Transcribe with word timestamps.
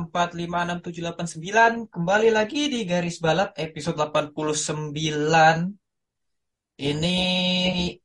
4, 0.00 0.32
5, 0.32 0.80
6, 0.80 0.80
7, 0.80 1.04
8, 1.12 1.28
9. 1.36 1.92
Kembali 1.92 2.28
lagi 2.32 2.72
di 2.72 2.88
Garis 2.88 3.20
Balap 3.20 3.52
episode 3.60 4.00
89. 4.00 4.96
Ini 6.80 7.18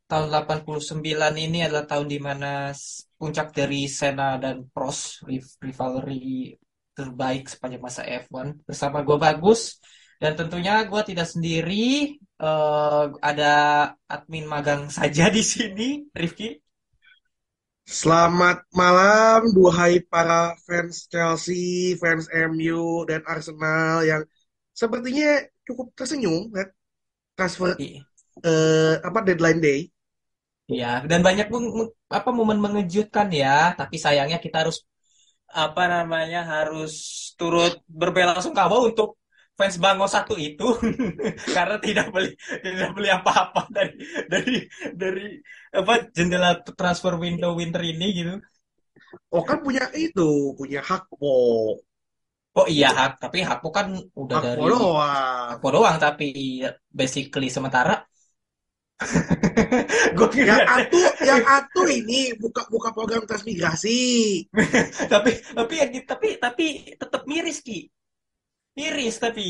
tahun 0.05 0.27
89 0.27 1.01
ini 1.39 1.59
adalah 1.63 1.87
tahun 1.87 2.07
di 2.11 2.19
mana 2.19 2.75
puncak 3.15 3.55
dari 3.55 3.87
Senna 3.87 4.35
dan 4.35 4.67
Prost 4.67 5.23
rivalry 5.63 6.51
terbaik 6.91 7.47
sepanjang 7.47 7.83
masa 7.83 8.03
F1. 8.03 8.67
Bersama 8.67 9.05
gue 9.07 9.17
Bagus. 9.21 9.79
Dan 10.17 10.33
tentunya 10.33 10.83
gue 10.83 11.01
tidak 11.07 11.29
sendiri. 11.29 12.17
Uh, 12.37 13.13
ada 13.21 13.53
admin 14.09 14.45
magang 14.49 14.89
saja 14.91 15.29
di 15.31 15.45
sini, 15.45 16.03
Rifki. 16.11 16.66
Selamat 17.87 18.67
malam, 18.75 19.47
duhai 19.55 20.03
para 20.11 20.53
fans 20.67 21.07
Chelsea, 21.07 21.95
fans 21.95 22.27
MU, 22.35 23.07
dan 23.09 23.23
Arsenal 23.23 24.03
yang 24.03 24.21
sepertinya 24.75 25.39
cukup 25.67 25.87
tersenyum 25.95 26.51
kan 26.51 26.67
transfer 27.37 27.71
I- 27.79 28.03
eh, 28.43 28.95
apa 29.07 29.19
deadline 29.27 29.59
day. 29.63 29.79
Iya, 30.73 30.87
dan 31.09 31.19
banyak 31.27 31.47
meng- 31.53 31.95
apa 32.17 32.29
momen 32.37 32.59
mengejutkan 32.65 33.27
ya, 33.41 33.71
tapi 33.79 33.95
sayangnya 34.03 34.37
kita 34.45 34.55
harus 34.67 34.77
apa 35.63 35.83
namanya 35.93 36.39
harus 36.53 36.91
turut 37.39 37.73
berbelasungkawa 38.01 38.77
untuk 38.89 39.07
fans 39.57 39.75
Bango 39.81 40.05
satu 40.05 40.37
itu 40.37 40.67
karena 41.55 41.77
tidak 41.81 42.07
beli 42.13 42.31
tidak 42.61 42.89
beli 42.95 43.09
apa-apa 43.09 43.61
dari 43.73 43.93
dari 44.29 44.55
dari 44.93 45.27
apa 45.73 45.93
jendela 46.13 46.61
transfer 46.79 47.17
window 47.17 47.57
winter 47.57 47.81
ini 47.81 48.07
gitu. 48.13 48.33
Oh 49.33 49.43
kan 49.43 49.57
punya 49.65 49.83
itu, 49.95 50.53
punya 50.59 50.79
Hakpo. 50.83 51.27
Oh 52.57 52.65
iya, 52.65 52.89
Hak, 52.89 53.21
tapi 53.21 53.45
Hakpo 53.45 53.69
kan 53.69 53.87
udah 54.17 54.37
Hakpo 54.41 54.45
dari 54.45 54.61
doang. 54.61 55.45
Hakpo 55.53 55.67
doang 55.73 55.97
tapi 56.01 56.27
basically 56.89 57.49
sementara 57.53 58.01
gue 60.17 60.27
Yang 60.33 60.33
kira 60.33 60.55
atu, 60.65 61.01
yang 61.21 61.43
atu 61.45 61.81
ini 61.85 62.33
buka 62.41 62.65
buka 62.65 62.89
program 62.97 63.29
transmigrasi. 63.29 64.01
tapi 65.13 65.37
tapi 65.53 65.73
ya 65.77 65.85
tapi 66.01 66.27
tapi 66.41 66.65
tetap 66.97 67.21
miris 67.29 67.61
ki 67.61 67.85
miris 68.77 69.15
tapi 69.23 69.41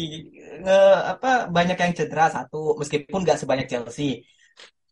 nge- 0.64 1.02
apa 1.14 1.28
banyak 1.56 1.78
yang 1.83 1.94
cedera 1.97 2.25
satu 2.36 2.58
meskipun 2.80 3.20
nggak 3.25 3.39
sebanyak 3.42 3.68
Chelsea. 3.72 4.07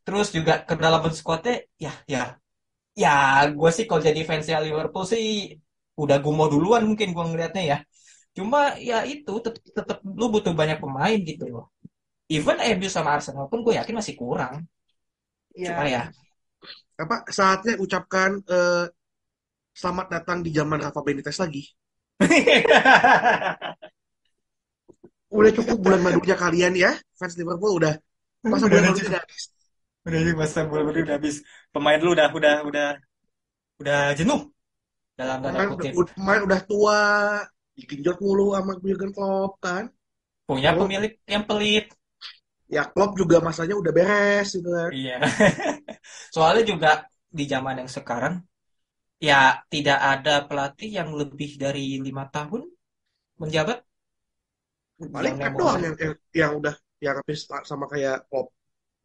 Terus 0.05 0.27
juga 0.37 0.53
kedalaman 0.69 1.13
skuadnya 1.19 1.53
ya 1.85 1.91
ya 2.13 2.21
ya 3.03 3.09
gue 3.59 3.69
sih 3.77 3.85
kalau 3.89 4.01
jadi 4.09 4.21
fansnya 4.29 4.57
Liverpool 4.65 5.05
sih 5.13 5.25
udah 6.03 6.17
gumoh 6.25 6.47
duluan 6.53 6.83
mungkin 6.89 7.09
gue 7.15 7.23
ngelihatnya 7.29 7.63
ya. 7.73 7.77
Cuma 8.37 8.59
ya 8.89 8.95
itu 9.13 9.31
tetap 9.45 9.61
tetap 9.77 9.97
lu 10.19 10.25
butuh 10.33 10.53
banyak 10.61 10.77
pemain 10.83 11.17
gitu 11.31 11.45
loh. 11.53 11.65
Even 12.35 12.57
MU 12.75 12.89
sama 12.97 13.11
Arsenal 13.17 13.45
pun 13.51 13.59
gue 13.65 13.73
yakin 13.79 13.95
masih 14.01 14.15
kurang. 14.21 14.55
Cuma 15.65 15.83
ya. 15.89 16.01
Apa 17.03 17.15
saatnya 17.37 17.73
ucapkan 17.85 18.31
eh, 18.47 18.85
selamat 19.79 20.07
datang 20.15 20.39
di 20.45 20.49
zaman 20.57 20.79
Rafa 20.85 21.01
Benitez 21.05 21.37
lagi. 21.43 21.63
Udah 25.35 25.51
cukup 25.51 25.77
bulan 25.83 25.99
madunya 26.01 26.35
kalian 26.39 26.73
ya, 26.73 26.91
fans 27.19 27.35
Liverpool 27.35 27.73
udah. 27.79 27.93
Masa 28.47 28.65
bulan 28.71 28.83
madunya 28.91 29.09
udah 29.11 29.21
habis. 29.21 29.43
udah 30.05 30.19
masa 30.37 30.59
bulan 30.69 30.83
udah 30.89 31.15
habis. 31.17 31.35
Pemain 31.73 31.99
lu 31.99 32.11
udah 32.15 32.27
udah 32.31 32.55
udah 32.63 32.87
udah 33.83 33.99
jenuh 34.15 34.41
dalam 35.15 35.39
tanda 35.43 35.63
udah, 35.67 35.67
kutip. 35.75 35.91
pemain 36.15 36.41
udah 36.43 36.59
tua, 36.63 37.01
digenjot 37.75 38.17
mulu 38.23 38.55
sama 38.55 38.73
Jurgen 38.79 39.11
Klopp 39.11 39.59
kan. 39.59 39.91
punya 40.45 40.71
Klopp, 40.71 40.87
pemilik 40.87 41.13
yang 41.25 41.43
pelit. 41.43 41.85
Ya 42.65 42.83
Klopp 42.85 43.17
juga 43.17 43.41
masanya 43.41 43.75
udah 43.77 43.91
beres 43.93 44.55
gitu 44.55 44.69
kan. 44.69 44.89
iya. 44.93 45.21
Soalnya 46.35 46.63
juga 46.65 46.91
di 47.29 47.43
zaman 47.45 47.83
yang 47.83 47.89
sekarang 47.91 48.41
ya 49.19 49.63
tidak 49.71 49.99
ada 49.99 50.43
pelatih 50.47 50.89
yang 51.01 51.09
lebih 51.15 51.57
dari 51.59 51.99
lima 51.99 52.27
tahun 52.31 52.67
menjabat 53.41 53.83
Paling 54.95 55.35
Pep 55.35 55.43
yang 55.43 55.55
doang 55.59 55.79
yang, 55.83 55.95
yang, 55.99 56.13
yang 56.31 56.51
udah 56.59 56.75
yang 57.03 57.15
habis 57.19 57.39
sama 57.67 57.85
kayak 57.91 58.25
Klopp. 58.31 58.55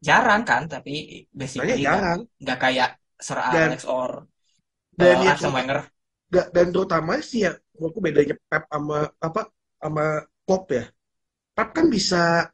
jarang 0.01 0.43
kan 0.49 0.65
tapi 0.65 1.27
basically 1.29 1.83
jarang. 1.85 2.25
nggak 2.41 2.59
kayak 2.59 2.91
Sir 3.21 3.37
Dan 3.37 3.69
Alex 3.77 3.85
or 3.85 4.25
dan 4.97 5.17
uh, 5.21 5.25
ya 5.25 5.31
Arsene 5.37 5.37
terutama 5.37 5.57
Wenger 5.61 5.79
dan 6.31 6.67
terutama 6.71 7.13
sih 7.21 7.41
ya 7.45 7.53
menurutku 7.77 8.01
bedanya 8.01 8.35
Pep 8.49 8.65
sama 8.71 8.99
apa 9.19 9.41
sama 9.83 10.05
Klopp 10.47 10.65
ya. 10.73 10.85
Pep 11.53 11.69
kan 11.75 11.87
bisa 11.91 12.49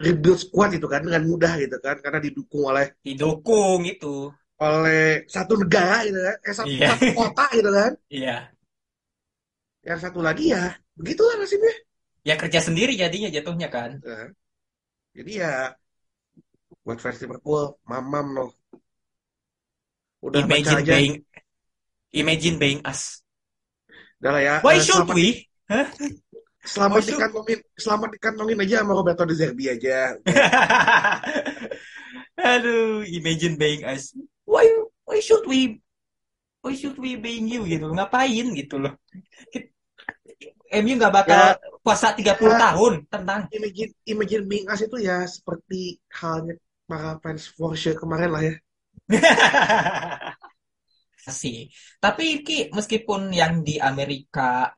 rebuild 0.00 0.40
squad 0.40 0.70
itu 0.76 0.86
kan 0.88 1.04
dengan 1.04 1.22
mudah 1.24 1.52
gitu 1.60 1.76
kan 1.80 1.96
karena 2.00 2.18
didukung 2.20 2.62
oleh 2.72 2.86
didukung 3.04 3.84
itu 3.84 4.32
oleh 4.60 5.24
satu 5.24 5.56
negara 5.56 6.04
gitu 6.04 6.20
kan, 6.20 6.36
eh 6.44 6.54
satu, 6.54 6.68
iya 6.68 6.88
satu 6.92 7.04
kota 7.16 7.44
gitu 7.56 7.70
kan. 7.72 7.92
iya 8.20 8.36
Yang 9.80 9.98
satu 10.04 10.20
lagi 10.20 10.52
ya 10.52 10.76
begitulah 10.92 11.40
nasibnya. 11.40 11.74
Ya 12.24 12.34
kerja 12.36 12.60
sendiri 12.60 12.92
jadinya 12.96 13.28
jatuhnya 13.32 13.68
kan 13.72 13.96
Nah, 14.00 14.28
jadi 15.16 15.32
ya 15.42 15.52
buat 16.86 16.98
fans 17.02 17.20
Liverpool, 17.20 17.76
mamam 17.84 18.26
loh. 18.36 18.50
Udah 20.20 20.44
imagine 20.44 20.80
aja. 20.84 20.94
being 20.96 21.14
imagine 22.12 22.56
being 22.60 22.80
us 22.84 23.24
Udah 24.20 24.30
lah 24.36 24.42
ya. 24.44 24.54
why 24.60 24.76
Eh, 24.76 24.84
should 24.84 25.08
selamat 25.08 25.16
we 25.16 25.26
Hah? 25.70 25.86
selamat 26.66 26.98
should 27.00 27.16
dikantongin 27.16 27.58
selamat 27.78 28.08
dikantongin 28.20 28.58
aja 28.60 28.76
sama 28.84 28.92
Roberto 28.92 29.24
De 29.24 29.34
Zerbi 29.34 29.64
aja. 29.72 30.12
Aduh, 32.40 33.04
imagine 33.04 33.56
being 33.60 33.84
us. 33.84 34.16
Why, 34.48 34.64
why 35.04 35.20
should 35.20 35.44
we, 35.44 35.80
why 36.64 36.72
should 36.72 36.96
we 36.96 37.16
being 37.20 37.48
you 37.48 37.64
gitu? 37.68 37.92
Ngapain 37.92 38.46
gitu 38.56 38.80
loh? 38.80 38.96
MU 40.70 40.94
nggak 40.96 41.14
bakal 41.14 41.58
Ya, 41.58 41.58
puasa 41.82 42.14
30 42.14 42.22
ya 42.22 42.58
tahun 42.70 42.92
tentang. 43.10 43.40
Imagine 43.50 43.90
Imagine 44.06 44.44
Being 44.46 44.66
Us 44.70 44.80
itu 44.86 44.96
ya 45.02 45.26
seperti 45.26 45.98
halnya 46.14 46.54
para 46.86 47.18
fans 47.18 47.50
Porsche 47.54 47.98
kemarin 47.98 48.30
lah 48.30 48.42
ya. 48.46 48.54
sih. 51.42 51.70
Tapi 51.98 52.42
Ki, 52.46 52.70
meskipun 52.70 53.30
yang 53.34 53.62
di 53.66 53.78
Amerika 53.78 54.70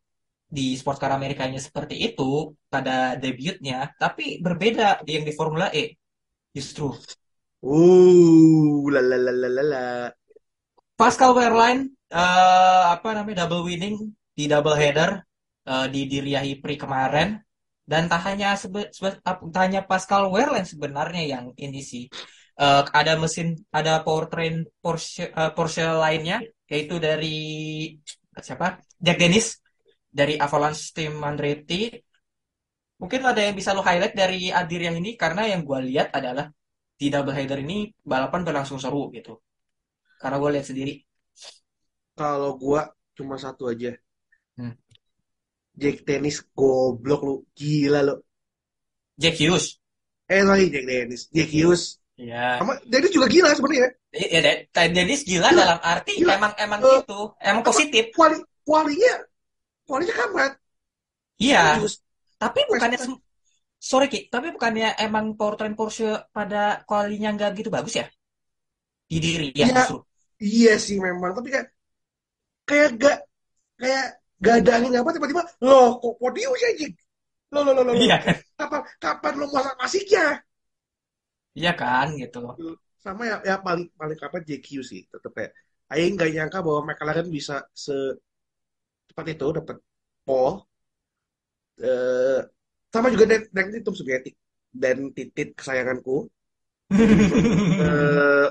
di 0.52 0.76
sport 0.76 1.00
car 1.00 1.16
Amerikanya 1.16 1.56
seperti 1.56 1.96
itu 2.12 2.52
pada 2.68 3.16
debutnya, 3.16 3.88
tapi 3.96 4.36
berbeda 4.44 5.00
di 5.00 5.16
yang 5.16 5.24
di 5.24 5.32
Formula 5.32 5.72
E 5.72 5.96
justru. 6.52 6.92
Uh, 7.62 8.84
la 8.92 9.00
la 9.00 9.16
la 9.16 9.32
la 9.32 9.48
la 9.48 9.62
la. 9.64 9.84
Pascal 10.92 11.32
Wehrlein 11.32 11.88
eh, 12.12 12.82
apa 12.94 13.16
namanya 13.16 13.48
double 13.48 13.64
winning 13.64 14.12
di 14.36 14.44
double 14.44 14.76
header 14.76 15.24
eh, 15.70 15.86
di 15.92 16.00
di 16.10 16.18
Riyahi 16.26 16.52
Pri 16.62 16.74
kemarin. 16.80 17.28
Dan 17.82 18.06
tak 18.06 18.22
hanya 18.30 18.54
sebe, 18.54 18.88
sebe- 18.94 19.20
tak 19.24 19.62
hanya 19.64 19.80
Pascal 19.90 20.30
Wehrlein 20.32 20.66
sebenarnya 20.66 21.22
yang 21.26 21.44
ini 21.58 21.80
sih. 21.82 22.04
Eh, 22.62 22.82
ada 23.00 23.12
mesin 23.22 23.48
ada 23.78 23.92
powertrain 24.06 24.62
Porsche 24.82 25.32
eh, 25.40 25.50
Porsche 25.56 25.82
lainnya 26.04 26.36
yaitu 26.70 26.96
dari 26.96 27.36
siapa? 28.46 28.80
Jack 28.96 29.18
Dennis 29.20 29.46
dari 30.12 30.34
Avalanche 30.38 30.92
Team 30.96 31.20
Andretti. 31.24 31.90
Mungkin 33.00 33.20
ada 33.26 33.40
yang 33.42 33.54
bisa 33.58 33.74
lo 33.74 33.82
highlight 33.82 34.14
dari 34.14 34.54
Adir 34.54 34.86
yang 34.86 34.96
ini 35.02 35.18
karena 35.18 35.42
yang 35.50 35.66
gue 35.66 35.78
lihat 35.90 36.14
adalah 36.14 36.46
di 36.94 37.10
double 37.10 37.34
header 37.34 37.58
ini 37.58 37.90
balapan 38.06 38.46
berlangsung 38.46 38.78
seru 38.78 39.10
gitu. 39.10 39.42
Karena 40.22 40.36
gue 40.38 40.50
lihat 40.54 40.66
sendiri. 40.70 40.94
Kalau 42.14 42.54
gua 42.60 42.92
cuma 43.16 43.36
satu 43.40 43.72
aja. 43.72 43.90
Hmm. 44.56 44.76
Jack 45.72 46.04
Dennis 46.04 46.44
goblok 46.52 47.20
lu, 47.24 47.34
gila 47.56 48.00
lu. 48.04 48.14
Jack 49.16 49.36
Hughes. 49.40 49.80
Eh 50.28 50.42
sorry 50.44 50.68
Jack 50.72 50.84
Dennis, 50.88 51.22
Jack 51.32 51.50
Hughes. 51.52 51.96
Iya. 52.16 52.60
Sama 52.60 52.76
Dennis 52.86 53.10
juga 53.12 53.26
gila 53.28 53.50
sebenarnya. 53.56 53.88
Ya, 54.12 54.40
Dan- 54.44 54.62
Dan 54.68 54.90
Dennis 54.92 55.20
gila 55.24 55.48
Gila. 55.48 55.60
dalam 55.64 55.80
arti 55.80 56.12
Gila. 56.20 56.32
emang 56.36 56.52
emang 56.60 56.80
Eh, 56.84 56.88
gitu, 57.00 57.20
emang 57.40 57.62
positif. 57.64 58.04
Kuali, 58.12 58.36
kualinya, 58.62 59.14
kualinya 59.88 60.14
kamat. 60.20 60.52
Iya. 61.40 61.80
Hughes. 61.80 62.04
Tapi 62.36 62.60
bukannya 62.68 62.98
sorry 63.82 64.06
Ki, 64.12 64.28
tapi 64.30 64.52
bukannya 64.54 64.94
emang 65.00 65.34
powertrain 65.34 65.74
Porsche 65.74 66.28
pada 66.30 66.84
kualinya 66.86 67.32
nggak 67.34 67.50
gitu 67.64 67.70
bagus 67.72 67.96
ya? 67.98 68.06
Di 69.08 69.18
diri 69.18 69.48
ya 69.56 69.66
Iya, 69.68 69.74
justru. 69.82 69.98
iya 70.38 70.72
sih 70.78 70.96
memang. 71.00 71.32
Tapi 71.36 71.48
kayak, 71.50 71.68
kayak 72.68 72.90
gak, 73.00 73.18
kayak 73.80 74.06
gak 74.44 74.54
ada 74.62 74.70
angin 74.78 74.92
apa 75.00 75.10
tiba-tiba, 75.14 75.42
loh 75.64 75.88
kok 76.02 76.14
podium 76.20 76.52
sih 76.58 76.66
anjing? 76.70 76.92
Loh, 77.52 77.62
loh, 77.66 77.72
loh, 77.76 77.84
loh, 77.86 77.94
loh. 77.94 78.04
Iya 78.04 78.16
kan? 78.24 78.36
Kapan, 78.58 78.80
kapan 79.02 79.32
lo 79.40 79.46
masak 79.54 79.74
masiknya? 79.80 80.24
Iya 81.58 81.70
kan 81.80 82.06
gitu. 82.20 82.38
Sama 83.04 83.22
ya, 83.30 83.36
ya 83.48 83.54
paling 83.66 83.86
paling 84.00 84.18
kapan 84.22 84.42
JQ 84.48 84.68
sih, 84.90 85.00
tetep 85.12 85.32
kayak. 85.36 85.52
Aing 85.92 86.12
gak 86.20 86.30
nyangka 86.34 86.58
bahwa 86.66 86.80
McLaren 86.88 87.28
bisa 87.36 87.54
secepat 87.84 89.26
itu 89.34 89.46
dapat 89.56 89.76
pole. 90.26 90.56
Eh, 91.80 92.38
sama 92.92 93.08
juga 93.12 93.24
Dan, 93.30 93.42
Dan 93.56 93.66
Titum 93.74 93.94
sebenarnya 93.96 94.32
dan 94.72 94.98
titit 95.16 95.48
kesayanganku. 95.58 96.28
Eh, 97.78 98.50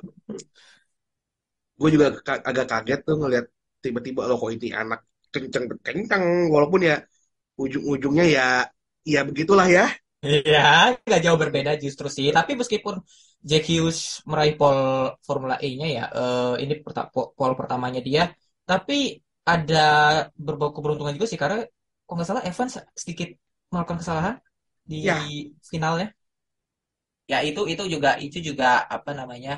gue 1.79 1.89
juga 1.95 2.05
agak 2.49 2.65
kaget 2.71 2.99
tuh 3.07 3.15
ngeliat 3.19 3.45
tiba-tiba 3.83 4.21
loh 4.29 4.38
kok 4.41 4.51
ini 4.55 4.67
anak 4.81 4.99
kenceng 5.33 5.66
kenceng 5.86 6.24
walaupun 6.54 6.81
ya 6.89 6.95
ujung-ujungnya 7.63 8.25
ya 8.38 8.45
ya 9.13 9.19
begitulah 9.30 9.68
ya 9.78 9.86
Iya, 10.28 10.60
nggak 11.06 11.19
jauh 11.25 11.39
berbeda 11.44 11.72
justru 11.83 12.07
sih. 12.16 12.28
Tapi 12.38 12.51
meskipun 12.60 12.95
Jack 13.50 13.63
Hughes 13.69 14.00
meraih 14.30 14.54
pole 14.60 14.81
Formula 15.28 15.56
E-nya 15.66 15.86
ya, 15.98 16.01
eh, 16.18 16.42
ini 16.63 16.74
perta- 16.86 17.10
po- 17.13 17.30
pole 17.38 17.54
pertamanya 17.60 18.00
dia. 18.07 18.22
Tapi 18.69 18.94
ada 19.51 19.75
berbau 20.45 20.69
keberuntungan 20.75 21.13
juga 21.18 21.28
sih 21.31 21.39
karena 21.44 21.57
kok 22.06 22.13
nggak 22.16 22.27
salah 22.30 22.44
Evans 22.50 22.74
sedikit 23.01 23.30
melakukan 23.72 24.00
kesalahan 24.01 24.36
di 24.92 24.95
ya 25.01 25.16
finalnya. 25.72 26.07
Ya 27.31 27.38
itu 27.50 27.62
itu 27.72 27.84
juga 27.94 28.10
itu 28.25 28.38
juga 28.50 28.66
apa 28.95 29.12
namanya 29.19 29.51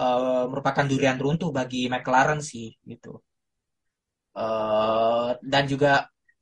eh, 0.00 0.42
merupakan 0.50 0.86
durian 0.90 1.18
runtuh 1.24 1.50
bagi 1.58 1.78
McLaren 1.92 2.40
sih 2.50 2.66
gitu. 2.90 3.08
Eh, 4.38 5.28
dan 5.52 5.62
juga 5.72 5.88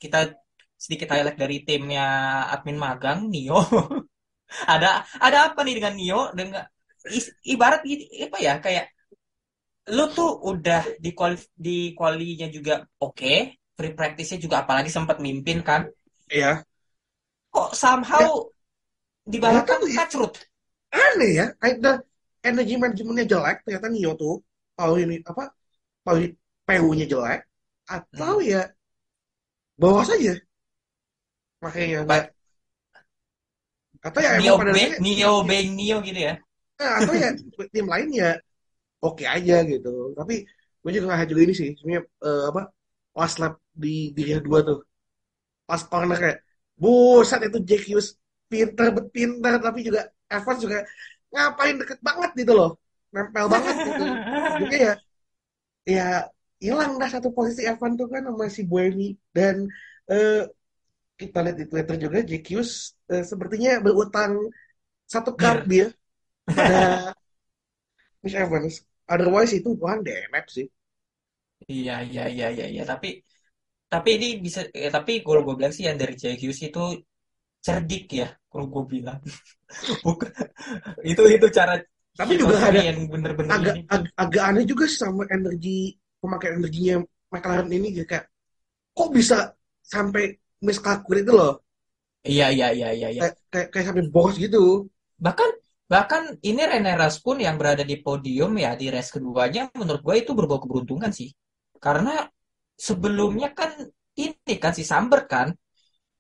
kita 0.02 0.18
sedikit 0.76 1.08
highlight 1.12 1.38
dari 1.40 1.56
timnya 1.66 2.04
admin 2.52 2.76
magang 2.84 3.18
Nio. 3.32 3.56
Ada 4.72 4.90
ada 5.26 5.38
apa 5.52 5.60
nih 5.66 5.74
dengan 5.78 5.94
Nio 5.98 6.20
dengan 6.38 6.62
is- 7.18 7.34
ibarat 7.42 7.82
apa 8.26 8.38
ya 8.46 8.54
kayak 8.64 8.86
lu 9.96 10.04
tuh 10.16 10.30
udah 10.50 10.82
di 11.04 11.10
kuali 11.18 11.36
di 11.66 11.76
kualinya 11.98 12.46
juga 12.56 12.74
oke, 13.04 13.34
free 13.76 13.94
practice-nya 13.98 14.38
juga 14.44 14.56
apalagi 14.62 14.90
sempat 14.96 15.16
mimpin 15.26 15.58
kan. 15.68 15.80
ya 16.30 16.64
Kok 17.54 17.70
ya 18.18 18.26
somehow 18.26 18.30
di 19.32 19.38
nggak 19.46 19.64
balapan 19.64 19.68
tahu 19.68 19.84
ya 19.94 19.98
kacrut. 19.98 20.34
aneh 21.04 21.30
ya 21.38 21.46
ada 21.68 21.90
energi 22.48 22.74
manajemennya 22.82 23.24
jelek 23.32 23.56
ternyata 23.64 23.88
Nio 23.94 24.12
tuh 24.22 24.34
kalau 24.78 24.94
ini 25.02 25.16
apa 25.30 25.42
kalau 26.04 26.18
PU-nya 26.66 27.06
jelek 27.12 27.40
atau 27.94 28.34
Hmm. 28.38 28.48
ya 28.50 28.60
bawa 29.80 30.04
saja 30.04 30.36
makanya 31.62 32.00
Ba- 32.08 32.30
atau 34.06 34.20
ya 34.22 34.32
Nio 34.38 34.54
emang 34.54 34.56
pada 34.60 34.72
Nio 35.02 35.32
being 35.48 35.70
Nio 35.78 35.96
gitu 36.06 36.20
ya. 36.28 36.34
Nah, 36.80 36.92
atau 37.00 37.12
ya 37.16 37.28
tim 37.74 37.86
lain 37.92 38.08
ya 38.20 38.28
oke 39.04 39.24
aja 39.36 39.54
gitu. 39.72 39.88
Tapi 40.18 40.34
gue 40.82 40.90
juga 40.96 41.04
nggak 41.10 41.28
juga 41.32 41.42
ini 41.46 41.54
sih. 41.60 41.68
Sebenarnya 41.78 42.02
eh, 42.26 42.44
apa 42.50 42.60
last 43.18 43.36
lap 43.42 43.54
di 43.84 43.88
di 44.16 44.22
2 44.46 44.58
tuh. 44.68 44.78
Pas 45.68 45.82
corner 45.90 46.18
kayak 46.24 46.38
buset 46.82 47.40
itu 47.48 47.58
Jack 47.68 47.82
Hughes 47.88 48.08
pinter 48.50 48.86
bet 48.96 49.06
pinter 49.16 49.54
tapi 49.66 49.80
juga 49.88 50.00
Evans 50.30 50.60
juga 50.64 50.78
ngapain 51.32 51.76
deket 51.82 51.98
banget 52.08 52.30
gitu 52.40 52.52
loh. 52.58 52.70
Nempel 53.14 53.46
banget 53.54 53.76
gitu. 53.88 54.04
Ujungnya 54.52 54.78
ya 54.88 54.94
ya 55.86 56.02
hilang 56.64 56.92
dah 57.00 57.08
satu 57.14 57.28
posisi 57.36 57.62
Evan 57.70 57.92
tuh 58.00 58.06
kan 58.12 58.22
sama 58.28 58.44
si 58.56 58.62
Buemi 58.70 59.04
dan 59.36 59.56
eh, 60.12 60.32
kita 61.20 61.38
lihat 61.44 61.56
di 61.62 61.66
Twitter 61.70 61.96
juga 62.04 62.18
Jack 62.30 62.42
Hughes 62.50 62.72
eh, 63.12 63.24
sepertinya 63.30 63.70
berutang 63.86 64.32
satu 65.14 65.30
card 65.40 65.60
Bir. 65.68 65.72
dia 65.72 65.86
pada 66.56 66.74
Miss 68.22 68.34
Evans. 68.34 68.74
Otherwise 69.14 69.52
itu 69.58 69.70
bukan 69.80 69.98
DNF 70.04 70.46
sih. 70.56 70.66
Iya, 71.72 71.92
iya, 72.08 72.20
iya, 72.34 72.44
iya, 72.54 72.64
iya. 72.72 72.82
Tapi 72.90 73.06
tapi 73.92 74.08
ini 74.16 74.26
bisa 74.46 74.60
eh, 74.80 74.90
tapi 74.96 75.12
kalau 75.26 75.40
gue 75.46 75.54
bilang 75.58 75.74
sih 75.76 75.84
yang 75.88 75.98
dari 76.02 76.14
Hughes 76.40 76.60
itu 76.68 76.80
cerdik 77.66 78.02
ya 78.20 78.26
kalau 78.50 78.66
gue 78.74 78.84
bilang 78.94 79.20
bukan 80.06 80.30
itu 81.10 81.22
itu 81.36 81.46
cara 81.58 81.72
Tapi 82.18 82.32
juga 82.40 82.56
ada 82.68 82.80
yang 82.88 82.98
bener-bener 83.12 83.56
agak 83.56 83.76
ag- 83.94 84.12
agak 84.24 84.42
aneh 84.48 84.64
juga 84.70 84.84
sama 84.90 85.22
energi 85.36 85.94
pemakaian 86.22 86.54
energinya 86.60 86.94
McLaren 87.32 87.70
ini 87.70 87.86
gitu. 87.96 88.06
kayak 88.12 88.26
kok 88.96 89.10
bisa 89.18 89.36
sampai 89.84 90.24
miskalkulasi 90.64 91.22
itu 91.26 91.32
loh. 91.36 91.52
iya 92.32 92.46
iya 92.56 92.66
iya 92.78 92.88
iya 92.98 93.08
iya 93.14 93.22
Kayak 93.52 93.66
kayak, 93.72 93.84
sampai 93.88 94.04
boros 94.14 94.36
gitu. 94.44 94.58
bahkan 95.24 95.50
bahkan 95.92 96.22
ini 96.48 96.60
Rene 96.70 96.92
Rast 97.00 97.18
pun 97.26 97.36
yang 97.46 97.56
berada 97.60 97.84
di 97.90 97.96
podium 98.04 98.52
ya 98.64 98.70
di 98.80 98.86
race 98.94 99.10
keduanya 99.16 99.62
menurut 99.80 100.02
gue 100.06 100.14
itu 100.22 100.32
berbau 100.38 100.58
keberuntungan 100.62 101.10
sih 101.18 101.30
karena 101.78 102.26
sebelumnya 102.88 103.48
kan 103.58 103.70
ini 104.18 104.54
kan 104.62 104.72
si 104.78 104.82
Sambert 104.90 105.24
kan 105.34 105.48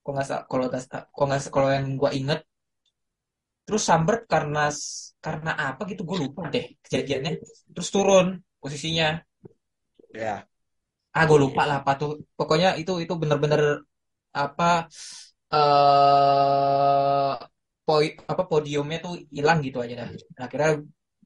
kalau 0.02 0.14
nggak 0.16 0.28
kalau 0.50 0.64
nggak 0.70 0.82
kalau 1.14 1.26
nggak 1.30 1.42
sa- 1.44 1.52
kalau 1.54 1.68
yang 1.76 1.86
gue 2.00 2.10
inget 2.20 2.40
terus 3.66 3.82
Sambert 3.88 4.20
karena 4.32 4.60
karena 5.24 5.50
apa 5.68 5.82
gitu 5.90 6.02
gue 6.08 6.16
lupa 6.24 6.42
deh 6.54 6.64
kejadiannya 6.84 7.30
terus 7.74 7.88
turun 7.94 8.26
posisinya 8.62 9.06
Ya. 10.14 10.46
ah 11.16 11.24
gue 11.28 11.38
lupa 11.44 11.62
lah 11.68 11.76
apa 11.82 11.92
tuh 12.00 12.10
pokoknya 12.38 12.68
itu 12.80 12.92
itu 13.04 13.14
bener-bener 13.22 13.62
apa 14.42 14.64
eh 15.54 17.34
poin 17.86 18.10
apa 18.32 18.42
podiumnya 18.50 18.98
tuh 19.04 19.12
hilang 19.36 19.58
gitu 19.66 19.78
aja 19.84 19.94
dah. 20.00 20.08
Nah, 20.36 20.44
akhirnya 20.46 20.70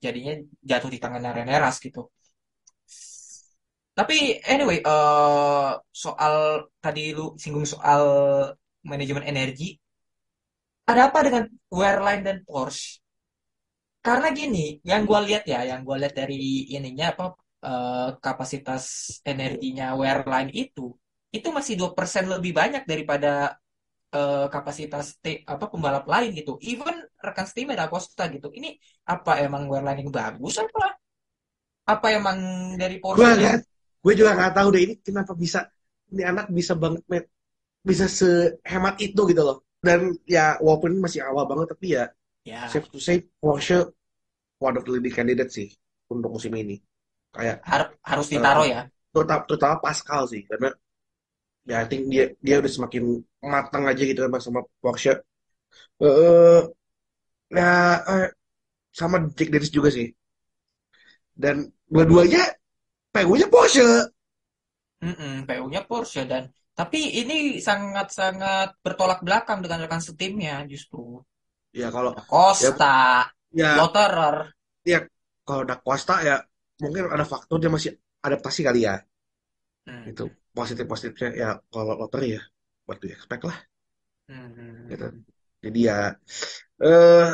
jadinya 0.04 0.32
jatuh 0.70 0.90
di 0.94 0.99
tangannya 1.02 1.30
Rene 1.37 1.54
Rast 1.64 1.78
gitu. 1.87 2.00
Tapi 3.99 4.16
anyway 4.52 4.78
eh 4.90 5.70
soal 6.04 6.34
tadi 6.84 7.00
lu 7.16 7.22
singgung 7.42 7.66
soal 7.75 8.02
manajemen 8.90 9.25
energi 9.32 9.66
ada 10.90 11.02
apa 11.08 11.18
dengan 11.26 11.44
Wehrlein 11.72 12.20
dan 12.26 12.37
Porsche? 12.46 13.00
Karena 14.06 14.28
gini 14.38 14.64
yang 14.90 15.02
gue 15.08 15.20
lihat 15.28 15.44
ya 15.52 15.60
yang 15.70 15.80
gue 15.87 15.96
lihat 16.00 16.14
dari 16.20 16.68
ininya 16.76 17.06
apa 17.12 17.25
eh, 17.64 18.09
kapasitas 18.21 18.85
energinya 19.25 19.95
Wehrlein 20.00 20.50
itu 20.52 20.95
itu 21.31 21.49
masih 21.55 21.79
2% 21.79 22.26
lebih 22.26 22.52
banyak 22.61 22.83
daripada 22.90 23.55
eh, 24.11 24.47
kapasitas 24.50 25.19
apa 25.47 25.64
pembalap 25.71 26.05
lain 26.11 26.35
gitu. 26.35 26.59
Even 26.64 26.97
rekan 27.23 27.47
setimnya 27.47 27.85
Da 27.85 27.87
Costa 27.93 28.26
gitu. 28.33 28.50
Ini 28.50 28.75
apa 29.07 29.38
emang 29.45 29.71
Wehrlein 29.71 30.02
yang 30.02 30.12
bagus 30.12 30.59
apa 30.59 30.99
apa 31.90 32.07
emang 32.14 32.38
dari 32.79 33.02
Gue 33.02 33.19
Porsche 33.19 33.35
nggak, 33.35 33.59
gue 34.05 34.14
juga 34.14 34.31
nggak 34.38 34.52
tahu 34.55 34.69
deh 34.75 34.83
ini 34.87 34.95
kenapa 35.02 35.33
bisa 35.35 35.67
ini 36.11 36.23
anak 36.23 36.47
bisa 36.50 36.75
banget 36.79 37.02
met, 37.11 37.25
bisa 37.83 38.07
sehemat 38.07 38.99
itu 39.02 39.21
gitu 39.31 39.43
loh. 39.43 39.59
Dan 39.81 40.14
ya 40.29 40.61
walaupun 40.61 41.00
masih 41.00 41.25
awal 41.25 41.49
banget 41.49 41.67
tapi 41.75 41.87
ya 41.97 42.05
ya 42.45 42.69
safe 42.69 42.88
to 42.93 43.00
say 43.00 43.25
Porsche 43.40 43.90
one 44.61 44.76
of 44.76 44.85
the 44.85 44.93
leading 44.93 45.14
candidate 45.14 45.50
sih 45.50 45.69
untuk 46.12 46.31
musim 46.37 46.52
ini. 46.55 46.79
Kayak 47.34 47.56
har- 47.70 47.94
harus 48.10 48.26
eh, 48.34 48.34
ditaruh 48.34 48.66
ya. 48.72 48.80
terutama, 49.12 49.42
terutama 49.49 49.76
Pascal 49.84 50.22
sih 50.32 50.42
karena 50.50 50.68
ya 51.70 51.76
I 51.82 51.87
think 51.90 52.02
dia 52.12 52.25
dia 52.46 52.56
udah 52.62 52.72
semakin 52.76 53.02
matang 53.54 53.84
aja 53.90 54.02
gitu 54.10 54.20
kan 54.25 54.42
sama 54.46 54.60
Porsche. 54.82 55.12
Eh 56.04 56.60
ya 57.56 57.68
eh, 58.14 58.26
sama 59.00 59.16
Jack 59.38 59.49
Dennis 59.54 59.72
juga 59.76 59.90
sih. 59.96 60.06
Dan 61.34 61.72
dua-duanya 61.90 62.42
PU-nya 63.14 63.49
Porsche. 63.50 64.12
Mm-mm, 65.06 65.32
PU-nya 65.49 65.80
Porsche 65.88 66.22
dan 66.32 66.42
tapi 66.78 66.99
ini 67.20 67.37
sangat-sangat 67.68 68.68
bertolak 68.84 69.20
belakang 69.26 69.58
dengan 69.64 69.78
rekan 69.84 70.02
setimnya 70.06 70.54
justru. 70.72 71.04
Ya 71.80 71.88
kalau 71.94 72.12
Da 72.14 72.22
ya 72.62 72.70
Costa, 72.72 72.87
ya 73.52 73.70
Lotterer. 73.76 74.37
ya 74.92 74.99
kalau 75.46 75.62
Da 75.68 75.76
Costa 75.84 76.14
ya 76.28 76.37
mungkin 76.84 77.04
ada 77.14 77.25
faktor 77.32 77.56
dia 77.62 77.70
masih 77.76 77.90
adaptasi 78.26 78.60
kali 78.66 78.80
ya. 78.88 78.94
Hmm. 79.87 80.10
Itu 80.10 80.25
positif-positifnya 80.56 81.28
ya 81.42 81.49
kalau 81.72 81.92
lottery 82.00 82.28
ya 82.37 82.42
do 83.00 83.06
you 83.08 83.14
expect 83.16 83.42
lah 83.49 83.56
Hmm, 84.28 84.88
gitu. 84.90 85.04
Jadi 85.64 85.78
ya 85.88 85.94
eh 86.84 87.26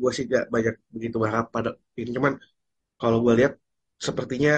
gue 0.00 0.10
sih 0.16 0.24
gak 0.32 0.44
banyak 0.54 0.74
begitu 0.94 1.16
berharap 1.22 1.46
pada 1.54 1.70
ini 2.00 2.10
cuman 2.16 2.32
kalau 3.00 3.18
gue 3.24 3.34
lihat 3.40 3.52
sepertinya 4.06 4.52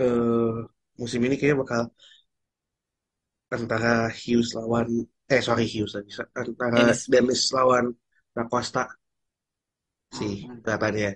eh 0.00 0.54
musim 1.00 1.20
ini 1.26 1.34
kayaknya 1.38 1.58
bakal 1.62 1.82
antara 3.56 3.92
Hughes 4.20 4.50
lawan 4.58 4.88
eh 5.34 5.40
sorry 5.46 5.64
Hughes 5.72 5.92
lagi 5.96 6.12
antara 6.42 6.78
Dennis. 6.78 7.00
Dennis 7.12 7.42
lawan 7.56 7.84
Da 8.34 8.42
Costa 8.52 8.82
sih 10.16 10.34
hmm. 10.46 10.60
kelihatannya 10.62 11.08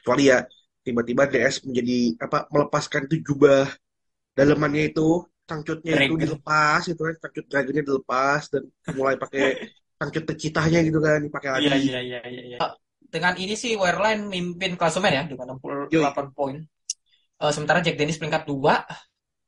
kecuali 0.00 0.30
ya 0.30 0.44
tiba-tiba 0.86 1.26
DS 1.26 1.66
menjadi 1.66 1.98
apa 2.22 2.46
melepaskan 2.52 3.10
itu 3.10 3.16
jubah 3.32 3.66
dalemannya 4.36 4.94
itu 4.94 5.26
cangcutnya 5.46 6.06
itu 6.06 6.14
dilepas 6.18 6.82
itu 6.90 7.00
kan 7.00 7.14
cangcut 7.22 7.44
dragonnya 7.50 7.82
dilepas 7.82 8.42
dan 8.50 8.62
mulai 8.94 9.14
pakai 9.18 9.70
cangcut 9.96 10.24
pecitahnya 10.28 10.84
gitu 10.84 10.98
kan 11.00 11.22
dipakai 11.24 11.50
lagi 11.56 11.66
iya, 11.88 12.00
iya, 12.02 12.20
iya, 12.28 12.42
iya. 12.54 12.58
Dengan 13.06 13.38
ini 13.38 13.54
sih 13.54 13.78
Wehrlein 13.78 14.26
mimpin 14.26 14.74
klasemen 14.74 15.14
ya 15.14 15.22
dengan 15.30 15.56
68 15.62 15.94
Yoi. 15.94 16.26
poin. 16.34 16.56
Eh, 17.38 17.52
sementara 17.54 17.78
Jack 17.78 17.94
Dennis 17.94 18.18
peringkat 18.18 18.50
2, 18.50 18.82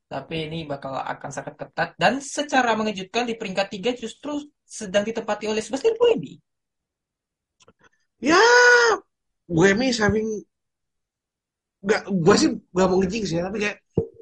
tapi 0.07 0.47
ini 0.47 0.63
bakal 0.63 0.95
akan 0.95 1.31
sangat 1.35 1.59
ketat. 1.59 1.99
Dan 1.99 2.23
secara 2.23 2.79
mengejutkan 2.79 3.27
di 3.27 3.35
peringkat 3.35 3.67
3 3.67 3.99
justru 3.99 4.47
sedang 4.63 5.03
ditempati 5.03 5.51
oleh 5.51 5.61
Sebastian 5.61 5.99
Buemi. 5.99 6.39
ya 8.19 8.39
gue 9.57 9.69
nih 9.79 9.91
having 10.01 10.29
nggak 11.85 12.01
gue 12.25 12.35
sih 12.41 12.49
gak 12.77 12.87
mau 12.91 12.99
ngejing 13.01 13.25
sih 13.29 13.37
ya, 13.39 13.43
tapi 13.47 13.59
kayak 13.63 13.77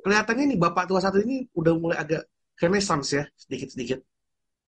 kelihatannya 0.04 0.44
nih 0.52 0.58
bapak 0.64 0.84
tua 0.88 1.00
satu 1.04 1.18
ini 1.24 1.34
udah 1.56 1.72
mulai 1.82 1.96
agak 2.04 2.22
renaissance 2.62 3.08
ya 3.16 3.24
sedikit 3.42 3.68
sedikit 3.74 3.98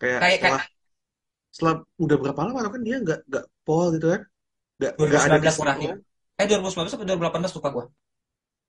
kayak 0.01 0.23
Kayak 0.23 0.37
setelah 0.37 0.61
kayak 0.61 0.63
setelah 1.55 1.75
udah 2.05 2.17
berapa 2.23 2.41
lama 2.47 2.61
kan 2.75 2.83
dia 2.87 2.97
nggak 3.05 3.21
nggak 3.31 3.45
pol 3.67 3.87
gitu 3.97 4.07
kan 4.15 4.23
nggak 4.79 4.93
nggak 5.09 5.23
ada 5.29 5.37
2019 5.39 5.43
di 5.45 5.51
terakhir. 5.61 5.95
Eh 6.41 6.47
2019 6.49 6.95
atau 6.97 7.07
2018 7.09 7.53
lupa 7.59 7.69
gua. 7.75 7.85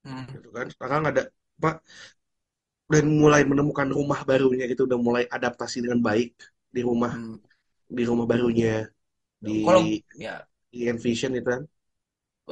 Hmm. 0.03 0.23
gitu 0.33 0.47
kan 0.55 0.65
sekarang 0.73 1.01
ada 1.11 1.21
apa 1.59 1.69
dan 2.89 3.05
mulai 3.21 3.41
menemukan 3.45 3.85
rumah 3.97 4.19
barunya 4.29 4.65
gitu 4.71 4.81
udah 4.89 4.99
mulai 5.07 5.23
adaptasi 5.29 5.77
dengan 5.85 5.99
baik 6.01 6.33
di 6.75 6.81
rumah 6.81 7.13
Hmm. 7.13 7.37
di 7.97 8.03
rumah 8.09 8.25
barunya 8.31 8.87
di 9.45 9.51
Kalau 9.65 9.81
ya 10.17 10.35
di 10.73 10.79
Envision 10.91 11.31
itu 11.37 11.47
kan 11.53 11.61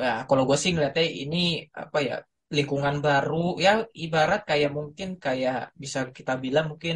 ya 0.06 0.12
kalau 0.28 0.44
gue 0.50 0.58
sih 0.64 0.72
ngeliatnya 0.74 1.06
ini 1.24 1.38
apa 1.84 1.98
ya 2.08 2.16
lingkungan 2.56 2.96
baru. 3.06 3.36
Ya 3.66 3.72
ibarat 4.06 4.42
kayak 4.50 4.72
mungkin 4.78 5.10
kayak 5.26 5.56
bisa 5.84 6.00
kita 6.18 6.34
bilang 6.44 6.66
mungkin 6.72 6.96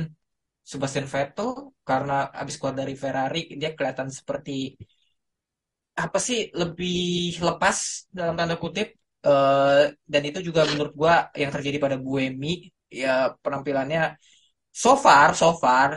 Sebastian 0.71 1.07
Vettel 1.13 1.49
karena 1.89 2.13
habis 2.39 2.55
keluar 2.59 2.75
dari 2.81 2.93
Ferrari 3.03 3.39
dia 3.59 3.69
kelihatan 3.77 4.09
seperti 4.19 4.51
apa 6.03 6.17
sih 6.27 6.37
lebih 6.61 6.95
lepas 7.47 7.77
dalam 8.17 8.33
tanda 8.39 8.55
kutip. 8.63 8.87
Eh, 9.21 9.81
dan 10.11 10.21
itu 10.29 10.39
juga 10.47 10.61
menurut 10.69 10.93
gua 11.01 11.13
yang 11.41 11.51
terjadi 11.55 11.77
pada 11.85 11.97
Buemi 12.05 12.47
ya 13.01 13.09
penampilannya 13.43 14.17
so 14.81 14.91
far 15.03 15.29
so 15.41 15.47
far 15.63 15.89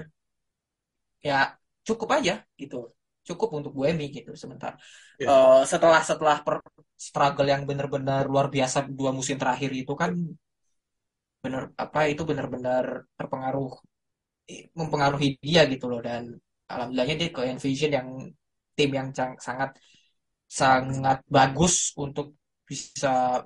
ya 1.29 1.57
cukup 1.87 2.09
aja 2.17 2.35
gitu 2.61 2.77
cukup 3.29 3.49
untuk 3.59 3.73
Buemi 3.79 4.05
gitu 4.17 4.31
sementara 4.43 4.77
ya 5.23 5.27
Eh, 5.33 5.63
setelah 5.73 6.01
setelah 6.11 6.37
per 6.47 6.57
struggle 7.07 7.49
yang 7.53 7.63
benar-benar 7.69 8.23
luar 8.33 8.47
biasa 8.55 8.79
dua 8.99 9.11
musim 9.19 9.37
terakhir 9.43 9.71
itu 9.83 9.93
kan 10.03 10.13
bener 11.45 11.63
apa 11.85 12.01
itu 12.13 12.23
benar-benar 12.31 12.85
terpengaruh 13.19 13.71
mempengaruhi 14.81 15.29
dia 15.45 15.63
gitu 15.73 15.87
loh. 15.91 16.01
Dan 16.09 16.23
alhamdulillahnya 16.73 17.17
dia 17.21 17.31
ke 17.37 17.41
Envision 17.53 17.91
yang 17.99 18.09
tim 18.77 18.91
yang 18.99 19.09
sangat 19.47 19.71
sangat 20.61 21.19
bagus 21.37 21.75
untuk 22.05 22.27
bisa 22.69 23.45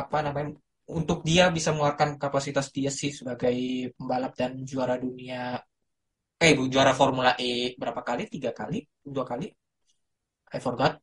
apa 0.00 0.18
namanya 0.26 0.50
untuk 0.98 1.18
dia 1.28 1.44
bisa 1.56 1.68
mengeluarkan 1.72 2.10
kapasitas 2.22 2.66
dia 2.76 2.90
sih 3.00 3.10
sebagai 3.18 3.54
pembalap 3.96 4.32
dan 4.40 4.52
juara 4.70 4.94
dunia 5.04 5.58
eh 6.44 6.52
juara 6.72 6.92
Formula 7.00 7.32
E 7.48 7.50
berapa 7.80 8.00
kali? 8.08 8.22
Tiga 8.34 8.50
kali? 8.60 8.78
Dua 9.14 9.24
kali? 9.30 9.46
I 10.54 10.60
forgot. 10.60 11.00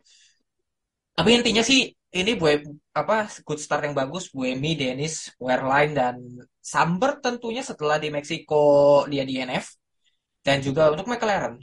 Tapi 1.18 1.30
intinya 1.38 1.64
sih 1.70 1.80
ini 2.20 2.32
Bue 2.40 2.54
apa 3.02 3.16
good 3.46 3.60
start 3.66 3.82
yang 3.88 3.96
bagus. 4.02 4.24
Buemi, 4.36 4.72
Dennis, 4.82 5.14
Wehrlein 5.44 5.92
dan 6.00 6.16
Samber 6.72 7.12
tentunya 7.26 7.62
setelah 7.70 7.98
di 8.04 8.10
Meksiko 8.16 8.64
dia 9.12 9.24
di 9.30 9.34
NF 9.46 9.66
dan 10.46 10.58
juga 10.66 10.82
untuk 10.94 11.06
McLaren. 11.12 11.56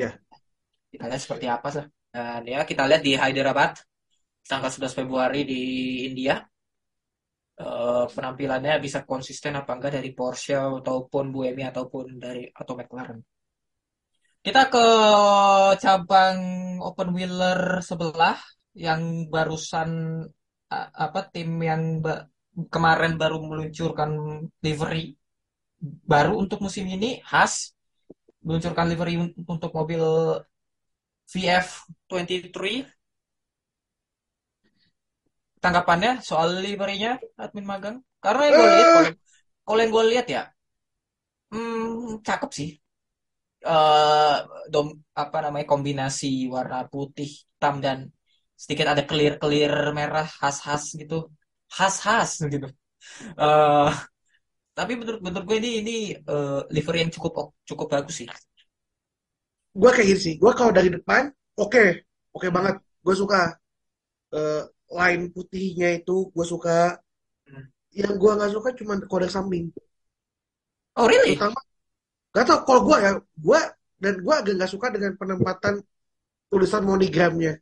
Ya 0.00 0.08
kita 0.92 1.04
lihat 1.10 1.22
seperti 1.24 1.46
apa 1.56 1.68
sih. 1.74 1.86
Dan 2.14 2.42
ya 2.52 2.60
kita 2.70 2.82
lihat 2.88 3.02
di 3.08 3.12
Hyderabad 3.22 3.72
tanggal 4.50 4.70
11 4.74 4.94
Februari 4.98 5.40
di 5.52 5.60
India 6.08 6.34
eh, 7.62 8.04
penampilannya 8.14 8.74
bisa 8.84 8.98
konsisten 9.06 9.54
apa 9.60 9.70
enggak 9.76 9.92
dari 9.98 10.10
Porsche 10.18 10.58
ataupun 10.58 11.24
Buemi 11.34 11.62
ataupun 11.62 12.04
dari 12.18 12.42
atau 12.50 12.74
McLaren? 12.78 13.18
Kita 14.42 14.66
ke 14.66 14.86
cabang 15.78 16.38
open 16.82 17.08
wheeler 17.14 17.78
sebelah 17.78 18.34
yang 18.74 19.30
barusan 19.30 19.90
apa 21.06 21.20
tim 21.30 21.50
yang 21.62 22.00
kemarin 22.72 23.14
baru 23.20 23.38
meluncurkan 23.38 24.10
livery 24.64 25.14
baru 25.82 26.38
untuk 26.42 26.58
musim 26.64 26.88
ini 26.88 27.20
Haas 27.22 27.76
meluncurkan 28.42 28.86
livery 28.90 29.14
un- 29.22 29.36
untuk 29.46 29.70
mobil 29.74 30.02
VF23 31.30 32.86
tanggapannya 35.62 36.10
soal 36.28 36.48
liverynya 36.64 37.10
admin 37.44 37.66
magang. 37.72 37.96
Karena 38.24 38.42
yang 38.48 38.56
gue 38.60 38.68
lihat 38.76 38.88
kalau 38.94 39.08
eh. 39.08 39.16
kalau 39.66 39.78
yang 39.82 39.92
gue 39.96 40.04
lihat 40.12 40.26
ya 40.36 40.42
hmm, 41.50 42.22
cakep 42.26 42.50
sih. 42.58 42.68
Eh 43.72 44.34
dom 44.72 44.86
apa 45.22 45.36
namanya 45.44 45.66
kombinasi 45.72 46.26
warna 46.54 46.76
putih 46.92 47.28
hitam 47.38 47.74
dan 47.84 47.98
sedikit 48.62 48.86
ada 48.92 49.02
clear-clear 49.10 49.72
merah 49.98 50.26
khas-khas 50.38 50.84
gitu. 51.00 51.14
Khas-khas 51.76 52.30
gitu. 52.54 52.66
Eh 53.42 53.90
tapi 54.78 54.92
menurut 55.00 55.20
menurut 55.26 55.44
gue 55.50 55.58
ini 55.62 55.70
ini 55.82 55.92
eh, 56.32 56.60
livery 56.76 56.98
yang 57.04 57.12
cukup 57.16 57.32
cukup 57.70 57.86
bagus 57.94 58.14
sih. 58.20 58.28
Gue 59.80 59.90
kayak 59.94 60.06
gini 60.08 60.20
sih. 60.26 60.34
Gue 60.42 60.52
kalau 60.58 60.72
dari 60.72 60.88
depan 60.92 61.22
oke. 61.60 61.84
Oke 62.36 62.48
Hmm, 62.56 62.56
banget. 62.56 62.74
Gue 63.04 63.14
suka. 63.16 63.56
Eh, 64.34 64.62
line 64.92 65.32
putihnya 65.32 65.88
itu 66.00 66.28
gue 66.30 66.46
suka. 66.46 67.00
Hmm. 67.48 67.66
yang 67.92 68.16
gue 68.16 68.32
nggak 68.32 68.52
suka 68.56 68.68
cuma 68.78 68.96
kode 69.04 69.28
samping. 69.28 69.68
Oh 70.96 71.04
really? 71.08 71.36
Terutama 71.36 71.60
gak 72.32 72.44
tau 72.48 72.60
kalau 72.64 72.80
gue 72.88 72.96
ya 72.96 73.12
gue 73.20 73.60
dan 74.00 74.14
gue 74.24 74.34
agak 74.34 74.54
nggak 74.56 74.72
suka 74.72 74.86
dengan 74.88 75.12
penempatan 75.20 75.74
tulisan 76.48 76.84
monogramnya. 76.84 77.60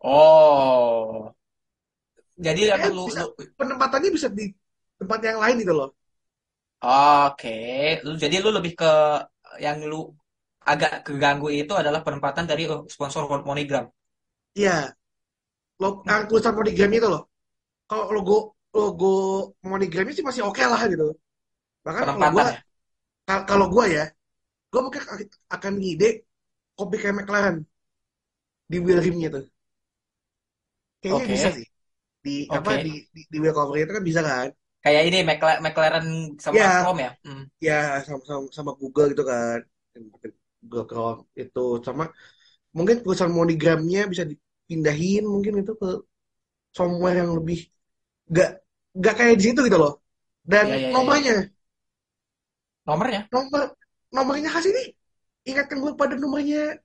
Oh. 0.00 1.28
Jadi 2.40 2.72
kayak 2.72 2.92
lu 2.92 3.04
bisa 3.08 3.28
lu 3.28 3.36
penempatannya 3.54 4.10
bisa 4.10 4.28
di 4.32 4.48
tempat 4.96 5.20
yang 5.20 5.38
lain 5.40 5.56
gitu 5.60 5.74
loh. 5.76 5.90
Oke 7.28 8.00
lu 8.04 8.16
jadi 8.16 8.40
lu 8.40 8.48
lebih 8.48 8.72
ke 8.76 8.92
yang 9.60 9.84
lu 9.84 10.08
agak 10.64 11.04
keganggu 11.04 11.52
itu 11.52 11.76
adalah 11.76 12.00
penempatan 12.00 12.48
dari 12.48 12.64
eh, 12.64 12.82
sponsor 12.88 13.28
monogram. 13.28 13.92
Iya 14.56 14.96
lo 15.84 16.00
yang 16.08 16.24
tulisan 16.24 16.56
monogramnya 16.56 16.98
itu 17.04 17.08
loh. 17.12 17.22
Kalau 17.84 18.04
logo 18.16 18.56
logo 18.72 19.14
monogramnya 19.60 20.16
sih 20.16 20.24
masih 20.24 20.48
oke 20.48 20.64
lah 20.64 20.80
gitu. 20.88 21.12
Bahkan 21.84 22.02
kalau 22.16 22.32
gue 22.32 22.44
ya? 22.48 22.56
kalau 23.44 23.66
gue 23.68 23.84
ya 23.92 24.04
gue 24.72 24.80
mungkin 24.82 25.02
akan 25.52 25.72
ngide 25.78 26.08
kopi 26.72 26.96
kayak 26.96 27.16
McLaren. 27.20 27.56
Di 28.64 28.80
wheel 28.80 29.04
rimnya 29.04 29.28
tuh. 29.28 29.44
Kayaknya 31.04 31.24
oke. 31.28 31.32
bisa 31.36 31.48
sih. 31.52 31.66
Di 32.24 32.48
apa 32.48 32.70
oke. 32.72 32.80
di 32.80 32.92
di, 33.12 33.20
di 33.28 33.36
wheel 33.38 33.52
cover 33.52 33.76
itu 33.76 33.92
kan 33.92 34.04
bisa 34.04 34.20
kan? 34.24 34.48
Kayak 34.80 35.02
ini 35.08 35.18
McLaren, 35.24 35.60
McLaren 35.60 36.06
sama 36.40 36.56
ya. 36.56 36.72
Chrome 36.80 37.00
ya? 37.00 37.10
Hmm. 37.24 37.44
ya 37.60 37.80
sama 38.04 38.20
sama, 38.24 38.44
sama 38.50 38.70
Google 38.80 39.12
gitu 39.12 39.24
kan. 39.28 39.60
Google 40.64 40.86
Chrome 40.88 41.20
itu. 41.36 41.66
Sama 41.84 42.08
mungkin 42.74 43.04
tulisan 43.04 43.30
monogramnya 43.30 44.08
bisa 44.10 44.24
dipindahin 44.74 45.22
mungkin 45.30 45.62
itu 45.62 45.72
ke 45.78 46.02
somewhere 46.74 47.22
yang 47.22 47.30
lebih 47.38 47.70
gak 48.26 48.58
gak 48.98 49.14
kayak 49.14 49.38
di 49.38 49.44
situ 49.54 49.60
gitu 49.62 49.78
loh. 49.78 50.02
Dan 50.42 50.66
ya 50.66 50.74
ya 50.74 50.78
ya 50.82 50.88
ya 50.90 50.94
nomornya. 50.98 51.36
Nomornya? 52.84 53.20
Nomor 53.30 53.62
nomornya 54.10 54.50
khas 54.50 54.66
ini. 54.66 54.84
Ingatkan 55.46 55.78
gue 55.78 55.92
pada 55.94 56.18
nomornya. 56.18 56.82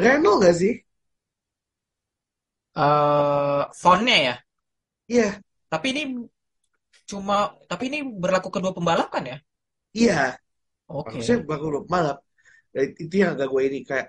Renault 0.00 0.40
gak 0.40 0.56
sih? 0.56 0.74
Eh 2.72 3.62
fontnya 3.76 4.16
ya? 4.16 4.34
Iya. 5.12 5.28
Tapi 5.68 5.86
ini 5.92 6.02
cuma 7.04 7.52
tapi 7.68 7.92
ini 7.92 7.98
berlaku 8.04 8.48
kedua 8.48 8.72
pembalap 8.72 9.12
kan 9.12 9.24
ya? 9.28 9.38
Iya, 9.92 10.36
Oke. 10.88 11.20
maksudnya 11.20 11.44
baru 11.44 11.64
belum 11.68 11.84
balap. 11.88 12.18
Dan 12.72 12.92
itu 12.96 13.14
yang 13.20 13.34
agak 13.36 13.48
gue 13.52 13.62
ini 13.68 13.78
kayak 13.84 14.08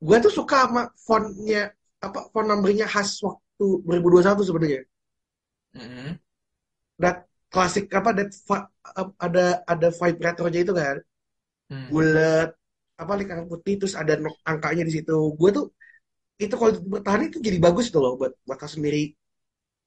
gue 0.00 0.16
tuh 0.24 0.32
suka 0.32 0.66
sama 0.66 0.82
fontnya 1.06 1.70
apa 2.06 2.18
font 2.32 2.46
numbernya 2.50 2.86
khas 2.92 3.10
waktu 3.26 3.64
2021 3.86 4.42
sebenarnya. 4.48 4.82
Mm-mm. 5.74 6.18
That 7.02 7.26
klasik 7.50 7.90
apa 7.98 8.10
that 8.18 8.30
fa- 8.46 8.70
ada 9.26 9.64
ada 9.66 9.88
vibe 9.90 10.18
retronya 10.26 10.60
itu 10.66 10.74
kan. 10.82 10.96
Hmm. 11.70 11.94
bulat 11.94 12.48
apa 13.02 13.12
lingkaran 13.18 13.46
putih 13.52 13.74
terus 13.80 13.94
ada 14.02 14.14
angkanya 14.50 14.82
di 14.88 14.92
situ 14.96 15.16
gue 15.40 15.50
tuh 15.56 15.66
itu 16.44 16.54
kalau 16.60 16.72
bertahan 16.92 17.22
itu 17.28 17.38
jadi 17.46 17.58
bagus 17.66 17.86
tuh 17.94 18.00
loh 18.04 18.12
buat 18.20 18.32
buat 18.48 18.58
sendiri 18.76 19.02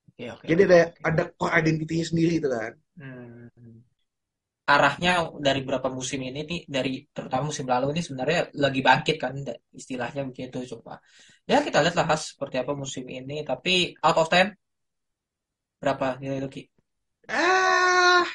Oke, 0.08 0.26
oke, 0.32 0.50
jadi 0.50 0.62
ada 0.68 0.80
oke. 0.88 1.04
ada 1.10 1.24
core 1.40 1.54
identitinya 1.62 2.06
sendiri 2.12 2.34
itu 2.40 2.48
kan 2.56 2.72
Hmm. 2.98 3.84
Arahnya 4.64 5.12
dari 5.46 5.60
beberapa 5.64 5.90
musim 5.92 6.20
ini 6.24 6.40
nih, 6.50 6.60
dari 6.76 7.04
terutama 7.16 7.44
musim 7.52 7.68
lalu 7.68 7.86
ini 7.94 8.02
sebenarnya 8.06 8.40
lagi 8.64 8.80
bangkit 8.88 9.16
kan, 9.24 9.34
istilahnya 9.80 10.22
begitu 10.30 10.58
coba. 10.76 10.94
Ya 11.50 11.60
kita 11.68 11.84
lihat 11.84 11.96
lah 12.00 12.08
Has 12.12 12.22
seperti 12.32 12.56
apa 12.64 12.72
musim 12.84 13.04
ini. 13.12 13.44
Tapi 13.44 13.92
out 14.06 14.18
of 14.22 14.28
10 14.32 14.56
berapa 15.82 16.08
nilai 16.22 16.40
Lucky? 16.44 16.62
ah 17.30 18.28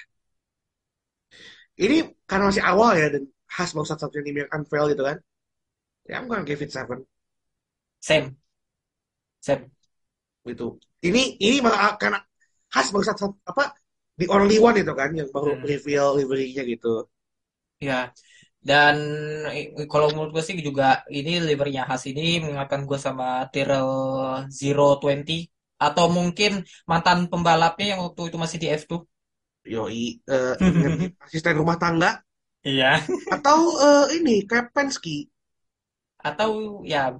ini 1.79 1.97
karena 2.29 2.45
masih 2.51 2.65
awal 2.65 2.93
ya 2.99 3.07
dan 3.15 3.23
khas 3.49 3.71
baru 3.75 3.87
satu-satunya 3.89 4.25
tim 4.27 4.37
yang 4.45 4.51
unveil 4.57 4.85
gitu 4.93 5.03
kan 5.09 5.17
ya 6.09 6.15
I'm 6.21 6.27
gonna 6.31 6.47
give 6.49 6.63
it 6.65 6.73
seven 6.75 7.05
Same, 8.01 8.37
same. 9.41 9.71
gitu 10.49 10.65
ini 11.07 11.37
ini 11.45 11.57
karena 12.01 12.19
khas 12.73 12.87
baru 12.93 13.05
satu 13.07 13.25
apa 13.51 13.63
the 14.21 14.27
only 14.37 14.59
one 14.69 14.77
itu 14.83 14.93
kan 15.01 15.11
yang 15.19 15.29
baru 15.35 15.51
Hmm. 15.51 15.69
reveal 15.71 16.07
livery-nya 16.19 16.63
gitu 16.73 16.89
Ya, 17.87 17.95
dan 18.69 18.97
kalau 19.93 20.07
menurut 20.13 20.31
gue 20.35 20.45
sih 20.49 20.57
juga 20.69 20.85
ini 21.17 21.31
livernya 21.49 21.83
Has 21.91 22.03
ini 22.11 22.23
mengingatkan 22.43 22.83
gue 22.91 22.99
sama 23.07 23.25
Tyrrell 23.53 23.91
Zero 24.61 24.85
Twenty 25.03 25.33
atau 25.85 26.07
mungkin 26.17 26.51
mantan 26.91 27.19
pembalapnya 27.31 27.87
yang 27.93 28.01
waktu 28.07 28.23
itu 28.31 28.37
masih 28.45 28.59
di 28.63 28.67
F2. 28.81 29.01
yoi 29.75 30.03
eh, 30.37 30.55
ingat 30.75 30.95
asisten 31.25 31.55
rumah 31.61 31.77
tangga 31.83 32.11
Iya. 32.65 33.01
atau 33.35 33.59
eh, 33.89 34.07
ini 34.21 34.35
kayak 34.51 34.67
Penske 34.75 35.17
Atau 36.29 36.53
ya 36.93 37.19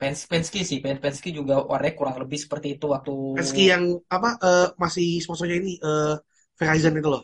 Pens 0.00 0.24
Penske 0.24 0.64
sih, 0.64 0.80
Pen 0.80 0.96
Penske 0.96 1.28
juga 1.28 1.60
warnanya 1.60 1.92
kurang 1.92 2.16
lebih 2.16 2.40
seperti 2.40 2.80
itu 2.80 2.88
waktu 2.88 3.12
Penske 3.36 3.68
yang 3.68 3.84
apa 4.08 4.40
eh, 4.40 4.68
masih 4.80 5.20
sponsornya 5.20 5.60
ini 5.60 5.76
eh, 5.76 6.16
Verizon 6.56 6.96
itu 6.96 7.08
loh. 7.12 7.22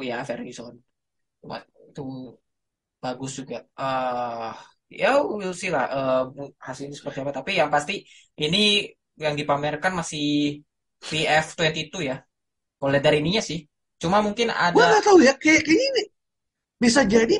ya 0.00 0.24
Ferguson. 0.24 0.80
Wah, 1.44 1.60
Itu 1.92 2.32
bagus 3.04 3.32
juga. 3.36 3.60
Eh 3.76 4.52
ya 5.04 5.20
we'll 5.20 5.52
see 5.52 5.68
lah 5.68 5.84
eh, 5.92 6.24
hasilnya 6.64 6.96
seperti 6.96 7.20
apa. 7.20 7.32
Tapi 7.44 7.60
yang 7.60 7.68
pasti 7.68 8.00
ini 8.40 8.88
yang 9.20 9.36
dipamerkan 9.36 9.92
masih 9.92 10.58
VF22 11.04 12.00
ya. 12.08 12.16
Kalau 12.80 12.90
dari 13.04 13.20
ininya 13.20 13.44
sih. 13.44 13.60
Cuma 14.00 14.24
mungkin 14.24 14.48
Gua 14.48 14.56
ada 14.72 14.96
nggak 14.96 15.04
tahu 15.04 15.18
ya, 15.20 15.32
kayak 15.36 15.60
kayaknya 15.64 15.86
ini 15.92 16.02
bisa 16.80 17.00
jadi 17.04 17.36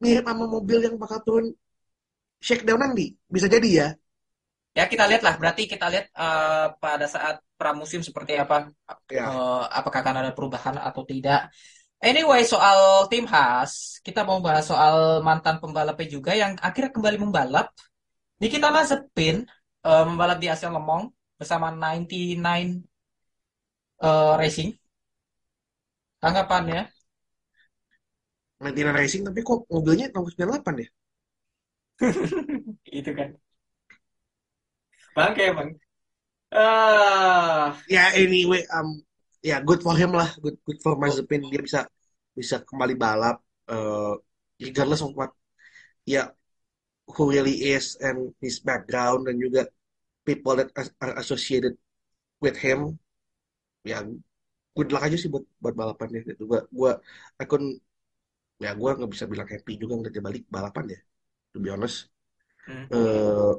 mirip 0.00 0.24
sama 0.26 0.46
mobil 0.48 0.78
yang 0.86 0.94
bakal 1.02 1.18
turun 1.26 1.46
shakedown 2.38 2.78
nanti. 2.78 3.14
Bisa 3.26 3.46
jadi 3.50 3.68
ya. 3.68 3.88
Ya 4.78 4.84
kita 4.92 5.04
lihat 5.10 5.22
lah. 5.26 5.34
Berarti 5.40 5.62
kita 5.66 5.86
lihat 5.92 6.06
eh, 6.14 6.66
pada 6.82 7.06
saat 7.10 7.36
pramusim 7.58 8.00
seperti 8.00 8.38
apa. 8.38 8.70
Ya. 9.10 9.24
Eh, 9.28 9.62
apakah 9.78 10.00
akan 10.02 10.16
ada 10.24 10.32
perubahan 10.36 10.76
atau 10.78 11.02
tidak. 11.04 11.50
Anyway, 12.00 12.40
soal 12.48 13.04
tim 13.12 13.28
khas, 13.28 14.00
kita 14.00 14.24
mau 14.24 14.40
bahas 14.40 14.64
soal 14.64 15.20
mantan 15.20 15.60
pembalapnya 15.60 16.08
juga 16.08 16.32
yang 16.32 16.56
akhirnya 16.56 16.90
kembali 16.96 17.18
membalap. 17.20 17.68
Nikita 18.40 18.72
Mazepin 18.72 19.44
eh, 19.84 20.04
membalap 20.08 20.38
di 20.40 20.48
Asia 20.48 20.72
Lemong 20.72 21.12
bersama 21.36 21.68
99 21.72 22.80
eh, 24.02 24.32
Racing. 24.40 24.70
Tanggapannya? 26.20 26.80
99 28.60 28.96
Racing 29.00 29.22
tapi 29.28 29.40
kok 29.48 29.60
mobilnya 29.72 30.06
tahun 30.12 30.26
98 30.32 30.84
ya? 30.84 30.88
Itu 32.98 33.10
kan. 33.18 33.30
Bangke, 35.16 35.54
Bang. 35.56 35.70
Ah, 36.52 37.76
Ya 37.88 38.02
anyway, 38.14 38.62
um, 38.76 39.02
ya 39.42 39.56
good 39.66 39.80
for 39.86 39.94
him 40.00 40.10
lah, 40.14 40.30
good 40.42 40.56
good 40.66 40.78
for 40.84 40.94
Mazepin 41.02 41.42
dia 41.50 41.60
bisa 41.66 41.80
bisa 42.38 42.56
kembali 42.68 42.94
balap 43.04 43.36
eh, 43.70 44.12
regardless 44.64 45.02
of 45.04 45.12
what 45.18 45.30
ya 46.08 46.22
who 47.14 47.22
really 47.34 47.56
is 47.76 47.86
and 48.06 48.18
his 48.44 48.56
background 48.68 49.26
dan 49.28 49.36
juga 49.44 49.62
people 50.28 50.54
that 50.58 50.70
are 51.04 51.14
associated 51.22 51.74
with 52.44 52.56
him. 52.66 52.98
Ya 53.90 53.98
good 54.76 54.88
luck 54.92 55.02
aja 55.06 55.16
sih 55.20 55.30
buat 55.34 55.44
buat 55.62 55.74
balapannya. 55.80 56.20
Gitu 56.28 56.42
gua 56.50 56.60
gua 56.78 56.92
akun 57.42 57.64
ya 58.64 58.70
gua 58.80 58.90
nggak 58.96 59.10
bisa 59.14 59.26
bilang 59.32 59.48
happy 59.52 59.72
juga 59.82 59.92
ngeliat 59.96 60.14
dia 60.16 60.24
balik 60.28 60.42
balapan 60.56 60.84
ya 60.94 60.98
to 61.52 61.58
be 61.64 61.70
honest. 61.74 61.96
Hmm. 62.66 62.84
eh 62.94 63.52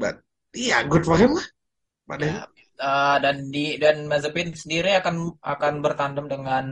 but 0.00 0.16
iya 0.54 0.76
good 0.90 1.04
for 1.08 1.16
him 1.22 1.30
lah. 1.38 1.46
Pada 2.10 2.24
ya, 2.30 2.38
eh, 2.84 3.16
dan 3.24 3.36
di 3.54 3.64
dan 3.82 3.96
Mazepin 4.10 4.48
sendiri 4.62 4.90
akan 5.00 5.16
akan 5.54 5.74
bertandem 5.84 6.26
dengan 6.34 6.64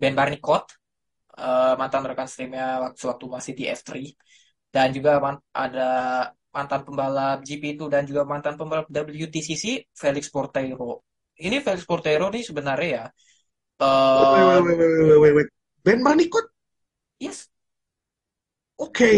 Ben 0.00 0.14
Barnicot, 0.18 0.64
eh, 1.40 1.74
mantan 1.80 2.02
rekan 2.10 2.28
timnya 2.38 2.66
waktu 2.84 3.04
waktu 3.12 3.26
masih 3.36 3.52
di 3.58 3.64
F3 3.80 4.04
dan 4.74 4.88
juga 4.96 5.12
man- 5.24 5.44
ada 5.64 5.88
mantan 6.56 6.82
pembalap 6.86 7.38
GP2 7.48 7.88
dan 7.94 8.04
juga 8.10 8.22
mantan 8.32 8.54
pembalap 8.60 8.86
WTCC 8.90 9.64
Felix 10.02 10.24
Porteiro. 10.34 11.02
Ini 11.46 11.56
Felix 11.66 11.82
Porteiro 11.90 12.26
nih 12.34 12.44
sebenarnya 12.50 12.90
ya 12.98 13.04
wait, 14.14 14.28
wait, 14.32 14.44
wait, 14.44 14.76
wait, 14.78 14.78
wait, 14.78 15.18
wait, 15.20 15.34
wait. 15.34 15.46
Ben 15.84 16.02
Barnicot 16.02 16.44
yes. 17.20 17.48
Oke 18.78 19.10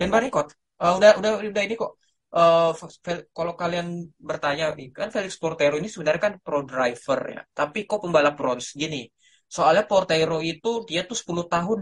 Ben 0.00 0.10
Barnicot 0.14 0.48
Eh, 0.84 0.92
udah 0.98 1.10
udah 1.20 1.30
udah 1.40 1.62
ini 1.66 1.74
kok 1.80 1.92
Eh, 2.34 2.70
Fel- 3.04 3.26
kalau 3.36 3.54
kalian 3.60 3.86
bertanya 4.28 4.64
nih 4.78 4.88
kan 4.98 5.08
Felix 5.14 5.34
Portero 5.42 5.74
ini 5.80 5.88
sebenarnya 5.92 6.22
kan 6.26 6.34
pro 6.44 6.58
driver 6.70 7.20
ya. 7.34 7.40
Tapi 7.58 7.78
kok 7.88 8.00
pembalap 8.04 8.34
bronze 8.38 8.68
gini 8.82 8.98
soalnya 9.46 9.84
Portero 9.90 10.36
itu 10.42 10.68
dia 10.90 11.00
tuh 11.08 11.16
10 11.20 11.46
tahun 11.46 11.80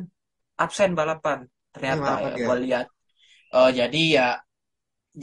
absen 0.65 0.91
balapan 0.99 1.39
ternyata 1.75 2.11
ya 2.23 2.35
ya. 2.37 2.37
gue 2.45 2.55
lihat. 2.65 2.87
Eh, 3.57 3.71
jadi 3.81 4.01
ya 4.19 4.27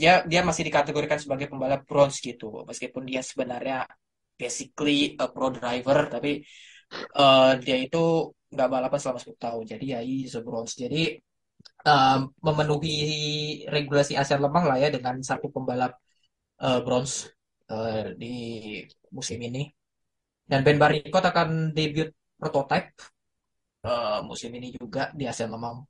dia 0.00 0.12
dia 0.30 0.40
masih 0.48 0.64
dikategorikan 0.68 1.20
sebagai 1.24 1.46
pembalap 1.52 1.82
bronze 1.88 2.18
gitu. 2.28 2.46
Meskipun 2.70 3.02
dia 3.10 3.20
sebenarnya 3.30 3.76
basically 4.40 5.14
a 5.22 5.26
pro 5.34 5.48
driver 5.56 5.98
tapi 6.14 6.30
eh, 7.20 7.50
dia 7.64 7.76
itu 7.84 7.98
nggak 8.52 8.68
balapan 8.74 8.98
selama 9.00 9.18
10 9.22 9.40
tahun. 9.46 9.64
Jadi 9.72 9.84
ya 9.94 10.00
he's 10.04 10.34
a 10.38 10.42
bronze. 10.46 10.74
Jadi 10.84 10.98
memenuhi 12.46 12.96
regulasi 13.66 14.14
Asia 14.14 14.38
Lemang 14.38 14.64
lah 14.70 14.78
ya 14.78 14.88
dengan 14.94 15.18
satu 15.22 15.50
pembalap 15.50 15.98
uh, 16.62 16.78
bronze 16.84 17.30
uh, 17.70 18.14
di 18.14 18.34
musim 19.10 19.38
ini. 19.42 19.66
Dan 20.46 20.62
Ben 20.66 20.78
Barnicot 20.78 21.24
akan 21.24 21.74
debut 21.74 22.10
prototype 22.38 22.92
uh, 23.86 24.22
musim 24.26 24.50
ini 24.58 24.74
juga 24.74 25.10
di 25.18 25.24
Asia 25.26 25.46
Lemang. 25.50 25.82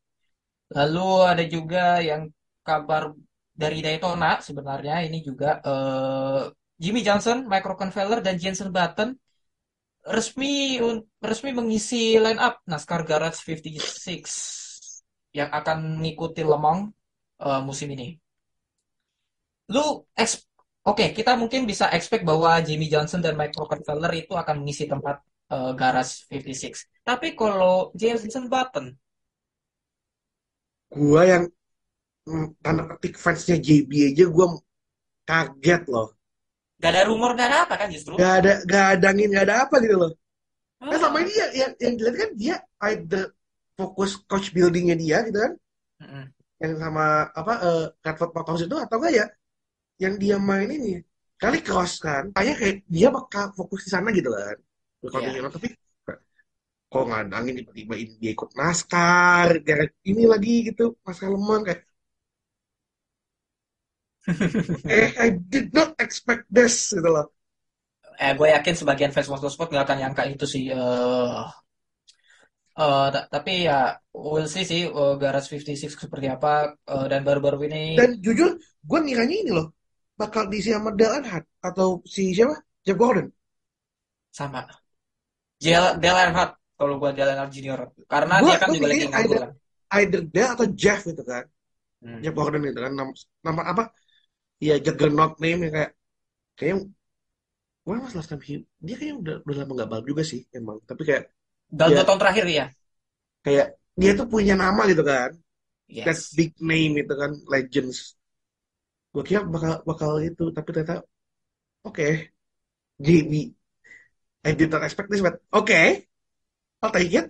Lalu 0.73 1.09
ada 1.29 1.45
juga 1.45 2.01
yang 2.01 2.29
kabar 2.65 3.13
dari 3.53 3.85
Daytona 3.85 4.41
sebenarnya 4.41 5.05
ini 5.05 5.21
juga 5.21 5.61
uh, 5.61 6.49
Jimmy 6.81 7.05
Johnson, 7.05 7.45
Mike 7.45 7.69
Rockefeller 7.69 8.25
dan 8.25 8.41
Jensen 8.41 8.73
Button 8.73 9.13
resmi 10.03 10.83
resmi 11.23 11.51
mengisi 11.55 12.19
line 12.19 12.41
up 12.43 12.59
NASCAR 12.67 13.07
Garage 13.07 13.39
56 13.39 14.62
yang 15.39 15.51
akan 15.59 15.77
mengikuti 16.01 16.41
Le 16.51 16.57
Mans 16.65 16.83
uh, 17.45 17.61
musim 17.69 17.89
ini. 17.97 18.07
Lu 19.75 19.85
ex 20.23 20.31
Oke, 20.83 21.05
kita 21.19 21.39
mungkin 21.41 21.63
bisa 21.71 21.87
expect 21.95 22.27
bahwa 22.27 22.59
Jimmy 22.67 22.87
Johnson 22.91 23.23
dan 23.23 23.39
Mike 23.39 23.55
Rockefeller 23.55 24.11
itu 24.19 24.35
akan 24.35 24.57
mengisi 24.67 24.85
tempat 24.91 25.23
uh, 25.55 25.71
Garage 25.79 26.27
56. 26.27 27.07
Tapi 27.07 27.39
kalau 27.39 27.95
Jensen 27.95 28.51
Button, 28.51 28.91
gua 30.93 31.23
yang 31.33 31.45
mm, 32.29 32.47
tanda 32.65 32.83
petik 32.91 33.15
fansnya 33.25 33.57
JB 33.67 33.91
aja 34.13 34.25
gua 34.35 34.47
kaget 35.29 35.83
loh 35.95 36.09
gak 36.83 36.91
ada 36.93 37.03
rumor, 37.11 37.31
gak 37.39 37.49
ada 37.51 37.59
apa 37.65 37.75
kan 37.81 37.89
justru? 37.95 38.15
gak 38.19 38.33
ada 38.43 38.53
gak 38.73 38.85
ada 38.99 39.07
angin 39.13 39.29
gak 39.37 39.45
ada 39.49 39.57
apa 39.67 39.77
gitu 39.85 39.97
loh 40.03 40.13
Ah. 40.83 40.91
kan 40.91 40.99
selama 40.99 41.19
ini 41.23 41.33
ya, 41.39 41.47
yang 41.63 41.73
yang 41.79 41.95
dilihat 41.95 42.17
kan 42.19 42.31
dia 42.35 42.57
either 42.91 43.25
fokus 43.83 44.11
coach 44.31 44.49
buildingnya 44.57 44.97
dia 45.03 45.17
gitu 45.29 45.39
kan? 45.45 45.53
Mm-mm. 46.01 46.33
yang 46.63 46.75
sama 46.83 47.05
apa 47.41 47.53
eh 47.67 47.83
Radford 48.05 48.31
Pothouse 48.35 48.65
itu 48.67 48.77
atau 48.85 48.97
enggak 48.99 49.13
ya? 49.21 49.27
Yang 50.05 50.15
dia 50.25 50.37
main 50.51 50.69
ini 50.79 50.93
kali 51.43 51.59
cross 51.67 51.93
kan? 52.07 52.25
Kayak 52.37 52.57
kayak 52.63 52.77
dia 52.97 53.09
bakal 53.17 53.45
fokus 53.59 53.81
di 53.87 53.91
sana 53.95 54.09
gitu 54.19 54.31
kan? 54.39 54.57
United, 55.13 55.45
tapi 55.53 55.69
kok 56.93 57.05
ngadangin 57.09 57.55
tiba-tiba 57.59 57.95
ini 58.03 58.13
dia 58.21 58.31
ikut 58.37 58.51
NASCAR 58.61 59.49
gara 59.67 59.85
ini 60.11 60.23
lagi 60.33 60.51
gitu 60.69 60.83
NASCAR 61.05 61.29
lemon 61.35 61.61
kayak 61.67 61.81
eh 64.89 65.11
I 65.19 65.29
did 65.53 65.75
not 65.75 65.95
expect 66.05 66.47
this 66.51 66.93
gitu 66.95 67.09
loh. 67.09 67.27
Eh, 68.23 68.33
gue 68.39 68.49
yakin 68.57 68.75
sebagian 68.81 69.13
fans 69.15 69.31
motorsport 69.33 69.69
nggak 69.73 69.85
akan 69.89 69.99
nyangka 70.03 70.23
itu 70.33 70.47
sih. 70.55 70.65
eh 70.75 71.43
eh, 72.81 73.07
ta- 73.15 73.27
tapi 73.29 73.53
ya, 73.69 73.97
we'll 74.15 74.49
see 74.49 74.65
sih 74.65 74.83
eh, 74.89 75.15
Garage 75.21 75.49
56 75.53 75.97
seperti 76.05 76.27
apa. 76.33 76.73
Eh, 76.89 77.07
dan 77.11 77.21
baru-baru 77.27 77.69
ini 77.69 77.83
dan 78.01 78.17
jujur 78.25 78.57
gue 78.61 78.99
ngiranya 79.05 79.37
ini 79.43 79.51
loh 79.53 79.67
bakal 80.17 80.47
diisi 80.51 80.71
sama 80.71 80.91
Dale 80.95 81.19
Earnhardt 81.21 81.47
atau 81.61 82.01
si 82.07 82.31
siapa 82.37 82.55
Jeff 82.85 82.97
Gordon 83.01 83.27
sama. 84.31 84.65
Dale, 85.63 85.89
Dale 86.03 86.19
Earnhardt, 86.27 86.53
kalau 86.79 86.95
gue 87.01 87.11
Dale 87.15 87.31
Earnhardt 87.35 87.53
Junior. 87.55 87.81
Karena 88.09 88.35
Gua- 88.43 88.49
dia 88.55 88.59
kan 88.63 88.69
juga 88.75 88.87
lagi 88.91 89.01
nganggur 89.09 89.19
either- 89.23 89.43
kan. 89.43 89.53
either 89.99 90.21
Dale 90.35 90.51
atau 90.57 90.67
Jeff 90.73 91.01
gitu 91.07 91.25
kan 91.25 91.45
Hmm. 92.03 92.19
Jeff 92.19 92.35
Gordon 92.35 92.67
itu 92.67 92.81
kan 92.83 92.91
nama, 92.99 93.13
nama 93.47 93.63
apa 93.63 93.83
ya 94.59 94.75
juggernaut 94.83 95.39
name 95.39 95.71
yang 95.71 95.75
kayak 95.79 95.93
kayak 96.59 96.77
Wah, 97.87 97.99
mas 97.99 98.15
last 98.15 98.31
time 98.31 98.43
he- 98.43 98.67
dia 98.79 98.95
kayaknya 98.99 99.17
udah 99.23 99.35
udah 99.47 99.57
lama 99.63 99.73
nggak 99.79 99.91
balap 99.91 100.07
juga 100.07 100.23
sih 100.27 100.43
emang 100.51 100.79
tapi 100.83 101.03
kayak 101.03 101.31
Dalam 101.73 101.97
dua 101.97 102.05
tahun 102.05 102.21
terakhir 102.21 102.45
ya. 102.53 102.67
kayak 103.43 103.67
dia 103.97 104.13
tuh 104.15 104.27
punya 104.31 104.55
nama 104.55 104.85
gitu 104.87 105.03
kan 105.03 105.33
Yes. 105.93 106.33
big 106.33 106.57
name 106.63 107.05
itu 107.05 107.13
kan 107.13 107.33
legends 107.53 108.17
gue 109.13 109.21
kira 109.29 109.45
bakal 109.45 109.85
bakal 109.85 110.11
itu 110.25 110.49
tapi 110.57 110.69
ternyata 110.73 111.05
oke 111.85 112.33
JB 112.97 113.33
I 114.47 114.53
did 114.57 114.73
not 114.73 114.81
expect 114.87 115.13
this 115.13 115.21
but 115.21 115.37
oke 115.53 115.81
I'll 116.81 116.93
take 116.95 117.13
it 117.13 117.29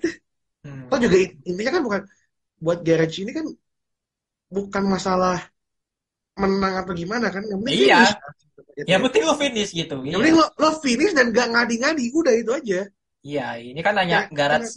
Hmm. 0.63 0.87
Toh 0.87 0.95
juga 0.95 1.19
in- 1.19 1.43
intinya 1.43 1.75
kan 1.75 1.83
bukan 1.83 2.03
buat 2.63 2.79
garage 2.87 3.19
ini 3.19 3.35
kan 3.35 3.43
bukan 4.47 4.85
masalah 4.87 5.43
menang 6.39 6.87
atau 6.87 6.95
gimana 6.95 7.35
kan 7.35 7.43
yang 7.51 7.59
penting 7.67 7.91
Iya. 7.91 7.99
finish. 8.07 8.15
Yang 8.87 9.01
penting 9.11 9.23
lo 9.27 9.35
finish 9.35 9.71
gitu. 9.75 9.95
yang 10.07 10.07
Iya. 10.07 10.17
penting 10.23 10.37
lo, 10.39 10.47
lo 10.55 10.69
finish 10.79 11.13
dan 11.19 11.35
gak 11.35 11.51
ngadi-ngadi 11.51 12.05
udah 12.15 12.35
itu 12.39 12.51
aja 12.55 12.81
Iya, 13.23 13.47
ini 13.63 13.81
kan 13.87 13.95
hanya 14.01 14.27
Jangan- 14.27 14.35
Garage 14.37 14.71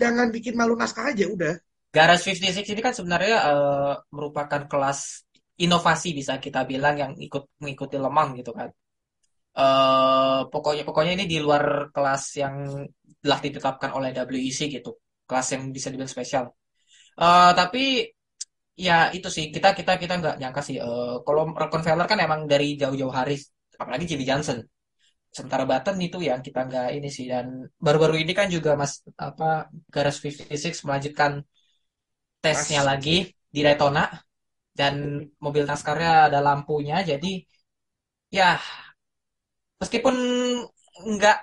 jangan 0.00 0.26
bikin 0.32 0.54
malu 0.56 0.72
naskah 0.80 1.12
aja 1.12 1.24
udah 1.28 1.54
Garage 1.92 2.22
56 2.24 2.64
ini 2.72 2.80
kan 2.86 2.94
sebenarnya 2.98 3.36
eh, 3.50 3.92
merupakan 4.14 4.62
kelas 4.70 5.00
inovasi 5.60 6.08
bisa 6.18 6.38
kita 6.40 6.64
bilang 6.64 6.94
yang 7.02 7.12
ikut 7.26 7.42
mengikuti 7.60 7.96
Lemang 8.00 8.28
gitu 8.38 8.52
kan. 8.58 8.68
Eh 9.60 10.40
pokoknya 10.52 10.82
pokoknya 10.88 11.12
ini 11.18 11.24
di 11.32 11.38
luar 11.44 11.90
kelas 11.94 12.22
yang 12.42 12.54
telah 13.22 13.40
ditetapkan 13.44 13.90
oleh 13.98 14.10
WEC 14.14 14.60
gitu. 14.76 14.90
Kelas 15.28 15.46
yang 15.54 15.62
bisa 15.76 15.86
dibilang 15.92 16.08
spesial. 16.14 16.44
Eh 17.20 17.52
tapi 17.60 17.82
ya 18.86 18.96
itu 19.16 19.28
sih 19.36 19.44
kita 19.54 19.68
kita 19.78 19.92
kita 20.02 20.14
nggak 20.20 20.34
nyangka 20.40 20.60
sih. 20.68 20.76
Eh 20.80 21.14
kalau 21.26 21.42
Rockefeller 21.60 22.06
kan 22.10 22.18
emang 22.26 22.40
dari 22.52 22.78
jauh-jauh 22.80 23.12
hari, 23.12 23.36
apalagi 23.82 24.04
Jimmy 24.10 24.24
Johnson. 24.30 24.58
Sementara 25.30 25.62
Button 25.70 25.96
itu 26.02 26.18
yang 26.28 26.40
kita 26.46 26.60
nggak 26.68 26.86
ini 26.96 27.08
sih 27.16 27.26
dan 27.32 27.46
baru-baru 27.78 28.14
ini 28.22 28.32
kan 28.38 28.46
juga 28.50 28.70
mas 28.80 28.92
apa 29.14 29.70
Garage 29.94 30.18
56 30.26 30.82
melanjutkan 30.86 31.32
tesnya 32.42 32.80
Mas. 32.82 32.88
lagi 32.90 33.16
di 33.54 33.60
Daytona 33.66 34.02
dan 34.78 34.94
mobil 35.44 35.62
NASCAR-nya 35.70 36.10
ada 36.30 36.38
lampunya 36.42 36.96
jadi 37.10 37.30
ya 38.30 38.58
meskipun 39.80 40.14
nggak 41.14 41.38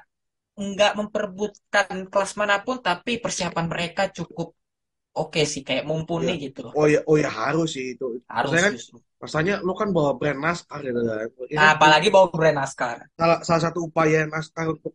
nggak 0.58 0.92
memperebutkan 1.00 1.88
kelas 2.12 2.34
mana 2.40 2.56
pun 2.66 2.78
tapi 2.82 3.12
persiapan 3.24 3.66
mereka 3.70 4.04
cukup 4.18 4.57
oke 5.18 5.42
sih 5.44 5.62
kayak 5.68 5.84
mumpuni 5.90 6.38
gitu. 6.38 6.70
Loh 6.70 6.74
oh 6.78 6.86
ya 6.86 7.00
oh 7.10 7.18
ya 7.18 7.30
harus 7.30 7.74
sih 7.76 7.98
itu. 7.98 8.22
Harus 8.30 8.50
Maksudnya 8.54 8.66
kan 8.66 8.74
justru. 8.78 8.98
rasanya 9.18 9.56
lo 9.66 9.74
kan 9.74 9.90
bawa 9.90 10.12
brand 10.20 10.40
NASCAR 10.40 10.80
gitu 10.86 11.02
kan. 11.02 11.26
Ini 11.50 11.58
Nah, 11.58 11.70
apalagi 11.76 12.08
bawa 12.14 12.28
brand 12.30 12.58
NASCAR. 12.62 12.96
Salah, 13.18 13.38
salah 13.42 13.62
satu 13.66 13.80
upaya 13.90 14.30
NASCAR 14.30 14.66
untuk 14.78 14.94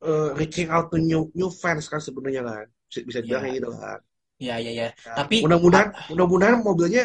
eh, 0.00 0.28
reaching 0.34 0.68
out 0.72 0.88
to 0.88 0.96
new 0.96 1.28
new 1.36 1.50
fans 1.52 1.84
kan 1.92 2.00
sebenarnya 2.00 2.40
kan. 2.40 2.66
Bisa, 2.88 3.00
bisa 3.04 3.18
dibilang 3.20 3.42
Iya. 3.44 3.46
kayak 3.46 3.56
gitu 3.60 3.70
kan. 3.76 3.98
Ya 4.40 4.56
ya 4.56 4.72
ya 4.72 4.88
Ya, 4.88 5.14
Tapi- 5.20 5.44
mudah-mudahan 5.44 5.88
mudah-mudahan 6.08 6.56
mobilnya 6.64 7.04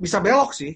bisa 0.00 0.18
belok 0.24 0.56
sih 0.56 0.72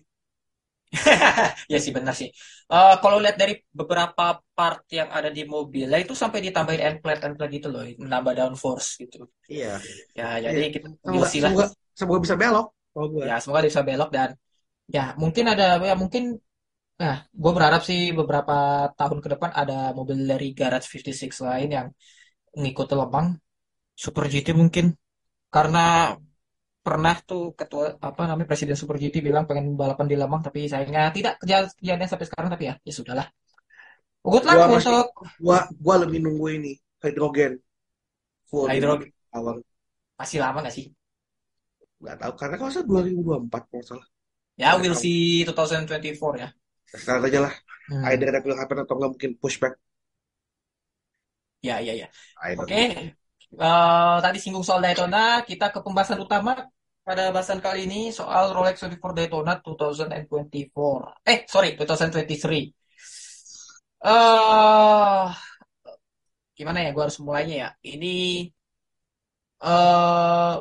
ya 1.72 1.78
sih 1.82 1.92
benar 1.92 2.14
sih. 2.14 2.28
Eh, 2.66 2.94
kalau 3.02 3.18
lihat 3.22 3.36
dari 3.38 3.58
beberapa 3.70 4.38
part 4.56 4.82
yang 4.90 5.10
ada 5.10 5.30
di 5.30 5.42
mobilnya 5.46 5.98
itu 5.98 6.14
sampai 6.14 6.38
ditambahin 6.42 6.82
end 6.82 6.98
plate 7.02 7.22
end 7.26 7.36
plate 7.38 7.52
gitu 7.58 7.68
loh 7.70 7.82
menambah 7.82 8.32
downforce 8.38 9.02
gitu. 9.02 9.26
Iya. 9.50 9.78
Ya 10.14 10.28
jadi 10.42 10.68
kita 10.70 10.86
semoga 11.02 11.26
semoga, 11.30 11.64
semoga 11.94 12.20
bisa 12.22 12.36
belok 12.38 12.66
kalau 12.96 13.06
gue 13.12 13.24
ya 13.28 13.36
semoga 13.42 13.60
bisa 13.68 13.82
belok 13.84 14.10
dan 14.14 14.30
ya 14.88 15.12
mungkin 15.20 15.44
ada 15.52 15.76
ya 15.82 15.94
mungkin 15.98 16.40
nah 16.96 17.28
gue 17.28 17.52
berharap 17.52 17.84
sih 17.84 18.16
beberapa 18.16 18.88
tahun 18.96 19.18
ke 19.20 19.28
depan 19.36 19.50
ada 19.52 19.92
mobil 19.92 20.16
dari 20.24 20.56
Garage 20.56 20.88
56 20.88 21.44
lain 21.44 21.68
yang 21.68 21.88
ngikuti 22.56 22.94
Lemang 22.96 23.36
Super 23.96 24.28
GT 24.28 24.52
mungkin. 24.52 24.92
Karena 25.48 26.12
pernah 26.86 27.14
tuh 27.28 27.42
ketua 27.58 27.84
apa 28.08 28.22
namanya 28.28 28.48
presiden 28.50 28.76
Super 28.80 28.96
GT 29.02 29.16
bilang 29.28 29.44
pengen 29.48 29.66
balapan 29.80 30.06
di 30.10 30.16
Lemang 30.20 30.42
tapi 30.46 30.60
sayangnya 30.72 31.02
tidak 31.16 31.32
keja- 31.40 31.72
kejadian 31.78 32.08
sampai 32.12 32.26
sekarang 32.28 32.50
tapi 32.54 32.64
ya 32.70 32.74
ya 32.88 32.92
sudahlah. 32.98 33.26
Good 34.32 34.44
luck 34.48 34.58
Gua 34.58 34.66
untuk 34.78 35.06
gua 35.44 35.58
gua 35.84 35.94
lebih 36.02 36.18
nunggu 36.24 36.46
ini 36.58 36.72
hidrogen. 37.04 37.52
Full 38.50 38.66
Hydrogen. 38.70 39.10
awal 39.36 39.56
masih 40.20 40.38
lama 40.42 40.58
nggak 40.62 40.74
sih? 40.76 40.86
Nggak 42.02 42.16
tahu 42.20 42.32
karena 42.40 42.56
kalau 42.60 42.72
saya 42.74 42.84
2024 42.90 43.62
kalau 43.70 43.84
salah. 43.88 44.06
Ya 44.62 44.70
we'll 44.80 44.94
see 45.02 45.44
2024 45.46 46.32
ya. 46.42 46.48
Sekarang 47.00 47.22
aja 47.28 47.40
lah. 47.46 47.54
Hmm. 47.86 48.02
either 48.10 48.28
that 48.34 48.42
will 48.46 48.58
happen 48.58 48.78
atau 48.82 48.94
nggak 48.98 49.10
mungkin 49.14 49.32
pushback. 49.38 49.74
Ya 51.62 51.80
ya 51.86 51.92
ya. 52.00 52.06
I 52.42 52.54
don't 52.54 52.62
Oke, 52.62 52.76
Eh, 53.56 54.16
tadi 54.24 54.38
singgung 54.42 54.66
soal 54.66 54.82
Daytona, 54.84 55.18
kita 55.48 55.64
ke 55.74 55.78
pembahasan 55.84 56.18
utama 56.20 56.50
pada 57.06 57.22
bahasan 57.34 57.60
kali 57.66 57.78
ini 57.86 58.10
soal 58.18 58.44
Rolex 58.56 58.76
24 58.82 59.14
Daytona 59.18 59.52
2024. 59.62 61.22
Eh, 61.30 61.38
sorry, 61.52 61.68
2023. 61.78 62.62
Eh, 64.12 65.26
gimana 66.58 66.78
ya? 66.84 66.88
Gue 66.94 67.02
harus 67.06 67.20
mulainya 67.26 67.54
ya. 67.62 67.68
Ini 67.94 68.06
eh 69.66 70.54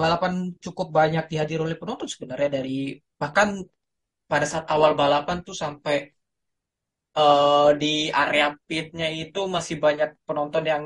balapan 0.00 0.32
cukup 0.64 0.86
banyak 0.98 1.24
dihadiri 1.30 1.60
oleh 1.66 1.76
penonton 1.80 2.08
sebenarnya 2.14 2.48
dari 2.58 2.96
bahkan 3.20 3.48
pada 4.30 4.46
saat 4.50 4.66
awal 4.74 4.92
balapan 5.00 5.38
tuh 5.46 5.56
sampai 5.62 5.96
eh 7.18 7.68
di 7.80 7.86
area 8.22 8.46
pitnya 8.68 9.06
itu 9.22 9.40
masih 9.54 9.76
banyak 9.84 10.10
penonton 10.26 10.64
yang 10.72 10.84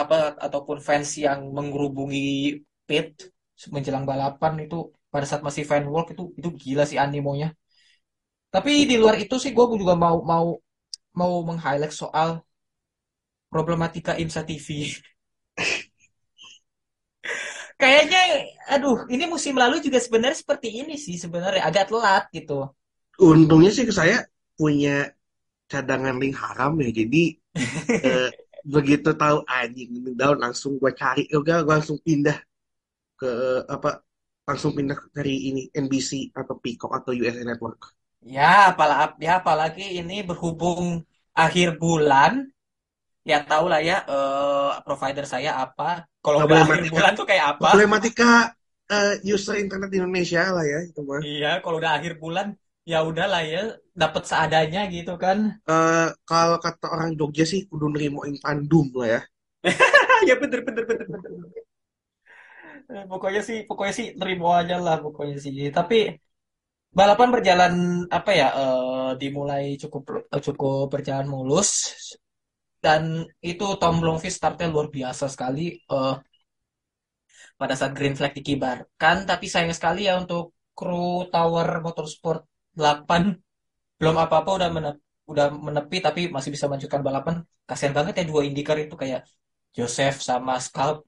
apa 0.00 0.16
ataupun 0.46 0.78
fans 0.86 1.08
yang 1.24 1.40
menggerubungi 1.56 2.20
pit 2.88 3.08
menjelang 3.74 4.04
balapan 4.10 4.52
itu 4.64 4.76
pada 5.12 5.26
saat 5.28 5.42
masih 5.46 5.64
fan 5.70 5.84
walk 5.94 6.06
itu 6.14 6.22
itu 6.38 6.48
gila 6.62 6.82
sih 6.90 6.98
animonya. 7.04 7.48
Tapi 8.54 8.72
di 8.90 8.96
luar 9.02 9.16
itu 9.24 9.34
sih 9.42 9.50
gue 9.56 9.64
juga 9.82 9.94
mau 10.04 10.16
mau 10.30 10.46
mau 11.20 11.32
meng-highlight 11.48 11.94
soal 12.02 12.28
problematika 13.50 14.12
IMSA 14.22 14.42
TV. 14.46 14.68
Kayaknya, 17.80 18.20
aduh, 18.72 19.04
ini 19.12 19.24
musim 19.28 19.54
lalu 19.62 19.84
juga 19.84 19.98
sebenarnya 20.00 20.38
seperti 20.40 20.68
ini 20.80 20.94
sih 20.96 21.16
sebenarnya 21.20 21.62
agak 21.68 21.84
telat 21.92 22.24
gitu. 22.32 22.72
untungnya 23.20 23.70
sih 23.72 23.84
saya 23.92 24.16
punya 24.58 25.12
cadangan 25.72 26.16
link 26.22 26.36
haram 26.42 26.72
ya 26.84 26.90
jadi 27.00 27.22
eh, 28.08 28.30
begitu 28.66 29.10
tahu 29.22 29.38
anjing 29.48 29.90
down 30.20 30.38
langsung 30.44 30.72
gue 30.82 30.92
cari 31.00 31.24
juga 31.34 31.64
gue 31.64 31.74
langsung 31.78 31.98
pindah 32.06 32.38
ke 33.20 33.30
apa 33.76 33.88
langsung 34.48 34.72
pindah 34.78 34.98
dari 35.16 35.34
ini 35.50 35.62
NBC 35.74 36.30
atau 36.40 36.54
Peacock 36.62 36.92
atau 36.98 37.10
USA 37.16 37.42
Network 37.42 37.96
Ya, 38.26 38.74
apalagi, 38.74 39.22
ya, 39.22 39.32
apalagi 39.38 39.84
ini 40.02 40.14
berhubung 40.26 41.06
akhir 41.30 41.78
bulan, 41.78 42.50
ya 43.22 43.38
tahu 43.46 43.66
lah 43.72 43.80
ya 43.82 43.96
eh, 44.06 44.70
provider 44.86 45.24
saya 45.26 45.50
apa. 45.64 46.06
Kalau 46.24 46.42
akhir 46.42 46.90
bulan 46.90 47.12
tuh 47.14 47.26
kayak 47.30 47.46
apa? 47.54 47.66
problematika 47.70 48.30
eh, 48.90 49.14
user 49.22 49.56
internet 49.62 49.88
di 49.94 49.98
Indonesia 50.02 50.42
lah 50.50 50.64
ya 50.66 50.78
itu 50.90 51.00
mah 51.06 51.22
Iya, 51.22 51.50
kalau 51.62 51.76
udah 51.78 51.92
akhir 51.98 52.12
bulan, 52.22 52.46
ya 52.82 52.98
udahlah 53.06 53.42
ya, 53.46 53.62
dapat 53.94 54.22
seadanya 54.26 54.80
gitu 54.90 55.14
kan. 55.22 55.38
Eh, 55.66 56.08
kalau 56.26 56.58
kata 56.62 56.86
orang 56.94 57.10
Jogja 57.18 57.44
sih 57.46 57.60
kudu 57.70 57.86
nerimoin 57.94 58.34
tandum 58.42 58.86
lah 58.98 59.08
ya 59.14 59.20
ya 60.28 60.34
bener 60.40 60.60
bener 60.66 60.84
bener 60.86 61.06
bener. 61.06 61.65
Eh, 62.94 63.04
Pokoknya 63.10 63.40
sih, 63.48 63.56
pokoknya 63.68 63.94
sih 63.98 64.06
terima 64.20 64.46
aja 64.60 64.74
lah 64.84 64.94
pokoknya 65.04 65.36
sih. 65.44 65.54
Tapi 65.76 65.94
balapan 66.98 67.28
berjalan 67.34 67.72
apa 68.18 68.30
ya 68.40 68.46
eh, 68.60 69.10
dimulai 69.20 69.64
cukup 69.82 70.02
cukup 70.46 70.84
berjalan 70.92 71.26
mulus. 71.34 71.70
Dan 72.84 73.02
itu 73.50 73.66
Tom 73.80 73.94
Blomqvist 74.02 74.36
startnya 74.40 74.66
luar 74.72 74.88
biasa 74.96 75.24
sekali 75.34 75.64
eh, 75.92 76.14
pada 77.60 77.74
saat 77.78 77.92
green 77.96 78.14
flag 78.18 78.32
dikibarkan. 78.38 79.16
Tapi 79.28 79.44
sayang 79.52 79.74
sekali 79.76 80.00
ya 80.08 80.14
untuk 80.22 80.42
kru 80.76 81.26
Tower 81.32 81.68
Motorsport 81.86 82.40
8 82.76 83.22
belum 83.98 84.16
apa-apa 84.24 84.50
udah 84.58 84.68
menep- 84.76 85.02
udah 85.32 85.46
menepi 85.66 85.98
tapi 86.06 86.20
masih 86.34 86.50
bisa 86.54 86.66
melanjutkan 86.68 87.02
balapan. 87.08 87.34
Kasihan 87.68 87.94
banget 87.98 88.14
ya 88.20 88.24
dua 88.30 88.42
IndyCar 88.48 88.76
itu 88.84 88.94
kayak 89.02 89.20
Joseph 89.76 90.16
sama 90.28 90.52
Scalp 90.66 91.04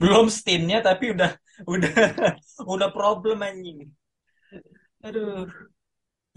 belum 0.00 0.26
stintnya 0.28 0.78
tapi 0.84 1.04
udah 1.14 1.30
udah 1.72 1.92
udah 2.74 2.88
problem 2.96 3.38
anjing. 3.48 3.80
Aduh. 5.06 5.48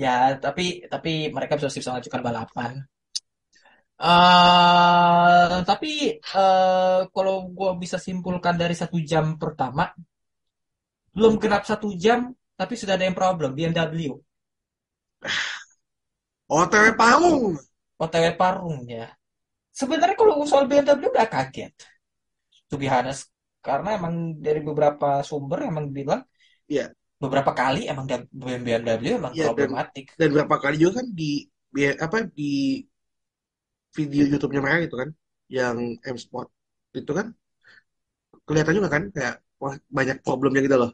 Ya 0.04 0.40
tapi 0.40 0.64
tapi 0.94 1.10
mereka 1.36 1.54
bisa 1.60 1.68
bisa 1.80 1.92
melanjutkan 1.92 2.24
balapan. 2.28 2.74
Eh 4.00 5.56
tapi 5.70 5.92
eh 6.36 7.00
kalau 7.14 7.36
gue 7.58 7.72
bisa 7.84 7.98
simpulkan 8.08 8.56
dari 8.62 8.76
satu 8.82 8.98
jam 9.12 9.26
pertama 9.42 9.84
belum 11.16 11.34
genap 11.42 11.64
satu 11.70 11.90
jam 12.04 12.20
tapi 12.60 12.74
sudah 12.80 12.94
ada 12.98 13.06
yang 13.08 13.18
problem 13.22 13.52
BMW 13.58 14.14
OTW 16.50 16.86
Parung. 16.98 17.56
OTW 18.02 18.26
Parung 18.42 18.82
ya. 18.90 19.06
Sebenarnya 19.80 20.18
kalau 20.18 20.42
soal 20.50 20.66
BMW 20.66 21.08
udah 21.14 21.28
kaget. 21.30 21.74
To 22.70 22.76
be 22.82 22.88
honest 22.90 23.30
karena 23.72 23.90
emang 24.00 24.14
dari 24.46 24.60
beberapa 24.70 25.08
sumber 25.30 25.60
emang 25.72 25.86
bilang 25.98 26.22
Iya. 26.72 26.86
beberapa 27.24 27.52
kali 27.62 27.80
emang 27.92 28.06
BMW 28.42 29.08
emang 29.20 29.34
Iya, 29.38 29.46
dan- 29.46 29.56
problematik 29.58 30.06
Dan 30.20 30.30
berapa 30.36 30.56
kali 30.64 30.76
juga 30.82 30.94
kan 31.00 31.08
di 31.20 31.30
apa 32.06 32.18
di 32.38 32.52
video 33.98 34.24
YouTube-nya 34.32 34.62
mereka 34.64 34.78
gitu 34.88 34.96
kan, 35.02 35.10
yang 35.50 35.78
M 36.06 36.18
Sport 36.24 36.48
itu 36.98 37.12
kan 37.18 37.28
kelihatan 38.48 38.74
juga 38.78 38.90
kan 38.96 39.04
kayak 39.16 39.36
wah, 39.62 39.76
banyak 39.98 40.18
problemnya 40.26 40.62
gitu 40.66 40.78
loh. 40.82 40.92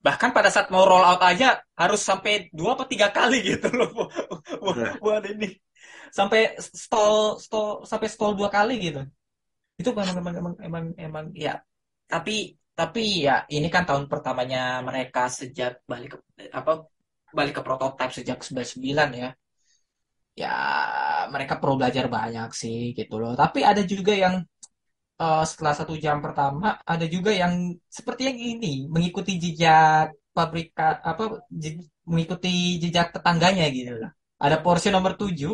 bahkan 0.00 0.30
pada 0.36 0.48
saat 0.48 0.68
mau 0.72 0.88
roll 0.88 1.04
out 1.04 1.20
aja 1.20 1.60
harus 1.76 2.00
sampai 2.00 2.48
dua 2.56 2.72
atau 2.76 2.86
tiga 2.88 3.08
kali 3.12 3.36
gitu 3.52 3.68
loh 3.78 3.88
bu- 3.96 4.10
bu- 4.64 4.76
Nah. 4.80 4.96
buat 5.04 5.24
ini 5.28 5.48
sampai 6.08 6.56
stall 6.60 7.36
stall 7.44 7.84
sampai 7.84 8.08
stall 8.08 8.32
dua 8.38 8.48
kali 8.48 8.74
gitu 8.80 9.00
itu 9.80 9.90
memang 9.92 10.16
emang 10.22 10.34
emang 10.40 10.54
emang, 10.68 10.84
emang 10.98 11.26
ya 11.36 11.54
tapi 12.12 12.32
tapi 12.78 13.00
ya 13.26 13.32
ini 13.56 13.68
kan 13.74 13.82
tahun 13.88 14.04
pertamanya 14.12 14.58
mereka 14.88 15.20
sejak 15.38 15.72
balik 15.90 16.08
ke 16.14 16.18
apa 16.58 16.72
balik 17.38 17.54
ke 17.58 17.62
prototype 17.66 18.12
sejak 18.18 18.38
99 18.46 19.08
ya 19.22 19.28
ya 20.42 20.48
mereka 21.34 21.54
perlu 21.60 21.74
belajar 21.80 22.06
banyak 22.16 22.48
sih 22.60 22.78
gitu 22.98 23.14
loh 23.22 23.32
tapi 23.42 23.58
ada 23.70 23.82
juga 23.92 24.12
yang 24.24 24.34
eh, 25.22 25.44
setelah 25.50 25.74
satu 25.80 25.94
jam 26.04 26.16
pertama 26.24 26.66
ada 26.92 27.06
juga 27.14 27.30
yang 27.42 27.54
seperti 27.98 28.22
yang 28.28 28.38
ini 28.52 28.68
mengikuti 28.94 29.32
jejak 29.44 30.06
pabrika 30.36 31.02
apa 31.10 31.22
mengikuti 32.10 32.48
jejak 32.82 33.06
tetangganya 33.14 33.64
gitu 33.76 33.92
lah. 34.02 34.10
Ada 34.44 34.56
Porsche 34.64 34.88
nomor 34.96 35.12
7 35.20 35.52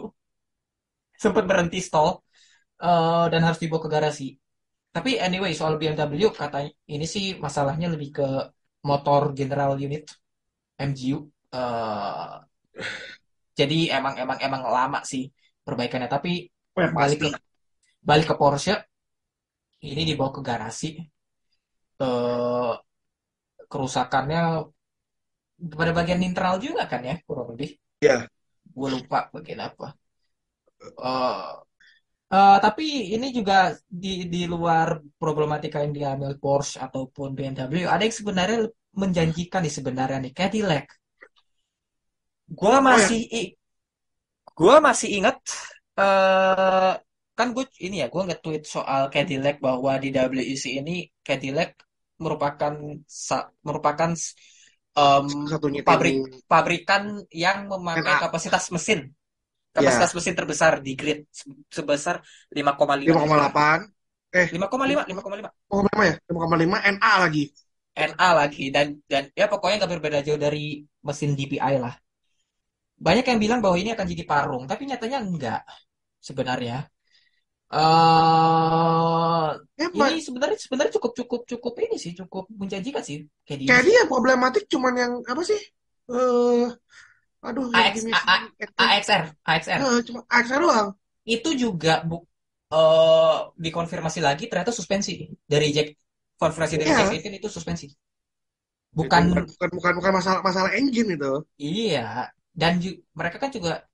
sempat 1.22 1.44
berhenti 1.50 1.78
stall 1.86 2.08
eh, 2.84 3.24
dan 3.32 3.40
harus 3.46 3.60
dibawa 3.62 3.80
ke 3.84 3.90
garasi. 3.96 4.26
Tapi 4.96 5.10
anyway 5.26 5.52
soal 5.58 5.74
BMW 5.80 6.28
katanya 6.40 6.70
ini 6.94 7.06
sih 7.14 7.24
masalahnya 7.44 7.88
lebih 7.94 8.10
ke 8.18 8.26
motor 8.88 9.22
general 9.38 9.72
unit 9.86 10.04
MGU. 10.88 11.18
Eh, 11.56 12.32
jadi 13.58 13.78
emang 13.96 14.14
emang 14.22 14.38
emang 14.46 14.62
lama 14.76 15.00
sih 15.12 15.22
perbaikannya. 15.66 16.08
Tapi 16.16 16.30
ya, 16.76 16.88
balik 16.96 17.18
ke 17.24 17.28
balik 18.08 18.26
ke 18.30 18.34
Porsche 18.40 18.74
ini 19.90 20.02
dibawa 20.08 20.30
ke 20.36 20.40
garasi 20.48 20.88
eh 22.04 22.72
kerusakannya 23.70 24.42
pada 25.78 25.92
bagian 25.98 26.22
internal 26.28 26.56
juga 26.66 26.82
kan 26.90 27.00
ya 27.08 27.14
kurang 27.26 27.48
lebih 27.52 27.70
Iya. 28.02 28.28
gue 28.76 28.88
lupa 28.94 29.18
bagian 29.34 29.60
apa 29.68 29.86
Eh, 30.80 31.65
eh, 32.34 32.56
tapi 32.64 32.84
ini 33.14 33.26
juga 33.38 33.54
di 34.02 34.08
di 34.32 34.38
luar 34.52 34.88
problematika 35.22 35.76
yang 35.84 35.94
diambil 35.98 36.32
Porsche 36.42 36.76
ataupun 36.86 37.28
BMW 37.36 37.86
ada 37.94 38.02
yang 38.06 38.16
sebenarnya 38.20 38.58
menjanjikan 39.02 39.60
nih 39.64 39.74
sebenarnya 39.78 40.18
nih 40.24 40.32
Cadillac. 40.38 40.84
Gue 42.60 42.76
masih 42.88 43.20
i- 43.40 43.52
gue 44.58 44.74
masih 44.86 45.08
ingat 45.18 45.36
eh 46.00 46.92
kan 47.38 47.48
gue 47.54 47.64
ini 47.86 47.96
ya 48.02 48.06
gue 48.12 48.22
nge-tweet 48.26 48.62
soal 48.74 49.02
Cadillac 49.14 49.56
bahwa 49.66 49.92
di 50.02 50.08
WEC 50.16 50.64
ini 50.80 50.92
Cadillac 51.26 51.70
merupakan 52.24 52.72
sa- 53.26 53.48
merupakan 53.66 54.10
Satunya 55.50 55.82
pabrik 55.88 56.16
pabrikan 56.50 57.02
yang 57.44 57.58
memakai 57.72 58.14
kapasitas 58.22 58.64
mesin 58.74 59.00
kapasitas 59.76 60.10
mesin 60.16 60.34
terbesar 60.38 60.72
di 60.86 60.92
grid 61.00 61.18
se- 61.38 61.52
sebesar 61.76 62.16
5,5 62.56 63.20
5,8 63.20 63.78
eh. 64.34 64.48
5,5 64.54 65.02
5,5 65.08 65.48
5,5 65.70 66.02
ya? 66.08 66.14
5,5 66.30 66.76
NA 66.94 67.12
lagi. 67.22 67.44
NA 67.96 68.28
lagi 68.40 68.64
dan 68.74 68.86
dan 69.10 69.24
ya 69.40 69.46
pokoknya 69.52 69.74
nggak 69.80 69.92
berbeda 69.94 70.18
jauh 70.26 70.40
dari 70.46 70.84
mesin 71.06 71.30
DPI 71.38 71.74
lah. 71.84 71.94
Banyak 73.06 73.24
yang 73.30 73.40
bilang 73.44 73.60
bahwa 73.64 73.76
ini 73.76 73.90
akan 73.92 74.06
jadi 74.12 74.24
parung 74.24 74.64
tapi 74.70 74.82
nyatanya 74.88 75.18
enggak 75.24 75.60
sebenarnya. 76.28 76.88
Eh 77.72 79.50
ya 79.98 80.06
ini 80.12 80.20
sebenarnya 80.26 80.58
sebenarnya 80.64 80.92
cukup 80.96 81.12
cukup 81.18 81.40
cukup 81.50 81.74
ini 81.84 81.96
sih 82.04 82.12
cukup 82.20 82.44
menjanjikan 82.60 83.02
sih 83.08 83.16
kayak 83.46 83.58
di 83.62 83.66
kayak 83.68 83.82
dia 83.86 84.00
problematik 84.10 84.64
cuman 84.72 84.94
yang 85.02 85.12
apa 85.26 85.42
sih? 85.50 85.60
Eh 86.10 86.64
aduh 87.42 87.66
AX, 87.72 87.94
gini 88.02 88.12
A- 88.12 88.24
A- 88.80 88.90
AXR 88.96 89.22
AXR 89.44 89.80
Eh, 89.82 90.00
cuma 90.06 90.20
AXR 90.30 90.60
doang. 90.62 90.88
Itu 91.26 91.50
juga 91.54 92.02
bu 92.06 92.22
eh 92.72 93.36
dikonfirmasi 93.58 94.20
lagi 94.24 94.44
ternyata 94.50 94.72
suspensi. 94.74 95.30
Dari 95.46 95.68
Jack 95.70 95.88
konfirmasi 96.38 96.74
dari 96.80 96.90
Iya. 96.90 97.06
Jack 97.10 97.22
itu 97.40 97.48
suspensi. 97.48 97.86
Bukan 98.96 99.22
bukan 99.28 99.44
bukan 99.52 99.68
bukan, 99.76 99.92
bukan 100.00 100.12
masalah 100.18 100.40
masalah 100.40 100.70
engine 100.74 101.14
itu. 101.16 101.32
Iya. 101.60 102.32
Dan 102.56 102.80
ju- 102.80 102.98
mereka 103.12 103.36
kan 103.42 103.50
juga 103.52 103.84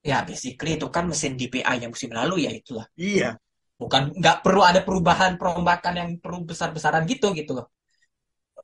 ya 0.00 0.24
basically 0.24 0.80
itu 0.80 0.86
kan 0.88 1.04
mesin 1.04 1.36
DPI 1.36 1.76
yang 1.84 1.92
musim 1.92 2.10
lalu 2.10 2.48
ya 2.48 2.50
itulah. 2.56 2.86
Iya. 2.96 3.36
Bukan 3.80 4.16
nggak 4.16 4.36
perlu 4.44 4.60
ada 4.64 4.80
perubahan 4.84 5.36
perombakan 5.40 5.94
yang 5.96 6.10
perlu 6.20 6.44
besar-besaran 6.44 7.04
gitu 7.08 7.32
gitu 7.36 7.52
loh 7.56 7.66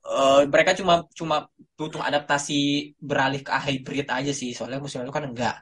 Eh, 0.05 0.41
mereka 0.53 0.71
cuma 0.79 0.93
cuma 1.19 1.35
butuh 1.77 2.01
adaptasi 2.07 2.53
beralih 3.09 3.41
ke 3.47 3.51
hybrid 3.65 4.07
aja 4.17 4.31
sih. 4.31 4.49
Soalnya 4.55 4.79
musim 4.83 4.99
lalu 5.01 5.13
kan 5.17 5.25
enggak. 5.29 5.55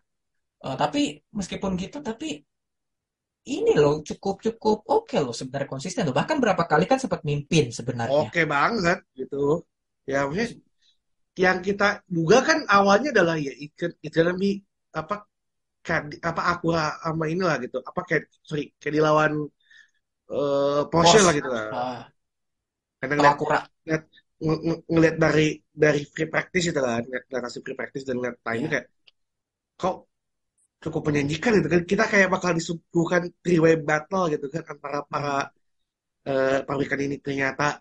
Eh, 0.65 0.75
tapi 0.81 0.99
meskipun 1.37 1.71
gitu 1.81 1.97
tapi 2.01 2.27
ini 3.45 3.77
loh 3.77 4.01
cukup 4.01 4.35
cukup 4.41 4.77
oke 4.89 5.15
loh 5.21 5.33
sebenarnya 5.33 5.69
konsisten 5.69 6.03
loh. 6.09 6.15
Bahkan 6.17 6.37
berapa 6.41 6.63
kali 6.65 6.85
kan 6.89 6.97
sempat 6.97 7.21
mimpin 7.21 7.69
sebenarnya. 7.69 8.27
Oke 8.27 8.41
banget 8.49 8.97
gitu. 9.13 9.61
Ya 10.09 10.25
maksudnya 10.25 10.47
yang 11.35 11.59
kita 11.67 11.87
duga 12.07 12.37
kan 12.47 12.59
awalnya 12.71 13.09
adalah 13.15 13.35
ya 13.37 13.51
ikan 13.65 13.91
itu 14.01 14.19
lebih 14.23 14.51
apa 14.95 15.15
kayak 15.85 16.03
apa 16.23 16.41
aku 16.55 16.67
sama 16.75 17.25
inilah 17.33 17.55
gitu. 17.63 17.77
Apa 17.85 18.01
kayak 18.07 18.23
sorry 18.41 18.73
kayak 18.81 18.93
dilawan 18.97 19.33
eh 20.33 20.81
Porsche 20.91 21.17
Porsche. 21.17 21.25
lah 21.25 21.33
gitu 21.37 21.49
lah. 21.53 21.65
Ah, 21.75 21.99
atau 23.03 23.15
ngeliat, 23.17 23.35
Acura 23.35 23.59
ng- 24.43 24.61
ng- 24.67 24.81
ngeliat 24.91 25.15
dari 25.21 25.47
dari 25.71 26.01
free 26.13 26.29
practice 26.33 26.65
itu 26.71 26.79
kan 26.79 27.01
ngeliat 27.07 27.43
hasil 27.47 27.61
free 27.65 27.77
practice 27.79 28.03
dan 28.07 28.15
ngeliat 28.19 28.37
timenya 28.43 28.59
Iya. 28.61 28.71
kayak 28.73 28.85
kok 29.81 29.95
cukup 30.83 31.01
menjanjikan 31.09 31.51
gitu 31.59 31.67
kan 31.73 31.81
kita 31.91 32.03
kayak 32.11 32.27
bakal 32.33 32.51
disuguhkan 32.53 33.23
three 33.43 33.59
way 33.63 33.75
battle 33.79 34.25
gitu 34.33 34.45
kan 34.53 34.63
antara 34.73 34.99
para 35.11 35.33
eh, 36.27 36.59
pabrikan 36.67 36.99
ini 37.05 37.15
ternyata 37.21 37.79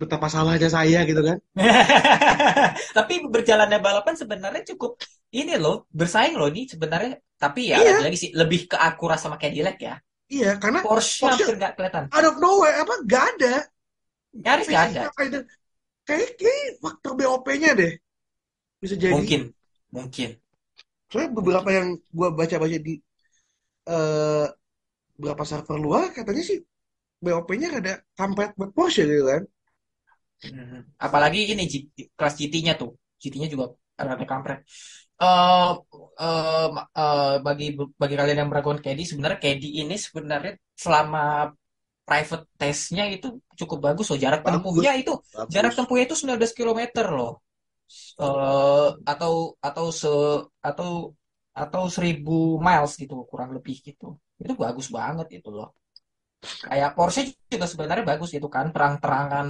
betapa 0.00 0.26
salahnya 0.26 0.68
saya 0.68 1.06
gitu 1.06 1.22
kan 1.22 1.38
Tapi 2.96 3.14
berjalannya 3.28 3.78
balapan 3.80 4.14
sebenarnya 4.18 4.62
cukup 4.74 4.98
ini 5.32 5.56
loh, 5.56 5.88
bersaing 5.92 6.36
loh 6.36 6.48
ini 6.52 6.68
sebenarnya. 6.68 7.16
Tapi 7.40 7.72
ya 7.72 7.80
Iya. 7.80 7.98
lagi-lagi 7.98 8.18
sih 8.18 8.30
lebih 8.36 8.60
ke 8.70 8.76
Acura 8.78 9.16
sama 9.18 9.36
Cadillac 9.40 9.76
ya. 9.80 9.94
iya 10.32 10.56
karena 10.56 10.80
Porsche 10.80 11.22
Porsche- 11.28 11.44
hampir 11.44 11.54
nggak 11.60 11.72
kelihatan. 11.76 12.04
out 12.08 12.24
of 12.24 12.36
nowhere 12.40 12.76
apa 12.80 12.94
gak 13.04 13.24
ada 13.36 13.54
Nyaris 14.32 14.66
nggak 14.68 14.84
ada. 14.96 15.02
Kayak 16.08 16.30
kayak 16.40 16.68
faktor 16.82 17.12
BOP-nya 17.18 17.70
deh 17.80 17.92
bisa 18.82 18.96
jadi 19.04 19.24
Mungkin, 19.24 19.40
mungkin. 19.94 20.30
soalnya 21.10 21.30
beberapa 21.38 21.68
yang 21.78 21.88
gua 22.16 22.28
baca-baca 22.38 22.78
di 22.86 22.92
eh 23.94 24.46
beberapa 25.18 25.44
server 25.50 25.78
luar 25.86 26.04
katanya 26.18 26.42
sih 26.50 26.58
BOP-nya 27.24 27.68
rada 27.74 27.92
kampret 28.18 28.50
buat 28.58 28.70
Porsche 28.76 29.02
gitu 29.10 29.24
kan 29.32 29.42
Hmm. 30.42 30.82
Apalagi 31.06 31.38
ini 31.52 31.62
kelas 32.18 32.34
GT-nya 32.38 32.72
tuh. 32.80 32.90
GT-nya 33.20 33.48
juga 33.54 33.64
rada 34.08 34.24
kampret. 34.32 34.58
Eh 35.22 35.70
eh, 36.22 36.66
ma- 36.76 36.88
eh, 37.00 37.34
bagi 37.46 37.66
bagi 38.00 38.14
kalian 38.18 38.38
yang 38.42 38.50
meragukan 38.52 38.80
Kedi, 38.84 39.02
sebenarnya 39.10 39.38
Kedi 39.44 39.68
ini 39.82 39.94
sebenarnya 40.06 40.52
selama 40.84 41.20
private 42.08 42.44
testnya 42.60 43.04
itu 43.14 43.26
cukup 43.60 43.78
bagus 43.86 44.06
loh. 44.10 44.18
Jarak 44.24 44.40
bagus 44.42 44.54
tempuhnya 44.58 44.92
itu 45.00 45.12
jarak 45.54 45.72
bagus 45.72 45.78
tempuhnya 45.78 46.04
itu 46.08 46.16
19 46.20 46.52
kilometer 46.58 47.06
loh. 47.18 47.32
Eh 48.22 48.88
atau 49.12 49.32
atau 49.68 49.86
se 50.00 50.12
atau 50.68 50.90
atau 51.52 51.82
1000 51.96 52.58
miles 52.66 52.92
gitu 53.02 53.14
kurang 53.30 53.50
lebih 53.56 53.76
gitu. 53.86 54.16
Itu 54.42 54.52
bagus 54.64 54.86
banget 54.96 55.26
itu 55.38 55.48
loh. 55.52 55.68
Kayak 56.42 56.90
Porsche 56.98 57.20
juga 57.52 57.66
sebenarnya 57.70 58.04
bagus 58.12 58.30
itu 58.34 58.48
kan 58.50 58.66
terang-terangan 58.74 59.46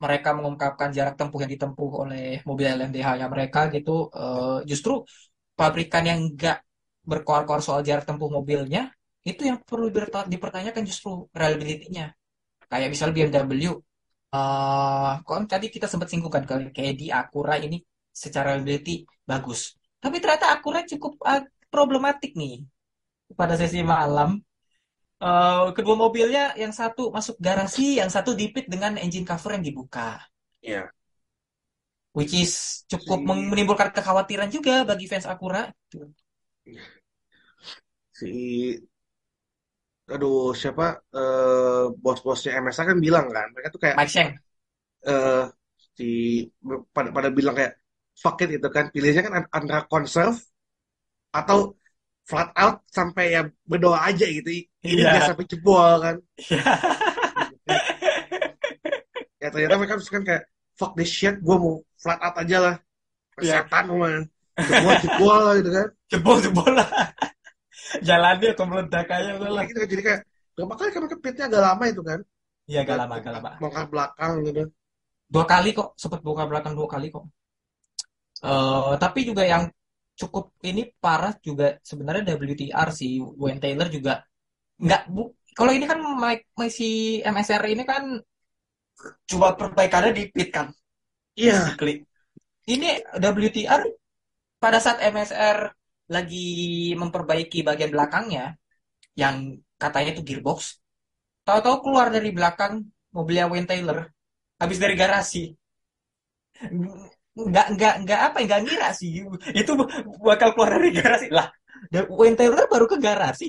mereka 0.00 0.32
mengungkapkan 0.32 0.88
jarak 0.96 1.14
tempuh 1.20 1.38
yang 1.44 1.52
ditempuh 1.52 1.90
oleh 2.08 2.40
mobil 2.48 2.66
LMDH-nya 2.72 3.26
mereka 3.28 3.68
gitu. 3.74 4.08
Eh, 4.16 4.58
justru 4.70 5.04
pabrikan 5.58 6.04
yang 6.08 6.20
nggak 6.32 6.58
berkoar-koar 7.04 7.60
soal 7.60 7.80
jarak 7.84 8.04
tempuh 8.08 8.28
mobilnya 8.32 8.88
itu 9.26 9.42
yang 9.44 9.58
perlu 9.60 9.92
dipertanyakan 10.32 10.82
justru 10.88 11.28
reliability-nya. 11.36 12.12
Kayak 12.70 12.88
misalnya 12.92 13.14
BMW, 13.16 13.72
eh 14.30 15.12
kok 15.26 15.36
tadi 15.50 15.66
kita 15.74 15.86
sempat 15.90 16.08
singgung 16.08 16.32
kan 16.32 16.44
kalau 16.46 16.70
kayak 16.70 16.94
di 16.96 17.06
Acura 17.10 17.58
ini 17.60 17.82
secara 18.08 18.56
reliability 18.56 19.04
bagus. 19.26 19.74
Tapi 20.00 20.16
ternyata 20.22 20.54
Acura 20.54 20.80
cukup 20.86 21.20
eh, 21.26 21.42
problematik 21.68 22.32
nih 22.38 22.64
pada 23.36 23.54
sesi 23.60 23.82
malam. 23.84 24.40
Eh, 25.20 25.66
kedua 25.76 25.96
mobilnya 26.00 26.56
yang 26.56 26.72
satu 26.72 27.12
masuk 27.12 27.36
garasi, 27.36 28.00
yang 28.00 28.08
satu 28.08 28.32
dipit 28.32 28.64
dengan 28.72 28.96
engine 28.96 29.26
cover 29.28 29.52
yang 29.58 29.64
dibuka. 29.66 30.16
ya 30.64 30.88
Which 32.10 32.34
is 32.34 32.82
cukup 32.90 33.22
si 33.22 33.26
menimbulkan 33.52 33.94
kekhawatiran 33.94 34.50
juga 34.50 34.82
bagi 34.82 35.06
fans 35.06 35.30
Acura. 35.30 35.70
si 38.10 38.89
aduh 40.10 40.50
siapa 40.52 41.06
eh, 41.14 41.84
bos-bosnya 41.94 42.58
MSA 42.58 42.82
kan 42.90 42.98
bilang 42.98 43.26
kan 43.30 43.46
mereka 43.54 43.68
tuh 43.70 43.80
kayak 43.80 43.96
Mike 43.96 44.10
Sheng. 44.10 44.30
eh 45.06 45.44
si 45.94 46.08
pada 46.90 47.08
pada 47.14 47.28
bilang 47.30 47.54
kayak 47.54 47.78
fuck 48.16 48.42
it 48.42 48.58
itu 48.58 48.68
kan 48.68 48.90
pilihnya 48.90 49.22
kan 49.22 49.34
antara 49.48 49.86
conserve 49.86 50.38
atau 51.30 51.78
flat 52.26 52.50
out 52.58 52.82
sampai 52.90 53.34
ya 53.34 53.42
berdoa 53.64 54.02
aja 54.06 54.26
gitu 54.26 54.50
ini 54.50 54.62
Iya. 54.80 55.14
jangan 55.14 55.28
sampai 55.34 55.46
jebol 55.46 55.94
kan 55.98 56.16
Iya. 56.36 56.62
ya 59.40 59.48
ternyata 59.48 59.74
mereka 59.78 59.94
terus 59.98 60.12
kan 60.12 60.22
kayak 60.22 60.42
fuck 60.76 60.92
this 60.96 61.10
shit 61.10 61.36
gue 61.40 61.56
mau 61.56 61.80
flat 61.96 62.20
out 62.20 62.36
aja 62.38 62.56
lah 62.60 62.76
Iya. 63.40 63.64
setan 63.64 63.84
mah 63.88 64.20
jebol 64.60 64.94
jebol 65.00 65.38
lah 65.40 65.54
gitu 65.56 65.70
kan 65.72 65.88
Jebol 66.10 66.36
jebol 66.42 66.70
lah. 66.74 66.88
Jalannya 68.08 68.48
atau 68.54 68.64
meledak 68.70 69.06
aja 69.16 69.30
udah 69.38 69.50
lah. 69.56 69.62
Gitu 69.66 69.78
kan 69.82 69.88
jadi 69.92 70.02
kayak 70.06 70.20
berapa 70.54 70.74
kali 70.78 70.90
kan 70.94 71.02
pitnya 71.24 71.44
agak 71.48 71.62
lama 71.66 71.84
itu 71.92 72.02
kan 72.08 72.20
Iya 72.70 72.78
agak 72.84 72.96
lama, 73.00 73.14
agak 73.18 73.32
lama. 73.36 73.50
bongkar 73.60 73.86
belakang 73.92 74.32
gitu 74.46 74.62
Dua 75.34 75.44
kali 75.52 75.70
kok, 75.78 75.88
sempat 76.02 76.20
buka 76.26 76.42
belakang 76.50 76.74
dua 76.78 76.88
kali 76.94 77.06
kok. 77.14 77.24
Eh, 78.40 78.92
tapi 79.02 79.20
juga 79.28 79.42
yang 79.52 79.64
cukup 80.20 80.44
ini 80.68 80.82
parah 81.02 81.32
juga 81.46 81.66
sebenarnya 81.84 82.22
WTR 82.40 82.88
sih. 83.00 83.12
Wayne 83.40 83.60
Taylor 83.62 83.88
juga 83.96 84.12
nggak 84.84 85.02
bu. 85.14 85.22
Kalau 85.56 85.72
ini 85.76 85.84
kan 85.90 85.98
masih 86.60 87.20
MSR 87.34 87.62
ini 87.74 87.84
kan 87.90 88.02
cuma 89.28 89.48
perbaikannya 89.56 90.12
di 90.18 90.24
pit 90.34 90.48
kan, 90.52 90.66
iya 91.36 91.52
basically. 91.56 92.04
Ini 92.68 92.88
WTR 93.16 93.82
pada 94.62 94.78
saat 94.84 94.98
MSR 95.00 95.58
lagi 96.14 96.46
memperbaiki 97.00 97.58
bagian 97.68 97.90
belakangnya 97.94 98.44
yang 99.22 99.36
katanya 99.82 100.10
itu 100.16 100.22
gearbox, 100.28 100.60
tahu-tahu 101.46 101.76
keluar 101.84 102.08
dari 102.16 102.30
belakang 102.38 102.74
mobilnya 103.16 103.46
Wayne 103.52 103.68
Taylor 103.70 103.98
habis 104.60 104.78
dari 104.82 104.94
garasi. 105.02 105.42
Nggak 107.50 107.66
nggak 107.78 107.94
nggak 108.04 108.20
apa 108.26 108.36
nggak 108.46 108.60
ngira 108.66 108.88
sih 109.00 109.10
itu 109.60 109.72
bakal 110.28 110.48
keluar 110.54 110.70
dari 110.76 110.90
garasi 110.98 111.28
lah. 111.30 111.48
Dan 111.92 112.04
Wayne 112.18 112.36
Taylor 112.38 112.64
baru 112.72 112.86
ke 112.90 112.96
garasi. 113.00 113.48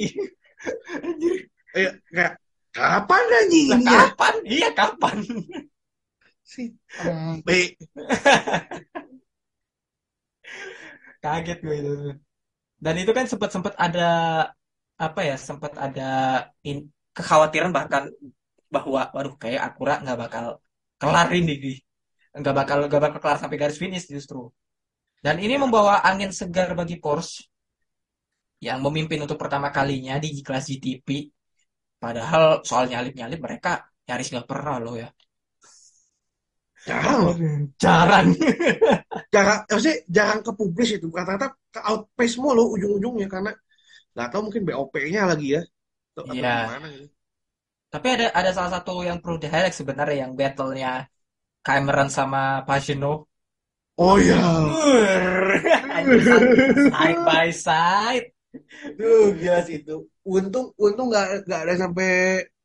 Anjir, 1.06 1.36
Iya, 1.78 1.92
kayak 2.16 2.34
kapan 2.76 3.24
anjing 3.40 3.68
lah 3.72 3.80
ini 3.80 3.86
ya? 3.96 4.04
kapan? 4.16 4.34
Iya 4.48 4.70
kapan? 4.80 5.18
Si 6.52 6.64
embe. 6.98 7.60
Kaget 11.24 11.58
gue 11.66 11.76
itu. 11.82 11.92
Dan 12.86 12.94
itu 13.02 13.12
kan 13.18 13.26
sempat 13.32 13.50
sempat 13.56 13.74
ada 13.86 14.02
apa 15.06 15.20
ya 15.30 15.36
sempat 15.48 15.74
ada 15.86 16.02
in- 16.70 16.90
kekhawatiran 17.18 17.72
bahkan 17.78 18.04
bahwa 18.76 19.02
waduh 19.16 19.36
kayak 19.44 19.62
Acura 19.68 19.94
nggak 20.04 20.20
bakal 20.24 20.46
kelar 21.02 21.28
ini 21.40 21.54
nih. 21.64 21.78
Nggak 22.40 22.56
bakal 22.60 22.78
nggak 22.90 23.04
bakal 23.06 23.20
kelar 23.24 23.40
sampai 23.42 23.58
garis 23.62 23.80
finish 23.84 24.06
justru. 24.16 24.40
Dan 25.26 25.38
ini 25.46 25.56
membawa 25.64 25.96
angin 26.10 26.32
segar 26.40 26.70
bagi 26.80 26.98
Porsche 27.04 27.48
yang 28.62 28.80
memimpin 28.86 29.20
untuk 29.26 29.38
pertama 29.42 29.70
kalinya 29.74 30.16
di 30.22 30.30
kelas 30.46 30.66
GTP 30.70 31.08
padahal 32.04 32.62
soal 32.68 32.86
nyalip 32.92 33.14
nyalip 33.18 33.40
mereka 33.42 33.72
nyaris 34.08 34.28
nggak 34.34 34.48
pernah 34.50 34.76
loh 34.84 34.96
ya 35.02 35.10
Jarang 36.88 37.20
loh. 37.26 37.36
jarang 37.84 38.28
Jarang, 39.34 39.60
maksudnya 39.70 39.98
jarang 40.16 40.40
ke 40.46 40.52
publis 40.60 40.90
itu. 40.98 41.08
Kata-kata 41.18 41.46
ke 41.74 41.80
outpace 41.90 42.36
mulu 42.42 42.64
ujung-ujungnya 42.76 43.28
karena 43.34 43.52
nggak 44.14 44.28
tahu 44.32 44.42
mungkin 44.48 44.64
BOP-nya 44.68 45.22
lagi 45.32 45.48
ya. 45.58 45.62
Atau, 46.14 46.24
Iya. 46.36 46.50
gimana 46.68 46.86
gitu. 46.94 47.08
tapi 47.94 48.08
ada 48.16 48.26
ada 48.40 48.52
salah 48.56 48.72
satu 48.80 48.92
yang 49.08 49.18
perlu 49.24 49.38
di 49.44 49.48
highlight 49.52 49.76
sebenarnya 49.80 50.18
yang 50.28 50.32
battle-nya 50.40 50.92
Cameron 51.66 52.10
sama 52.18 52.40
Pagano 52.68 53.08
Oh 53.98 54.18
iya. 54.20 54.40
side 56.92 57.20
by 57.28 57.48
side 57.52 58.26
Duh, 59.00 59.32
gila 59.40 59.60
sih 59.68 59.76
itu. 59.80 59.96
Untung 60.28 60.66
untung 60.76 61.08
nggak 61.12 61.48
nggak 61.48 61.62
ada 61.64 61.74
sampai 61.84 62.10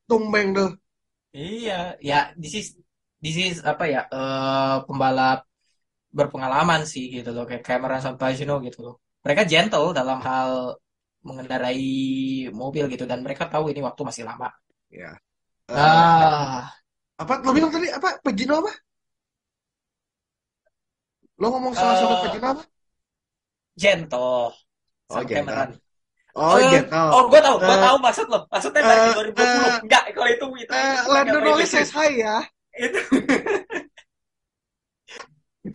tumbeng 0.09 0.49
tuh. 0.59 0.71
Iya, 1.37 1.73
ya 2.09 2.15
this 2.41 2.55
is 2.61 2.67
this 3.27 3.37
is 3.47 3.57
apa 3.73 3.85
ya 3.95 4.01
eh, 4.17 4.77
pembalap 4.87 5.39
berpengalaman 6.19 6.83
sih 6.93 7.05
gitu 7.17 7.31
loh 7.37 7.45
kayak 7.51 7.63
Cameron 7.69 8.01
sama 8.05 8.17
Pagano 8.23 8.55
gitu 8.67 8.79
loh. 8.87 8.95
Mereka 9.27 9.43
gentle 9.53 9.89
dalam 9.99 10.19
hal 10.29 10.51
mengendarai 11.29 11.83
mobil 12.61 12.85
gitu 12.95 13.05
dan 13.11 13.21
mereka 13.27 13.45
tahu 13.53 13.65
ini 13.73 13.81
waktu 13.89 14.03
masih 14.09 14.25
lama. 14.31 14.49
Ya. 14.93 15.13
Eh, 15.71 15.77
Ah, 15.77 16.63
apa 17.23 17.33
lo 17.45 17.51
bilang 17.57 17.73
tadi 17.75 17.89
apa? 17.99 18.09
Pejino 18.25 18.55
apa? 18.63 18.73
Lo 21.41 21.47
ngomong 21.53 21.75
sama 21.81 21.95
sama 22.01 22.15
eh, 22.15 22.23
Pejino 22.23 22.47
apa? 22.53 22.63
gentle 23.83 24.53
Oh. 25.11 25.23
Cameron. 25.25 25.71
Oh, 26.37 26.59
Eh, 26.59 26.71
gentle. 26.71 27.09
oh, 27.15 27.23
gue 27.33 27.41
tahu, 27.41 27.57
gue 27.65 27.77
Eh, 27.77 27.83
tahu 27.87 27.97
maksud 28.07 28.27
lo. 28.33 28.39
Maksudnya 28.53 28.83
dari 28.85 29.01
eh, 29.03 29.15
2020. 29.15 29.71
eh, 29.71 29.81
Enggak, 29.85 30.03
kalau 30.17 30.31
itu 30.35 30.47
itu 30.65 30.75
eh, 30.77 30.97
itu 31.01 31.11
Lando 31.13 31.39
Norris 31.41 31.71
itu. 31.71 31.79
says 31.79 31.91
hi 31.97 32.11
ya. 32.21 32.37
Itu. 32.77 33.01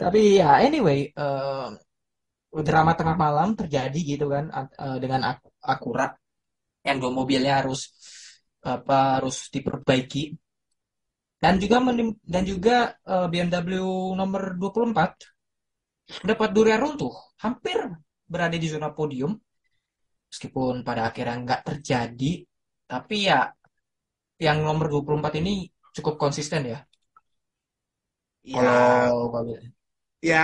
Tapi 0.02 0.20
ya 0.40 0.50
anyway, 0.66 1.00
eh, 1.12 1.68
drama 2.68 2.92
tengah 3.00 3.16
malam 3.26 3.50
terjadi 3.60 4.00
gitu 4.12 4.26
kan 4.34 4.46
eh, 4.58 4.98
dengan 5.04 5.22
Ak- 5.36 5.52
Acura 5.74 6.08
yang 6.88 6.98
dua 7.02 7.12
mobilnya 7.20 7.54
harus 7.62 7.82
apa 8.74 8.98
harus 9.22 9.38
diperbaiki. 9.56 10.24
Dan 11.44 11.54
juga 11.62 11.78
dan 12.34 12.44
juga 12.52 12.76
eh, 13.14 13.28
BMW 13.32 14.14
nomor 14.20 14.42
24 14.60 15.12
dapat 16.30 16.50
durian 16.56 16.82
runtuh. 16.84 17.14
Hampir 17.44 17.78
berada 18.28 18.58
di 18.58 18.68
zona 18.74 18.90
podium. 18.98 19.34
Meskipun 20.32 20.82
pada 20.88 21.02
akhirnya 21.12 21.38
nggak 21.46 21.62
terjadi 21.68 22.32
tapi 22.92 23.16
ya 23.30 23.52
yang 24.46 24.58
nomor 24.68 24.86
24 24.92 25.34
ini 25.42 25.54
cukup 25.96 26.16
konsisten 26.24 26.62
ya 26.74 26.80
Ya, 28.44 29.12
kalau 29.14 29.46
ya 30.30 30.38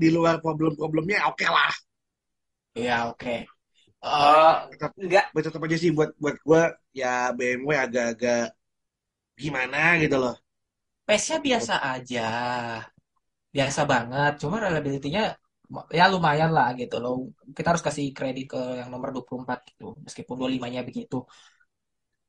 di 0.00 0.08
luar 0.14 0.34
problem-problemnya 0.44 1.18
oke 1.30 1.46
lah. 1.48 1.72
ya 2.74 3.08
oke. 3.10 3.30
Eh, 4.04 4.52
Tetap, 4.72 4.90
nggak 5.08 5.24
tetap 5.46 5.60
aja 5.66 5.76
sih 5.82 5.90
buat 5.96 6.10
buat 6.22 6.36
gue 6.46 6.62
ya 7.00 7.06
BMW 7.36 7.76
agak-agak 7.86 8.40
gimana 9.42 9.78
gitu 10.02 10.16
loh. 10.22 10.34
pace-nya 11.06 11.38
biasa 11.46 11.74
aja. 11.92 12.20
Biasa 13.56 13.80
banget. 13.92 14.30
Cuma 14.42 14.56
reliability-nya 14.64 15.22
ya 15.98 16.04
lumayan 16.12 16.50
lah 16.56 16.66
gitu 16.80 16.94
loh. 17.02 17.14
Kita 17.56 17.66
harus 17.70 17.84
kasih 17.88 18.04
kredit 18.16 18.44
ke 18.52 18.58
yang 18.80 18.88
nomor 18.92 19.08
24 19.14 19.58
gitu. 19.68 19.84
Meskipun 20.06 20.34
25-nya 20.38 20.82
begitu 20.88 21.16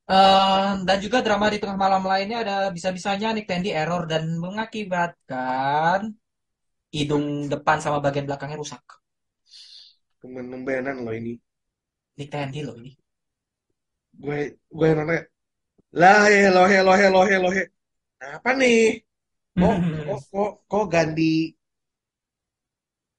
Eh, 0.04 0.70
dan 0.84 0.98
juga 1.00 1.24
drama 1.24 1.48
di 1.48 1.56
tengah 1.56 1.80
malam 1.80 2.04
lainnya 2.04 2.44
ada 2.44 2.56
bisa-bisanya 2.68 3.32
Nick 3.32 3.48
Tandy 3.48 3.72
error 3.72 4.04
dan 4.04 4.36
mengakibatkan 4.36 6.12
hidung 6.92 7.48
depan 7.48 7.80
sama 7.80 8.04
bagian 8.04 8.28
belakangnya 8.28 8.60
rusak. 8.60 8.84
Tumben-tumbenan 10.20 11.08
loh 11.08 11.14
ini. 11.16 11.40
Nick 12.20 12.28
Tandy 12.28 12.60
loh 12.60 12.76
ini. 12.76 12.92
Gue 14.14 14.60
gue 14.68 14.88
nanya, 14.92 15.24
lah 15.96 16.28
he 16.28 16.52
lohe 16.52 16.78
lohe 16.84 17.06
lohe 17.08 17.36
lohe. 17.40 17.62
Apa 18.20 18.50
nih? 18.60 19.00
Kok 19.56 19.74
kok 20.06 20.20
kok, 20.32 20.50
kok 20.68 20.84
ganti 20.92 21.56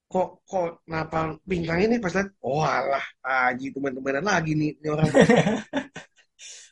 kok 0.06 0.46
kok 0.48 0.86
kenapa 0.86 1.36
pinggang 1.50 1.82
ini 1.82 1.96
pas 2.00 2.14
lihat 2.14 2.30
oh 2.46 2.62
alah 2.64 3.04
aji 3.26 3.74
teman-temanan 3.74 4.24
lagi 4.24 4.52
nih 4.56 4.72
ini 4.80 4.88
orang 4.88 5.10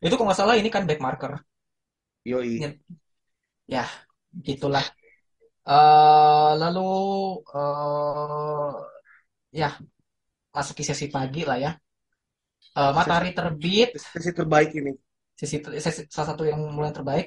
Itu 0.06 0.14
kalau 0.16 0.28
nggak 0.30 0.39
salah 0.41 0.56
ini 0.62 0.70
kan 0.76 0.84
back 0.89 0.99
marker. 1.06 1.32
yoi 2.26 2.54
Ya, 3.74 3.84
gitulah. 4.47 4.86
Eh, 5.70 6.51
lalu 6.62 6.82
eh 7.56 8.72
ya 9.62 9.70
masuk 10.56 10.76
ke 10.80 10.84
sesi 10.89 11.08
pagi 11.16 11.41
lah 11.49 11.58
ya. 11.66 11.72
Eh, 12.80 12.91
matahari 12.97 13.30
terbit, 13.38 13.89
sesi 14.14 14.32
terbaik 14.39 14.70
ini 14.80 14.91
sesi, 15.39 15.56
sesi- 15.86 16.08
salah 16.14 16.28
satu 16.34 16.43
yang 16.51 16.62
mulai 16.76 16.91
terbaik. 16.97 17.26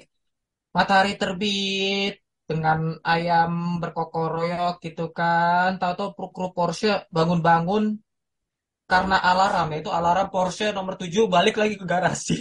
Matahari 0.77 1.13
terbit 1.23 2.15
dengan 2.51 2.81
ayam 3.15 3.53
berkokoroyok 3.83 4.75
gitu 4.87 5.05
kan. 5.19 5.69
Tahu-tahu 5.81 6.11
kru 6.37 6.49
Porsche 6.57 6.93
bangun-bangun 7.17 7.85
karena 8.91 9.17
alarm 9.31 9.69
itu 9.79 9.91
alarm 9.99 10.27
Porsche 10.35 10.67
nomor 10.77 10.95
7 11.01 11.25
balik 11.35 11.55
lagi 11.61 11.75
ke 11.81 11.87
garasi. 11.93 12.35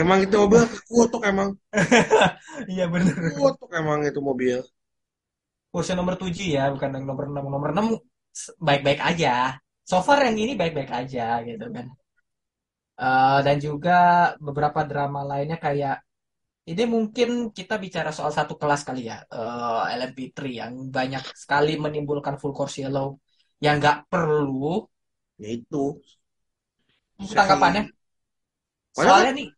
emang 0.00 0.18
itu 0.24 0.36
mobil 0.42 0.62
kutuk 0.88 1.22
emang 1.30 1.48
Iya 2.72 2.84
bener. 2.92 3.14
kutuk 3.38 3.70
emang 3.80 4.00
itu 4.08 4.20
mobil 4.28 4.58
Porsche 5.72 5.92
nomor 5.98 6.14
7 6.20 6.46
ya, 6.56 6.64
bukan 6.74 6.90
yang 6.96 7.04
nomor 7.08 7.24
6. 7.30 7.44
Nomor 7.54 7.70
6 7.76 7.86
baik-baik 8.68 9.00
aja. 9.10 9.56
So 9.88 9.96
far 10.06 10.18
yang 10.26 10.36
ini 10.44 10.52
baik-baik 10.60 10.90
aja 11.00 11.24
gitu 11.48 11.64
kan. 11.76 11.86
Eh, 12.98 13.38
dan 13.46 13.56
juga 13.66 13.90
beberapa 14.46 14.80
drama 14.90 15.20
lainnya 15.30 15.58
kayak 15.66 15.96
ini 16.70 16.82
mungkin 16.94 17.28
kita 17.58 17.74
bicara 17.84 18.10
soal 18.16 18.32
satu 18.38 18.54
kelas 18.60 18.82
kali 18.88 19.00
ya, 19.10 19.16
eh, 19.36 19.80
LMP3 19.98 20.50
yang 20.60 20.72
banyak 20.96 21.22
sekali 21.44 21.72
menimbulkan 21.84 22.36
full 22.40 22.54
course 22.58 22.76
yellow 22.82 23.08
yang 23.64 23.74
nggak 23.80 23.98
perlu. 24.12 24.84
Ya 25.42 25.48
itu. 25.58 25.84
Tanggapannya? 27.36 27.82
Padahal 28.96 29.14
Soalnya 29.14 29.30
nih, 29.38 29.48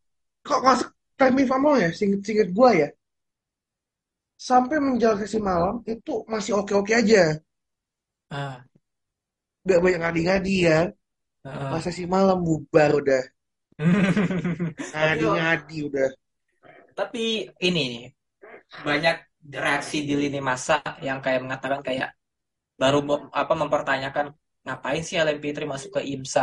kok 0.46 0.60
masuk 0.66 0.88
time 1.18 1.44
Famol 1.50 1.74
ya? 1.84 1.90
Singkat 1.98 2.20
singkat 2.26 2.48
gua 2.56 2.70
ya? 2.82 2.88
Sampai 4.48 4.76
menjelang 4.84 5.18
sesi 5.22 5.38
malam 5.50 5.74
itu 5.94 6.14
masih 6.32 6.52
oke 6.60 6.72
oke 6.80 6.92
aja. 7.00 7.22
Ah, 8.30 8.62
gak 9.68 9.80
banyak 9.84 10.00
ngadi-ngadi 10.02 10.54
ya. 10.68 10.78
Eh, 11.48 11.68
pas 11.70 11.82
sesi 11.86 12.04
malam 12.14 12.38
bubar 12.46 12.90
udah. 13.00 13.22
Ngadi-ngadi 14.92 15.76
udah. 15.88 16.08
tapi 16.98 17.48
ini 17.66 17.82
nih 17.92 18.04
banyak 18.86 19.16
reaksi 19.64 19.96
di 20.08 20.14
lini 20.20 20.40
masa 20.50 20.74
yang 21.06 21.18
kayak 21.24 21.40
mengatakan 21.44 21.80
kayak 21.88 22.08
baru 22.80 22.98
apa 23.32 23.54
mempertanyakan 23.62 24.26
ngapain 24.70 25.02
sih 25.08 25.16
LMP3 25.18 25.66
masuk 25.74 25.90
ke 25.98 26.00
IMSA 26.12 26.42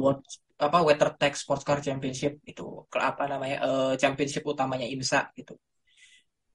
World 0.00 0.22
apa 0.66 0.78
WeatherTech 0.86 1.34
Sports 1.42 1.64
Car 1.66 1.78
Championship 1.86 2.32
itu 2.50 2.62
ke 2.92 2.98
apa 3.10 3.22
namanya 3.32 3.56
eh, 3.66 3.92
championship 4.02 4.42
utamanya 4.46 4.86
IMSA 4.94 5.20
gitu. 5.38 5.54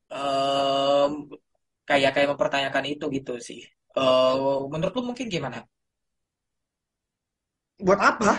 Em, 0.09 1.11
kayak 1.89 2.11
kayak 2.15 2.30
mempertanyakan 2.34 2.86
itu 2.93 3.05
gitu 3.17 3.32
sih. 3.47 3.59
Eh, 3.97 4.57
menurut 4.72 4.93
lu 4.97 5.01
mungkin 5.09 5.28
gimana? 5.36 5.57
Buat 7.80 7.99
apa? 7.99 8.32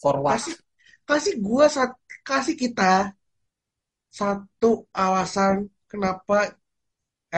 For 0.00 0.16
what? 0.24 0.38
Kasih 0.38 0.54
kasih 1.08 1.34
gua 1.46 1.66
sat, 1.76 1.90
kasih 2.28 2.54
kita 2.62 2.90
satu 4.18 4.70
alasan 5.04 5.54
kenapa 5.90 6.36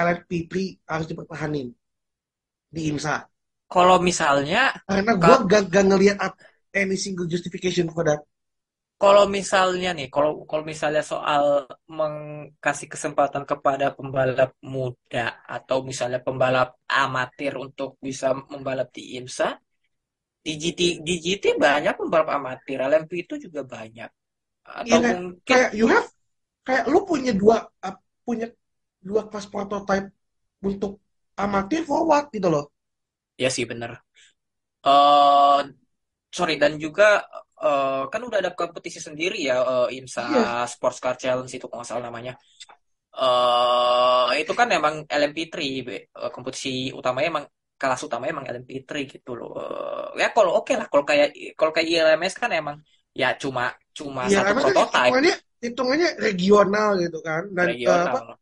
LFP3 0.05 0.63
harus 0.91 1.07
dipertahanin 1.11 1.69
di 2.75 2.81
IMSA 2.91 3.15
kalau 3.75 3.97
misalnya 4.09 4.59
karena 4.87 5.13
gua 5.23 5.37
gak, 5.51 5.63
gak 5.75 5.85
ngelihat 5.89 6.33
any 6.81 6.97
single 7.05 7.29
justification 7.33 7.87
for 7.95 8.05
that 8.09 8.21
Kalau 9.03 9.25
misalnya 9.29 9.89
nih, 9.99 10.09
kalau 10.15 10.49
kalau 10.49 10.65
misalnya 10.73 11.05
soal 11.13 11.69
mengkasih 11.99 12.89
kesempatan 12.89 13.45
kepada 13.45 13.93
pembalap 13.93 14.57
muda 14.65 15.37
atau 15.45 15.85
misalnya 15.85 16.21
pembalap 16.27 16.81
amatir 16.89 17.53
untuk 17.61 18.01
bisa 18.07 18.33
membalap 18.53 18.89
di 18.97 19.03
IMSA, 19.21 19.49
di 20.47 20.53
GT 20.63 20.81
di 21.07 21.15
GT 21.25 21.45
banyak 21.61 21.95
pembalap 22.01 22.29
amatir, 22.39 22.79
LMP 22.81 23.13
itu 23.25 23.35
juga 23.45 23.61
banyak. 23.69 24.11
Atau 24.65 24.99
kayak- 25.05 25.21
mungkin 25.21 25.45
kayak 25.49 25.71
you 25.79 25.87
have 25.93 26.09
kayak 26.67 26.85
lu 26.93 26.99
punya 27.11 27.33
dua 27.43 27.57
uh, 27.87 27.97
punya 28.27 28.47
dua 29.09 29.23
kelas 29.31 29.47
prototype 29.53 30.09
untuk 30.65 30.93
amatir 31.37 31.83
forward 31.89 32.33
gitu 32.33 32.49
loh 32.55 32.65
ya 33.43 33.49
sih 33.57 33.65
bener. 33.71 33.91
Eh 34.87 35.59
sorry 36.39 36.55
dan 36.63 36.73
juga 36.85 37.05
eh, 37.65 38.03
kan 38.13 38.21
udah 38.29 38.39
ada 38.43 38.53
kompetisi 38.61 39.01
sendiri 39.09 39.37
ya 39.51 39.55
eh, 39.73 39.87
IMSA 39.97 40.23
Iya. 40.31 40.43
Sports 40.73 40.99
Car 41.05 41.17
Challenge 41.23 41.53
itu 41.57 41.67
kalau 41.69 41.81
nggak 41.83 41.91
salah 41.91 42.05
namanya. 42.11 42.35
eh 43.21 44.27
itu 44.43 44.53
kan 44.61 44.69
emang 44.79 44.95
LMP3 45.21 45.83
Be. 45.87 45.95
Kompetisi 46.35 46.69
utamanya 47.01 47.29
emang 47.33 47.47
kelas 47.81 48.01
utamanya 48.09 48.33
emang 48.37 48.47
LMP3 48.55 49.01
gitu 49.13 49.31
loh. 49.39 49.49
Eh, 49.61 50.23
ya 50.23 50.27
kalau 50.37 50.51
oke 50.61 50.73
lah 50.81 50.87
kalau 50.93 51.05
kayak 51.11 51.29
kalau 51.59 51.73
kayak 51.75 51.89
ILMS 51.93 52.35
kan 52.43 52.51
emang 52.61 52.77
ya 53.21 53.29
cuma 53.43 53.63
cuma 53.99 54.23
ya 54.33 54.39
satu 54.39 54.53
kan 54.53 54.57
prototype 54.63 55.17
hitungannya 55.17 55.35
hitungannya 55.65 56.09
regional 56.25 56.91
gitu 57.05 57.19
kan 57.27 57.43
dan 57.57 57.69
eh, 57.89 58.01
apa 58.07 58.19
regional. 58.19 58.37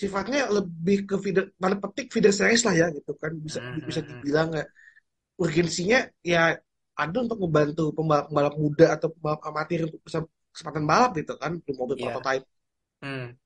Sifatnya 0.00 0.40
lebih 0.56 0.96
ke 1.08 1.14
feeder 1.24 1.44
tanda 1.60 1.76
petik 1.82 2.06
feeder 2.14 2.32
series 2.38 2.62
lah 2.66 2.74
ya 2.80 2.86
gitu 2.96 3.12
kan 3.22 3.32
bisa 3.46 3.58
Hmm, 3.58 3.78
bisa 3.88 4.00
hmm, 4.00 4.06
hmm. 4.06 4.08
dibilang 4.08 4.48
ya 4.58 4.64
urgensinya 5.42 5.98
ya 6.32 6.40
ada 7.02 7.16
untuk 7.24 7.38
membantu 7.44 7.82
pembalap-pembalap 7.96 8.54
muda 8.62 8.86
atau 8.96 9.08
pembalap 9.14 9.40
amatir 9.48 9.78
untuk 9.88 10.00
bisa 10.06 10.18
kesempatan 10.54 10.84
balap 10.90 11.10
gitu 11.20 11.32
kan 11.42 11.52
di 11.66 11.72
mobil 11.80 11.96
Iya. 11.96 12.02
prototype 12.02 12.44
Hmm. 13.02 13.36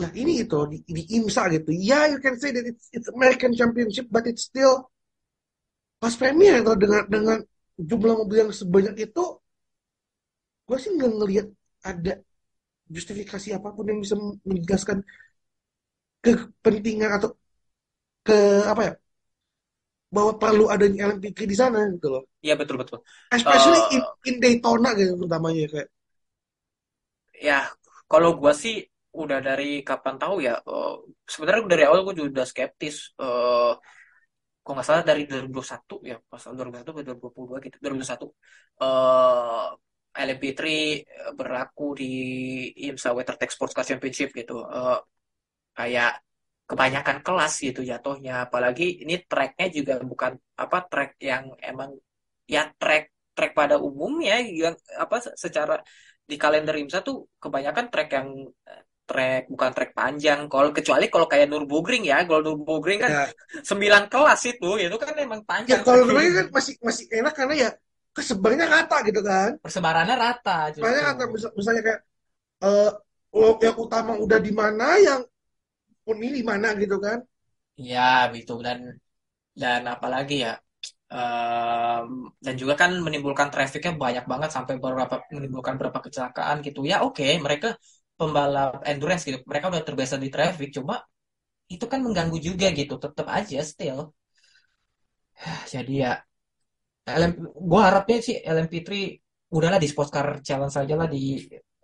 Nah 0.00 0.10
ini 0.20 0.30
gitu 0.44 0.56
di, 0.72 0.76
di 0.96 1.02
IMSA 1.16 1.42
gitu. 1.54 1.70
Ya 1.90 1.98
you 2.12 2.18
can 2.24 2.34
say 2.42 2.50
that 2.56 2.64
it's, 2.70 2.86
it's 2.96 3.08
American 3.16 3.52
Championship, 3.60 4.06
but 4.14 4.24
it's 4.30 4.44
still 4.50 4.74
pas 6.02 6.14
premier 6.20 6.54
atau 6.60 6.74
dengan 6.82 7.02
dengan 7.14 7.38
jumlah 7.90 8.14
mobil 8.20 8.38
yang 8.44 8.52
sebanyak 8.60 8.94
itu, 9.08 9.24
gue 10.66 10.76
sih 10.82 10.90
nggak 10.96 11.10
ngelihat 11.18 11.46
ada 11.90 12.12
justifikasi 12.96 13.48
apa 13.58 13.68
pun 13.76 13.86
yang 13.90 14.00
bisa 14.04 14.16
menjelaskan 14.50 14.98
kepentingan 16.24 17.10
atau 17.16 17.30
ke 18.26 18.34
apa 18.72 18.80
ya 18.88 18.92
bahwa 20.14 20.32
perlu 20.42 20.64
adanya 20.74 21.00
LMP3 21.08 21.44
di 21.52 21.56
sana 21.62 21.78
gitu 21.94 22.06
loh. 22.14 22.22
Iya 22.44 22.52
betul 22.60 22.76
betul. 22.80 22.98
Especially 23.36 23.80
Eh, 23.80 23.96
in, 23.96 24.02
in 24.28 24.34
Daytona 24.42 24.88
gitu 24.98 25.12
terutamanya 25.18 25.66
kayak. 25.72 25.88
Ya, 27.48 27.54
kalau 28.10 28.30
gua 28.40 28.52
sih 28.62 28.74
udah 29.22 29.38
dari 29.48 29.64
kapan 29.88 30.14
tahu 30.22 30.34
ya. 30.46 30.52
eh, 30.70 30.90
sebenarnya 31.32 31.62
dari 31.72 31.82
awal 31.88 32.00
gua 32.06 32.14
juga 32.18 32.28
udah 32.34 32.46
skeptis. 32.50 32.96
Eh, 33.22 33.70
kok 34.64 34.72
nggak 34.74 34.86
salah 34.88 35.04
dari 35.10 35.22
2021 35.30 35.94
ya, 36.10 36.16
pas 36.30 36.40
2021 36.56 36.92
ke 36.98 37.02
2022 37.06 37.56
gitu. 37.66 37.76
2021 37.82 38.26
eh 38.82 39.66
LMP3 40.26 40.62
berlaku 41.38 41.84
di 42.00 42.04
IMSA 42.84 43.10
WeatherTech 43.16 43.50
Sports 43.54 43.74
Car 43.76 43.86
Championship 43.90 44.28
gitu. 44.40 44.54
Eh, 44.76 44.98
kayak 45.78 46.10
kebanyakan 46.68 47.18
kelas 47.26 47.52
gitu 47.66 47.80
jatuhnya. 47.90 48.32
Apalagi 48.46 48.84
ini 49.04 49.14
tracknya 49.30 49.66
juga 49.76 49.94
bukan 50.10 50.32
apa 50.62 50.78
track 50.90 51.10
yang 51.30 51.44
emang 51.70 51.90
ya 52.54 52.62
track 52.80 53.04
track 53.36 53.52
pada 53.60 53.76
umumnya 53.80 54.34
yang 54.62 54.74
apa 55.04 55.16
secara 55.44 55.74
di 56.30 56.36
kalender 56.42 56.74
IMSA 56.80 57.00
tuh 57.08 57.16
kebanyakan 57.42 57.86
track 57.92 58.08
yang 58.16 58.28
eh, 58.70 58.82
track 59.08 59.42
bukan 59.52 59.70
track 59.76 59.90
panjang. 59.98 60.40
Kalau 60.52 60.70
kecuali 60.76 61.04
kalau 61.12 61.26
kayak 61.32 61.46
Nürburgring 61.50 62.04
ya, 62.08 62.16
kalau 62.28 62.40
Nürburgring 62.46 63.00
kan 63.04 63.12
Ya, 63.12 63.26
9 63.68 64.04
kelas 64.12 64.40
itu, 64.48 64.68
itu 64.80 64.96
kan 65.02 65.14
emang 65.18 65.42
ya 65.42 65.48
panjang. 65.50 65.82
kalau 65.84 66.02
dulu 66.08 66.18
kan 66.38 66.46
masih 66.56 66.74
masih 66.86 67.04
enak 67.18 67.32
karena 67.36 67.54
ya 67.54 67.70
kesebarannya 68.16 68.66
rata 68.68 68.96
gitu 69.08 69.20
kan. 69.24 69.50
Persebarannya 69.64 70.16
rata 70.16 70.58
kata 71.08 71.24
mis- 71.32 71.54
misalnya 71.58 71.82
kayak 71.86 72.00
eh 72.66 72.90
lo- 73.40 73.58
yang 73.64 73.76
utama 73.78 74.12
udah 74.24 74.38
di 74.42 74.52
mana, 74.52 74.86
yang 75.00 75.20
ini 76.10 76.28
di 76.38 76.42
mana 76.50 76.66
gitu 76.82 76.96
kan. 77.06 77.18
Ya, 77.90 78.28
gitu 78.36 78.52
dan 78.66 78.78
dan 79.62 79.80
apalagi 79.94 80.34
ya 80.44 80.52
em, 81.12 82.08
dan 82.44 82.54
juga 82.60 82.74
kan 82.82 82.90
menimbulkan 83.06 83.48
trafficnya 83.54 83.92
banyak 84.04 84.24
banget 84.32 84.50
sampai 84.56 84.74
beberapa 84.82 85.14
menimbulkan 85.36 85.74
beberapa 85.78 86.00
kecelakaan 86.06 86.56
gitu. 86.66 86.80
Ya 86.90 86.96
oke, 87.06 87.24
mereka 87.46 87.68
pembalap 88.18 88.82
endurance 88.90 89.22
gitu. 89.28 89.38
Mereka 89.50 89.66
udah 89.72 89.82
terbiasa 89.88 90.16
di 90.24 90.28
traffic, 90.34 90.68
cuma 90.76 90.94
itu 91.74 91.84
kan 91.92 92.00
mengganggu 92.06 92.38
juga 92.48 92.66
gitu. 92.78 92.94
Tetap 93.04 93.26
aja 93.38 93.58
still. 93.72 94.00
Jadi 95.72 95.92
ya 96.04 96.12
LM, 97.06 97.32
gue 97.70 97.80
harapnya 97.82 98.16
sih 98.22 98.36
LMP3 98.38 99.18
udahlah 99.52 99.78
di 99.82 99.88
Sports 99.90 100.12
Car 100.14 100.28
Challenge 100.40 100.72
saja 100.72 100.94
lah 100.96 101.08
di 101.10 101.22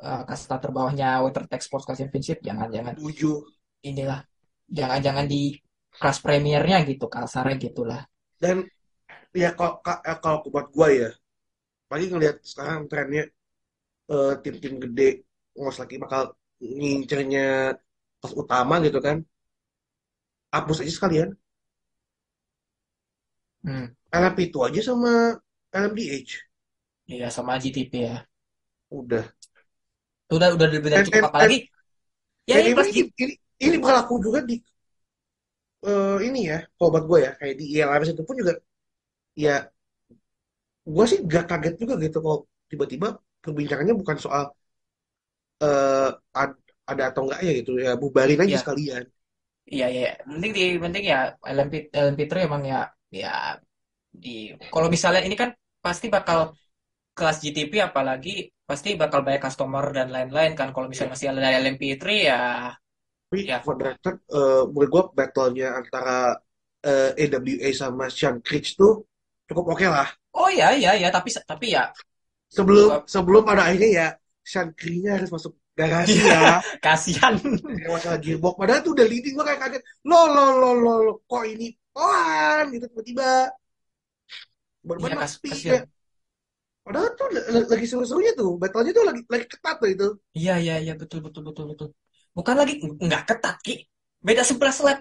uh, 0.01 0.23
kasta 0.25 0.57
terbawahnya 0.63 1.21
WeatherTech 1.27 1.63
Sports 1.67 1.85
Car 1.89 1.97
Championship. 1.99 2.39
Jangan-jangan 2.41 2.95
Tujuh. 2.97 3.58
Inilah, 3.85 4.21
jangan-jangan 4.71 5.27
di 5.31 5.55
kelas 5.99 6.19
premiernya 6.25 6.79
gitu, 6.91 7.07
kasarnya 7.11 7.57
gitulah. 7.59 8.03
Dan 8.43 8.57
ya 9.43 9.51
kalau 9.59 9.75
ka- 9.87 10.03
kalau 10.25 10.39
buat 10.55 10.67
gua 10.75 10.89
ya, 10.93 11.11
pagi 11.91 12.07
ngelihat 12.13 12.37
sekarang 12.45 12.87
trennya 12.91 13.25
eh, 14.13 14.33
tim-tim 14.45 14.75
gede 14.85 15.09
most 15.59 15.79
lagi 15.83 15.97
bakal 16.05 16.23
ngincernya 16.63 17.77
kelas 18.21 18.35
utama 18.43 18.75
gitu 18.87 18.99
kan. 19.07 19.19
Hapus 20.53 20.81
aja 20.85 20.93
sekalian. 20.97 21.29
Hmm. 23.65 23.85
LMP 24.21 24.39
itu 24.49 24.59
aja 24.67 24.81
sama 24.89 25.11
LMDH. 25.81 26.33
Iya 27.13 27.27
sama 27.37 27.53
GTP 27.63 27.93
ya. 28.09 28.17
Udah. 28.99 29.25
Udah 30.35 30.49
udah 30.57 30.69
lebih 30.73 30.89
dari 30.93 31.05
cukup 31.09 31.23
apalagi 31.29 31.57
ya 32.51 32.57
Dan 32.57 32.65
ini 32.65 32.73
ini, 32.93 33.03
ini, 33.23 33.35
ini, 33.65 33.77
berlaku 33.83 34.15
juga 34.25 34.39
di 34.49 34.55
eh, 35.87 36.17
ini 36.27 36.39
ya, 36.51 36.57
buat 36.79 37.05
gue 37.11 37.19
ya, 37.27 37.31
kayak 37.39 37.55
di 37.61 37.65
ILMS 37.75 38.11
itu 38.15 38.23
pun 38.29 38.35
juga, 38.41 38.53
ya 39.45 39.51
gue 40.95 41.05
sih 41.11 41.19
gak 41.33 41.45
kaget 41.51 41.75
juga 41.83 41.95
gitu 42.05 42.17
kalau 42.25 42.39
tiba-tiba 42.71 43.07
perbincangannya 43.43 43.95
bukan 44.01 44.17
soal 44.25 44.43
eh, 45.65 46.09
ad- 46.43 46.61
ada 46.91 47.03
atau 47.13 47.21
enggak 47.25 47.41
ya 47.47 47.51
gitu 47.61 47.71
ya, 47.85 47.91
bubarin 48.03 48.41
aja 48.45 48.57
Iya. 48.57 48.63
sekalian. 48.63 49.05
Iya 49.73 49.85
iya, 49.93 50.01
iya. 50.07 50.11
penting 50.31 50.51
di 50.59 50.63
penting 50.85 51.05
ya 51.13 51.17
LMP 51.55 51.75
LMP3 52.03 52.39
emang 52.49 52.63
ya 52.73 52.77
ya 53.21 53.29
di 54.23 54.31
kalau 54.73 54.89
misalnya 54.95 55.23
ini 55.29 55.37
kan 55.43 55.51
pasti 55.87 56.07
bakal 56.17 56.39
kelas 57.17 57.37
GTP 57.45 57.73
apalagi 57.89 58.31
pasti 58.69 58.89
bakal 59.03 59.21
banyak 59.27 59.43
customer 59.47 59.85
dan 59.97 60.09
lain-lain 60.15 60.53
kan 60.61 60.69
kalau 60.75 60.87
misalnya 60.91 61.13
masih 61.17 61.29
ada 61.33 61.51
LMP3 61.63 62.15
ya 62.31 62.37
Tapi 63.29 63.45
Ya. 63.45 63.61
for 63.61 63.77
the 63.77 63.85
record, 63.93 64.17
eh, 64.33 64.63
menurut 64.73 64.89
gue 64.89 65.03
battle-nya 65.21 65.69
antara 65.77 66.33
eh, 66.81 67.13
AWA 67.29 67.69
sama 67.77 68.09
Sean 68.09 68.41
Creech 68.41 68.73
tuh 68.81 69.05
cukup 69.45 69.77
oke 69.77 69.85
lah. 69.85 70.09
oh 70.33 70.49
ya 70.49 70.73
ya 70.73 70.97
ya 70.97 71.09
tapi 71.13 71.29
tapi 71.45 71.77
ya 71.77 71.93
Sebelum 72.49 73.05
sebelum 73.05 73.45
pada 73.45 73.69
akhirnya 73.69 73.91
ya 73.93 74.09
Sean 74.41 74.73
Creech-nya 74.73 75.21
harus 75.21 75.29
masuk 75.29 75.53
garasi 75.77 76.17
ya. 76.25 76.59
kasihan 76.85 77.37
Kayak 77.37 77.91
masalah 77.93 78.19
gearbox. 78.25 78.55
Padahal 78.57 78.81
tuh 78.81 78.93
udah 78.97 79.07
leading 79.07 79.35
gue 79.37 79.45
kayak 79.45 79.61
kaget. 79.61 79.83
Lo, 80.09 80.21
lo, 80.33 80.45
lo, 80.57 80.71
lo, 80.75 80.93
lo. 81.05 81.13
Kok 81.29 81.45
ini 81.45 81.67
pelan 81.93 82.65
gitu 82.73 82.85
tiba-tiba. 82.89 83.53
Iya 83.53 84.87
Bener-bener 84.89 85.19
kas- 85.21 85.37
mati. 85.37 85.49
kasihan 85.53 85.85
Padahal 86.87 87.09
tuh 87.21 87.29
lagi 87.69 87.87
seru-serunya 87.91 88.33
tuh. 88.41 88.51
Battle-nya 88.57 88.93
tuh 88.97 89.05
lagi, 89.05 89.21
lagi 89.29 89.47
ketat 89.53 89.77
tuh 89.83 89.89
itu. 89.93 90.07
iya 90.33 90.55
iya 90.57 90.75
iya 90.81 90.93
betul 90.97 91.19
betul 91.27 91.43
betul 91.49 91.65
betul 91.77 91.89
bukan 92.39 92.55
lagi 92.61 92.75
nggak 93.07 93.23
ketat 93.29 93.57
ki 93.67 93.75
beda 94.27 94.43
11 94.51 94.79
lap. 94.87 94.99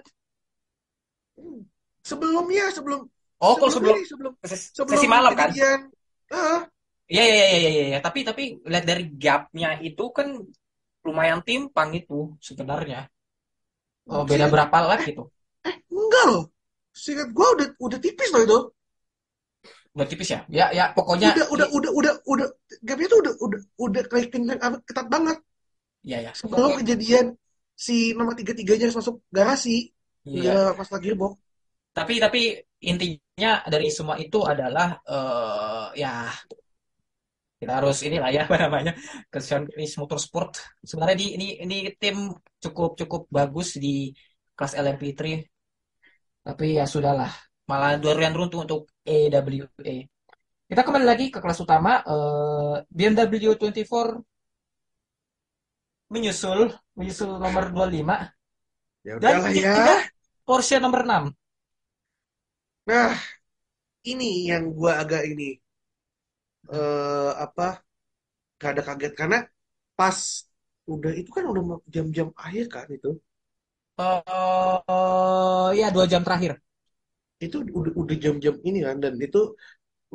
Sebelumnya, 2.02 2.64
sebelum 2.76 3.00
oh 3.44 3.54
kalau 3.60 3.72
sebelum 3.76 3.96
sebelum 4.10 4.32
ses- 4.50 4.70
sebelum 4.74 4.98
sesi 4.98 5.06
malam 5.10 5.32
kan 5.40 5.50
Iya, 7.12 7.22
iya, 7.32 7.44
iya, 7.56 7.68
iya, 7.74 7.82
iya. 7.90 7.98
Tapi, 8.06 8.18
tapi 8.28 8.42
lihat 8.70 8.84
dari 8.90 9.04
gapnya 9.22 9.68
itu 9.88 10.02
kan 10.16 10.26
lumayan 11.06 11.40
timpang 11.48 11.90
itu 12.00 12.14
sebenarnya. 12.48 12.98
Oh, 14.12 14.22
beda 14.30 14.46
berapa 14.52 14.76
lap 14.88 15.00
gitu. 15.08 15.22
eh, 15.68 15.74
enggak 15.92 16.24
loh. 16.30 16.42
Seingat 17.02 17.28
gue 17.36 17.46
udah 17.56 17.66
udah 17.86 17.98
tipis 18.04 18.28
loh 18.34 18.42
itu. 18.46 18.58
Udah 19.96 20.06
tipis 20.06 20.28
ya? 20.30 20.40
Ya, 20.46 20.66
ya, 20.70 20.84
pokoknya. 20.94 21.34
Udah, 21.34 21.46
udah, 21.50 21.66
udah, 21.74 21.90
udah, 21.98 22.14
udah, 22.28 22.46
gapnya 22.86 23.06
tuh 23.10 23.18
udah, 23.24 23.34
udah, 23.42 23.60
udah 23.82 24.02
kelihatan 24.06 24.42
ketat 24.86 25.06
banget. 25.10 25.38
Iya, 26.08 26.18
ya. 26.26 26.30
Sebelum 26.32 26.70
kejadian 26.80 27.26
si 27.76 28.16
nomor 28.16 28.34
tiga-tiganya 28.40 28.88
harus 28.88 28.98
masuk 28.98 29.20
garasi. 29.28 29.92
iya. 30.24 30.56
Gara 30.56 30.72
pas 30.78 30.88
lagi 30.88 31.04
gearbox. 31.12 31.32
Tapi, 31.92 32.14
tapi 32.24 32.40
intinya 32.80 33.50
dari 33.68 33.88
semua 33.92 34.16
itu 34.16 34.38
adalah, 34.52 34.88
eh 35.04 35.86
ya, 36.00 36.32
kita 37.60 37.72
harus 37.78 37.96
inilah 38.06 38.30
ya, 38.32 38.42
apa 38.48 38.56
namanya, 38.64 38.92
ke 39.32 39.38
Sean 39.42 39.68
Chris 39.68 39.92
Motorsport. 40.00 40.50
Sebenarnya 40.80 41.16
di, 41.22 41.26
ini, 41.36 41.46
ini 41.64 41.76
tim 42.00 42.16
cukup, 42.62 42.90
cukup 43.00 43.22
bagus 43.28 43.76
di 43.76 44.14
kelas 44.56 44.72
LMP3. 44.78 45.42
Tapi 46.46 46.66
ya 46.78 46.84
sudahlah, 46.88 47.30
malah 47.68 48.00
durian 48.00 48.32
runtuh 48.32 48.64
untuk 48.64 48.80
AWA. 49.04 49.96
Kita 50.68 50.80
kembali 50.84 51.06
lagi 51.10 51.26
ke 51.34 51.38
kelas 51.42 51.60
utama. 51.64 51.92
eh, 52.04 52.74
BMW 52.96 53.52
24 53.58 54.22
menyusul, 56.12 56.60
menyusul 56.96 57.30
nomor 57.44 57.64
25. 57.74 58.16
Ya 59.04 59.14
Dan 59.22 59.36
ya. 59.54 59.74
Porsche 60.48 60.76
nomor 60.84 61.02
6. 61.08 61.24
Nah, 62.88 63.14
ini 64.12 64.30
yang 64.50 64.64
gua 64.78 64.92
agak 65.02 65.22
ini 65.32 65.48
eh 66.76 67.30
apa? 67.44 67.64
Kada 68.62 68.80
kaget 68.88 69.12
karena 69.20 69.38
pas 69.98 70.18
udah 70.94 71.12
itu 71.20 71.30
kan 71.36 71.44
udah 71.52 71.62
jam-jam 71.94 72.28
akhir 72.46 72.64
kan 72.74 72.86
itu. 72.96 73.08
eh 73.98 75.68
ya, 75.80 75.86
dua 75.94 76.04
jam 76.12 76.22
terakhir. 76.26 76.52
Itu 77.44 77.56
udah 77.80 77.92
udah 78.02 78.16
jam-jam 78.24 78.54
ini 78.68 78.78
kan 78.86 78.96
dan 79.04 79.14
itu 79.26 79.38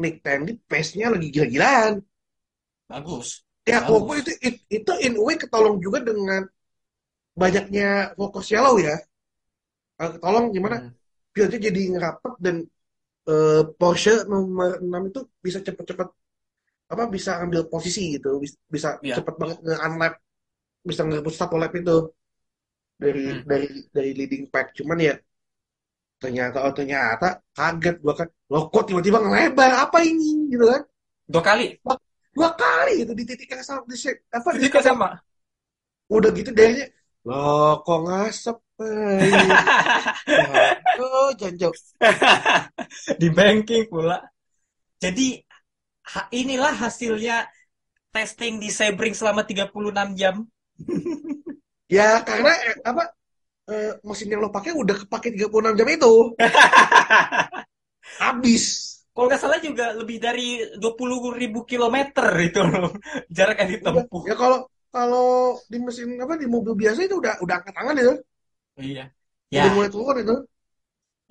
Nick 0.01 0.15
Tandy 0.25 0.51
pace-nya 0.69 1.07
lagi 1.13 1.27
gila-gilaan. 1.35 1.93
Bagus. 2.91 3.29
Ya, 3.72 3.80
Bagus. 3.80 3.89
walaupun 3.91 4.16
itu 4.22 4.32
it- 4.47 4.64
itu 4.78 4.91
in 5.05 5.14
a 5.20 5.22
way 5.24 5.36
ketolong 5.39 5.78
juga 5.86 5.99
dengan 6.03 6.41
banyaknya 7.41 8.14
fokus 8.18 8.47
yellow 8.53 8.76
ya. 8.82 8.95
Eh, 10.01 10.09
Ketolong 10.18 10.45
gimana? 10.55 10.78
Hmm. 10.82 10.91
Fieldnya 11.34 11.59
jadi 11.70 11.82
ngerapet 11.97 12.34
dan 12.45 12.55
eh, 13.32 13.61
Porsche 13.80 14.14
nomor 14.32 14.80
6 14.86 15.03
itu 15.11 15.20
bisa 15.45 15.59
cepet-cepet 15.68 16.09
apa 16.93 17.03
bisa 17.16 17.32
ambil 17.43 17.61
posisi 17.74 18.01
gitu 18.18 18.30
bisa, 18.74 18.89
Iya. 19.05 19.16
cepet 19.20 19.36
banget 19.41 19.57
nge-unlap 19.66 20.14
bisa 20.89 21.01
ngerebut 21.07 21.36
satu 21.41 21.55
lap 21.61 21.74
itu 21.82 21.95
dari 23.01 23.26
Hmm. 23.30 23.45
dari 23.49 23.68
dari 23.95 24.11
leading 24.18 24.43
pack 24.53 24.68
cuman 24.78 24.97
ya 25.07 25.14
ternyata 26.22 26.57
oh 26.66 26.74
ternyata 26.78 27.26
kaget 27.57 27.95
gua 28.03 28.14
kan 28.20 28.28
loh 28.51 28.64
kok 28.72 28.84
tiba-tiba 28.88 29.18
ngelebar 29.24 29.72
apa 29.84 29.97
ini 30.09 30.28
gitu 30.51 30.66
kan 30.72 30.82
Dua 31.32 31.41
kali. 31.49 31.66
Dua 32.36 32.49
kali 32.57 32.91
gitu 33.05 33.13
di 33.19 33.23
titik 33.29 33.47
yang 33.53 33.63
sama 33.65 33.81
di 33.86 33.97
set- 33.97 34.25
apa 34.34 34.49
di 34.57 34.65
Juga 34.65 34.79
sama. 34.81 35.07
udah 36.11 36.29
gitu 36.36 36.51
darinya 36.53 36.86
loh 37.27 37.79
kok 37.86 37.99
ngasep 38.05 38.57
eh, 38.84 39.19
oh 41.03 41.29
janjau 41.39 41.71
Di 43.21 43.27
banking 43.31 43.88
pula. 43.89 44.17
Jadi 45.01 45.39
ha- 46.15 46.29
inilah 46.31 46.73
hasilnya 46.84 47.47
testing 48.13 48.59
di 48.63 48.69
Sebring 48.71 49.15
selama 49.17 49.43
36 49.47 50.07
jam. 50.19 50.36
ya 51.95 52.23
karena 52.27 52.51
eh, 52.67 52.75
apa 52.84 53.03
eh, 53.71 53.91
mesin 54.07 54.31
yang 54.34 54.41
lo 54.45 54.49
pakai 54.53 54.73
udah 54.75 54.95
kepake 55.05 55.34
36 55.36 55.73
jam 55.79 55.89
itu 55.89 56.13
habis 58.19 58.92
Kalau 59.14 59.26
nggak 59.30 59.41
salah 59.43 59.59
juga 59.68 59.86
lebih 59.99 60.18
dari 60.26 60.41
20 60.82 61.30
ribu 61.41 61.59
kilometer 61.70 62.28
itu 62.47 62.59
jarak 63.38 63.55
yang 63.61 63.70
Udah. 63.82 64.05
ditempuh. 64.05 64.22
ya 64.30 64.36
kalau 64.41 64.57
kalau 64.93 65.26
di 65.72 65.78
mesin 65.86 66.09
apa 66.24 66.34
di 66.41 66.45
mobil 66.49 66.74
biasa 66.82 66.99
itu 67.07 67.16
udah 67.22 67.34
udah 67.43 67.55
angkat 67.61 67.74
tangan 67.78 67.95
itu 68.01 68.14
Iya. 68.82 69.01
udah 69.57 69.70
Ya, 69.70 69.70
mulai 69.74 69.89
turun 69.93 70.16
itu 70.24 70.34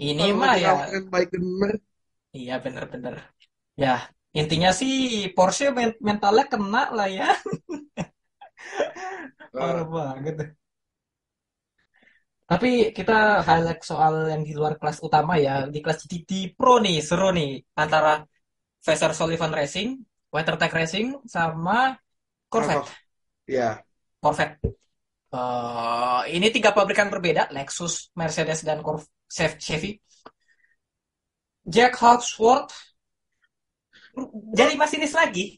ini 0.08 0.26
mah 0.40 0.54
ya. 0.64 0.72
dirawat 0.78 0.88
baik 1.12 1.28
bener 1.34 1.72
Iya 2.38 2.52
bener-bener. 2.64 3.14
Ya, 3.82 3.92
intinya 4.40 4.70
sih 4.80 4.92
Porsche 5.36 5.64
men- 5.76 5.98
mentalnya 6.08 6.44
kena 6.52 6.80
lah 6.96 7.08
ya. 7.18 7.24
Parah 9.56 9.86
banget. 9.94 10.36
Tapi 12.52 12.92
kita 12.92 13.40
highlight 13.40 13.80
soal 13.80 14.28
yang 14.28 14.44
di 14.44 14.52
luar 14.52 14.76
kelas 14.76 15.00
utama 15.00 15.40
ya. 15.40 15.64
Di 15.72 15.80
kelas 15.80 16.04
GT 16.04 16.52
Pro 16.52 16.76
nih, 16.84 17.00
seru 17.00 17.32
nih. 17.32 17.64
Antara 17.80 18.20
Vassar 18.84 19.16
Sullivan 19.16 19.56
Racing, 19.56 19.88
WeatherTech 20.28 20.72
Racing, 20.76 21.06
sama 21.24 21.96
Corvette. 22.52 22.92
ya 23.48 23.80
Corvette. 24.20 24.60
Eh, 25.32 26.20
ini 26.36 26.52
tiga 26.52 26.76
pabrikan 26.76 27.08
berbeda, 27.08 27.48
Lexus, 27.56 28.12
Mercedes, 28.20 28.60
dan 28.68 28.84
Corv 28.84 29.08
Chevy. 29.32 29.96
Jack 31.64 31.96
Hawksworth 31.96 32.76
jadi 34.52 34.76
masinis 34.76 35.16
lagi. 35.16 35.56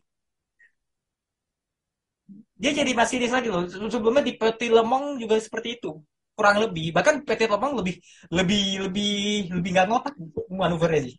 dia 2.54 2.70
jadi 2.70 2.92
masinis 2.94 3.34
lagi 3.34 3.50
loh. 3.50 3.66
Sebelumnya 3.66 4.24
di 4.24 4.38
Petit 4.38 4.70
Le 4.70 4.80
Mans 4.86 5.18
juga 5.18 5.36
seperti 5.42 5.76
itu. 5.76 5.90
Kurang 6.34 6.56
lebih. 6.62 6.90
Bahkan 6.96 7.14
Petit 7.26 7.46
Le 7.46 7.58
Mans 7.62 7.74
lebih 7.78 7.94
lebih 8.34 8.62
lebih 8.84 9.10
lebih 9.54 9.70
nggak 9.74 9.86
ngotak 9.90 10.14
manuvernya 10.50 11.00
sih. 11.06 11.14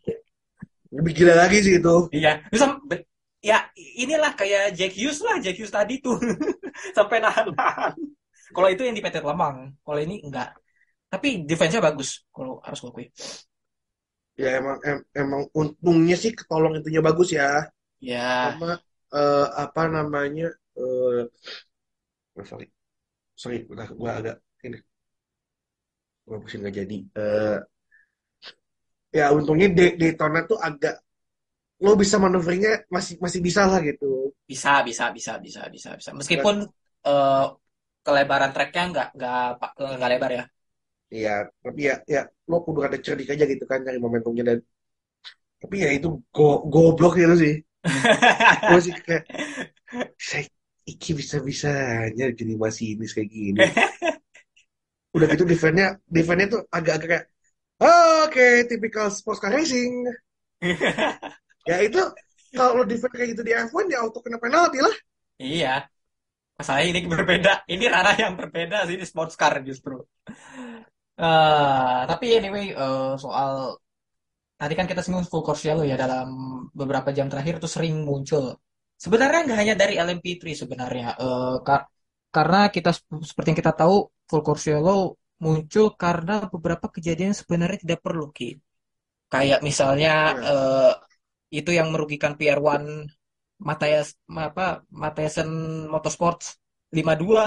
Lebih 0.92 1.12
gila 1.12 1.34
lagi 1.34 1.58
sih 1.64 1.74
itu. 1.82 1.96
Iya. 2.14 2.30
Terus 2.50 2.62
be- 2.88 3.04
ya 3.42 3.58
inilah 3.76 4.32
kayak 4.38 4.74
Jack 4.76 4.92
Hughes 4.96 5.18
lah, 5.22 5.36
Jack 5.42 5.56
Hughes 5.58 5.72
tadi 5.72 5.98
tuh. 6.04 6.16
Sampai 6.96 7.18
nahan-nahan. 7.24 7.96
Kalau 8.54 8.68
itu 8.72 8.82
yang 8.86 8.96
di 8.96 9.02
Petit 9.04 9.24
Le 9.24 9.34
Mans. 9.34 9.72
Kalau 9.82 9.98
ini 10.00 10.20
enggak. 10.22 10.54
Tapi 11.12 11.46
defense-nya 11.48 11.80
bagus 11.80 12.26
kalau 12.34 12.60
harus 12.66 12.78
gue 12.82 12.90
akui. 12.92 13.06
Ya 14.36 14.48
emang 14.60 14.76
em- 14.84 15.06
emang 15.16 15.42
untungnya 15.60 16.16
sih 16.22 16.32
ketolong 16.38 16.76
itunya 16.78 17.00
bagus 17.08 17.28
ya. 17.32 17.48
Ya, 18.00 18.56
Sama 18.60 18.70
eh, 19.16 19.46
apa 19.64 19.82
namanya? 19.96 20.48
oh, 20.76 21.28
sorry. 22.44 22.66
Sorry, 23.42 23.58
udah 23.72 23.88
gua 23.98 24.12
agak 24.20 24.36
ini. 26.26 26.42
Pusing 26.42 26.60
nggak 26.62 26.74
jadi. 26.74 26.96
Eh 27.14 27.58
ya 29.14 29.32
untungnya 29.32 29.72
Daytona 29.72 30.44
tuh 30.44 30.58
agak 30.60 31.00
lo 31.80 31.92
bisa 31.96 32.16
manuvernya 32.16 32.88
masih 32.88 33.20
masih 33.20 33.40
bisa 33.44 33.68
lah 33.68 33.80
gitu. 33.84 34.32
bisa, 34.48 34.80
bisa, 34.86 35.10
bisa, 35.12 35.32
bisa, 35.38 35.60
bisa, 35.68 35.90
bisa. 35.98 36.10
Meskipun 36.16 36.64
eh, 37.04 37.44
kelebaran 38.06 38.50
tracknya 38.54 38.84
nggak 38.92 39.08
nggak 39.18 39.40
nggak 39.98 40.10
lebar 40.10 40.30
ya. 40.32 40.44
Iya, 41.06 41.34
tapi 41.62 41.80
ya 41.86 41.94
ya 42.06 42.22
lo 42.50 42.62
kudu 42.66 42.80
ada 42.82 42.98
cerdik 42.98 43.30
aja 43.30 43.44
gitu 43.46 43.64
kan 43.66 43.82
cari 43.86 43.98
momentumnya 44.02 44.44
dan 44.54 44.58
tapi 45.62 45.76
ya 45.82 45.90
itu 45.94 46.08
go 46.34 46.66
goblok 46.66 47.18
gitu 47.18 47.34
sih. 47.38 47.54
Gue 48.70 48.80
sih 48.82 48.94
kayak 49.06 49.24
saya 50.18 50.46
Iki 50.86 51.18
bisa-bisanya 51.18 52.30
jadi 52.30 52.54
masinis 52.54 53.10
kayak 53.10 53.26
gini. 53.26 53.58
Udah 55.16 55.26
gitu 55.32 55.44
defense-nya 55.48 55.86
defense-nya 56.06 56.46
tuh 56.54 56.60
agak-agak 56.68 57.08
kayak 57.08 57.24
oke 57.80 58.46
tipikal 58.68 59.06
sports 59.12 59.40
car 59.42 59.52
racing. 59.52 59.92
Ya 61.66 61.82
itu 61.82 61.98
kalau 62.54 62.78
lo 62.78 62.84
defense 62.86 63.10
kayak 63.10 63.28
gitu 63.34 63.42
di 63.42 63.52
F1 63.52 63.90
ya 63.90 63.98
auto 64.06 64.22
kena 64.22 64.38
penalti 64.38 64.78
lah. 64.78 64.94
Iya. 65.42 65.90
Masalahnya 66.58 66.88
ini 66.94 67.00
berbeda. 67.10 67.52
Ini 67.68 67.84
ranah 67.90 68.16
yang 68.16 68.34
berbeda 68.40 68.86
sih, 68.88 68.94
ini 68.98 69.06
sports 69.08 69.36
car 69.40 69.54
justru. 69.66 70.00
Eh, 71.16 72.00
tapi 72.10 72.26
anyway, 72.36 72.66
eh, 72.76 73.12
soal 73.24 73.52
tadi 74.60 74.72
kan 74.78 74.86
kita 74.90 75.00
singgung 75.04 75.26
full 75.30 75.44
course 75.46 75.62
yellow 75.68 75.84
ya 75.84 75.96
dalam 76.04 76.28
beberapa 76.80 77.08
jam 77.16 77.26
terakhir 77.32 77.54
itu 77.60 77.68
sering 77.76 77.94
muncul. 78.08 78.44
Sebenarnya 79.04 79.38
nggak 79.46 79.58
hanya 79.62 79.74
dari 79.82 79.94
LMP3 80.00 80.52
sebenarnya. 80.62 81.06
Kar- 81.66 81.86
karena 82.36 82.58
kita 82.76 82.90
seperti 83.28 83.48
yang 83.50 83.60
kita 83.62 83.74
tahu 83.82 83.96
full 84.28 84.42
course 84.46 84.64
yellow 84.72 85.00
muncul 85.44 85.86
karena 86.02 86.32
beberapa 86.54 86.86
kejadian 86.96 87.32
sebenarnya 87.40 87.78
tidak 87.84 88.00
perlu 88.06 88.24
Ki. 88.36 88.48
Kayak 89.32 89.60
misalnya 89.68 90.12
eh, 90.50 90.90
itu 91.58 91.70
yang 91.78 91.88
merugikan 91.94 92.32
PR1 92.38 92.84
Matthias 93.68 94.08
apa 94.48 94.64
Mathiasen 95.02 95.50
Motorsports 95.92 96.46
52 96.96 97.46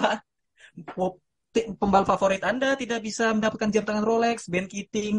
Wo- 0.98 1.20
ti- 1.54 1.68
pembalap 1.80 2.08
favorit 2.14 2.42
Anda 2.52 2.70
tidak 2.82 3.00
bisa 3.08 3.26
mendapatkan 3.36 3.70
jam 3.76 3.84
tangan 3.88 4.06
Rolex, 4.10 4.38
Ben 4.54 4.66
Keating, 4.72 5.16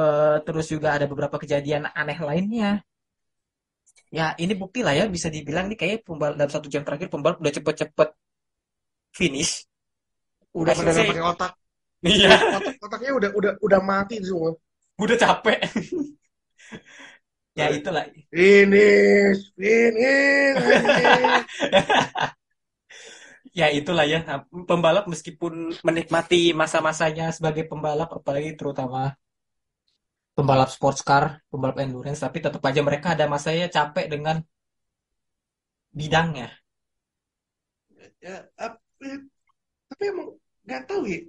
eh, 0.00 0.36
terus 0.46 0.66
juga 0.74 0.88
ada 0.96 1.06
beberapa 1.10 1.36
kejadian 1.42 1.84
aneh 2.00 2.18
lainnya. 2.28 2.70
Ya, 4.18 4.26
ini 4.42 4.52
bukti 4.60 4.80
lah 4.86 4.94
ya 4.98 5.04
bisa 5.16 5.28
dibilang 5.36 5.64
nih 5.70 5.78
kayak 5.82 5.96
pembalap 6.06 6.34
dalam 6.38 6.52
satu 6.54 6.68
jam 6.74 6.82
terakhir 6.86 7.08
pembalap 7.12 7.36
udah 7.42 7.54
cepet-cepet 7.58 8.08
finish. 9.18 9.52
Udah 10.56 10.72
say- 10.76 11.08
pakai 11.10 11.24
otak. 11.32 11.52
Iya, 12.06 12.28
Otak 12.58 12.74
otaknya 12.86 13.10
udah 13.18 13.30
udah 13.38 13.52
udah 13.66 13.80
mati 13.82 14.16
semua. 14.22 14.52
udah 15.02 15.16
capek. 15.20 15.58
Ya 17.56 17.66
itulah. 17.72 18.04
Finish, 18.32 19.40
finish, 19.56 20.56
finish. 20.60 21.44
Ya 23.58 23.66
itulah 23.78 24.04
ya, 24.12 24.18
pembalap 24.68 25.04
meskipun 25.12 25.52
menikmati 25.86 26.52
masa-masanya 26.60 27.24
sebagai 27.36 27.64
pembalap, 27.70 28.08
apalagi 28.18 28.50
terutama 28.58 29.16
pembalap 30.36 30.68
sports 30.74 31.02
car, 31.08 31.24
pembalap 31.50 31.76
endurance, 31.84 32.20
tapi 32.24 32.38
tetap 32.44 32.62
aja 32.68 32.80
mereka 32.88 33.08
ada 33.14 33.24
masanya 33.34 33.66
capek 33.76 34.06
dengan 34.12 34.36
bidangnya. 35.92 36.48
Ya, 38.20 38.48
eh, 39.06 39.20
tapi 39.90 40.02
emang 40.12 40.28
nggak 40.66 40.82
tahu 40.90 41.02
ya. 41.12 41.20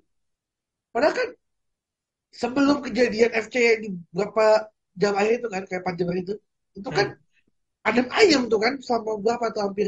Padahal 0.93 1.13
kan 1.19 1.29
sebelum 2.41 2.77
kejadian 2.85 3.31
FC 3.33 3.55
di 3.83 3.87
beberapa 4.11 4.67
jam 4.97 5.13
akhir 5.19 5.33
itu 5.41 5.47
kan 5.53 5.63
kayak 5.69 5.81
4 5.85 5.95
jam 5.99 6.07
akhir 6.11 6.23
itu, 6.25 6.35
itu 6.79 6.89
kan 6.97 7.07
adem 7.87 8.07
ayem 8.19 8.41
tuh 8.51 8.59
kan 8.59 8.73
selama 8.83 9.11
berapa 9.23 9.45
tuh 9.55 9.61
hampir 9.65 9.87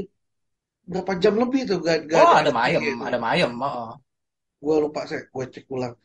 berapa 0.89 1.11
jam 1.21 1.33
lebih 1.37 1.61
tuh 1.69 1.77
gak, 1.85 1.97
gak 2.09 2.21
Oh, 2.21 2.33
ada 2.41 2.51
mayem, 2.53 2.81
gitu. 2.81 3.03
ada 3.05 3.17
mayem. 3.21 3.51
Oh. 3.61 3.93
Gue 4.59 4.75
lupa 4.83 5.01
saya, 5.09 5.21
gue 5.29 5.45
cek 5.53 5.65
ulang. 5.69 5.95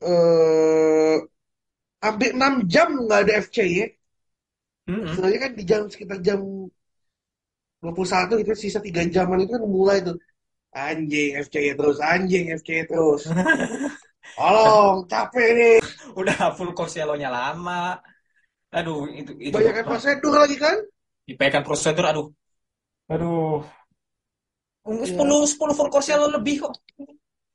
Eh, 0.00 1.16
hampir 2.04 2.30
6 2.36 2.54
jam 2.68 2.88
nggak 3.04 3.20
ada 3.26 3.32
FC 3.44 3.58
ya. 3.64 3.86
Mm-mm. 4.88 5.06
Sebenarnya 5.12 5.40
kan 5.44 5.52
di 5.58 5.62
jam 5.66 5.80
sekitar 5.90 6.18
jam 6.22 6.40
21 7.82 8.34
itu 8.42 8.52
sisa 8.56 8.78
3 8.80 9.02
jaman 9.06 9.38
itu 9.44 9.52
kan 9.56 9.62
mulai 9.66 9.96
tuh 10.06 10.16
anjing 10.76 11.40
FC 11.40 11.56
terus, 11.72 11.96
anjing 12.04 12.44
FC 12.52 12.84
terus. 12.84 13.24
Tolong, 14.36 15.08
capek 15.08 15.48
nih. 15.56 15.76
Udah 16.12 16.52
full 16.52 16.76
course 16.76 17.00
yellow-nya 17.00 17.32
lama. 17.32 17.96
Aduh, 18.76 19.08
itu 19.08 19.32
itu 19.40 19.56
Banyakan 19.56 19.84
prosedur 19.88 20.34
lagi 20.36 20.56
kan? 20.60 20.76
dipegang 21.26 21.64
prosedur, 21.66 22.04
aduh. 22.06 22.26
Aduh. 23.10 23.64
10 24.86 25.42
Iya. 25.42 25.50
10 25.50 25.74
full 25.74 25.90
course 25.90 26.08
yellow 26.12 26.30
lebih 26.30 26.62
kok. 26.62 26.74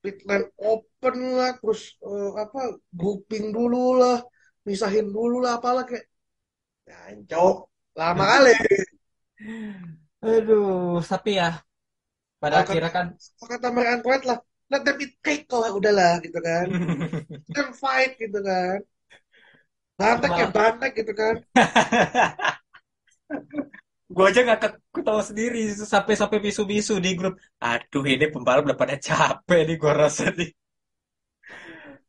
Pit 0.01 0.17
lane 0.27 0.49
open 0.57 1.15
lah, 1.37 1.51
terus 1.61 1.95
eh, 2.01 2.31
apa 2.43 2.61
grouping 2.89 3.53
dulu 3.53 4.01
lah, 4.01 4.17
misahin 4.65 5.07
dulu 5.13 5.37
lah, 5.39 5.61
apalah 5.61 5.85
kayak 5.85 6.05
Jancok, 6.89 7.55
lama 7.95 8.23
kali. 8.25 8.51
Aduh, 10.21 11.01
tapi 11.05 11.37
ya 11.39 11.49
pada 12.41 12.65
Akan- 12.65 12.73
akhirnya 12.73 12.91
kan 12.91 13.05
Kata 13.37 13.67
Marie 13.69 13.91
Antoinette 13.93 14.25
lah, 14.25 14.39
let 14.73 14.81
them 14.81 14.97
eat 15.03 15.13
cake 15.21 15.45
lah, 15.53 15.71
udahlah 15.77 16.13
gitu 16.25 16.39
kan. 16.41 16.65
Kan 17.55 17.67
fight 17.77 18.17
gitu 18.17 18.39
kan. 18.41 18.81
Bantek 19.99 20.31
ya 20.33 20.47
bantek 20.49 20.91
gitu 20.97 21.13
kan. 21.13 21.35
gue 24.11 24.25
aja 24.27 24.43
ke- 24.59 24.81
ketawa 24.91 25.23
sendiri 25.23 25.71
sampai 25.71 26.19
sampai 26.19 26.39
bisu-bisu 26.43 26.99
di 26.99 27.15
grup. 27.15 27.37
Aduh, 27.61 28.03
ini 28.03 28.27
pembalap 28.27 28.67
udah 28.67 28.79
pada 28.79 28.95
capek 28.97 29.61
nih 29.69 29.77
gue 29.79 29.93
rasa 29.93 30.33
nih. 30.33 30.49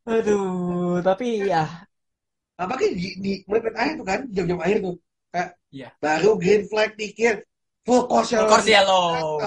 Aduh, 0.08 0.98
tapi 1.04 1.46
ya 1.46 1.68
Apalagi 2.58 2.94
di, 2.94 3.08
di 3.18 3.32
menit 3.50 3.74
akhir 3.74 3.94
tuh 3.98 4.06
kan, 4.06 4.20
jam-jam 4.30 4.60
akhir 4.62 4.78
tuh. 4.86 4.96
Kayak 5.32 5.50
Iya. 5.72 5.88
baru 5.98 6.36
green 6.36 6.62
flag 6.68 6.92
dikit, 7.00 7.48
full 7.88 8.04
course 8.04 8.36
full 8.36 8.44
course 8.44 8.68
yellow. 8.68 9.40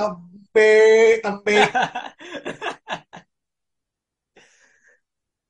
Tempe, 0.55 1.19
tempe. 1.23 1.55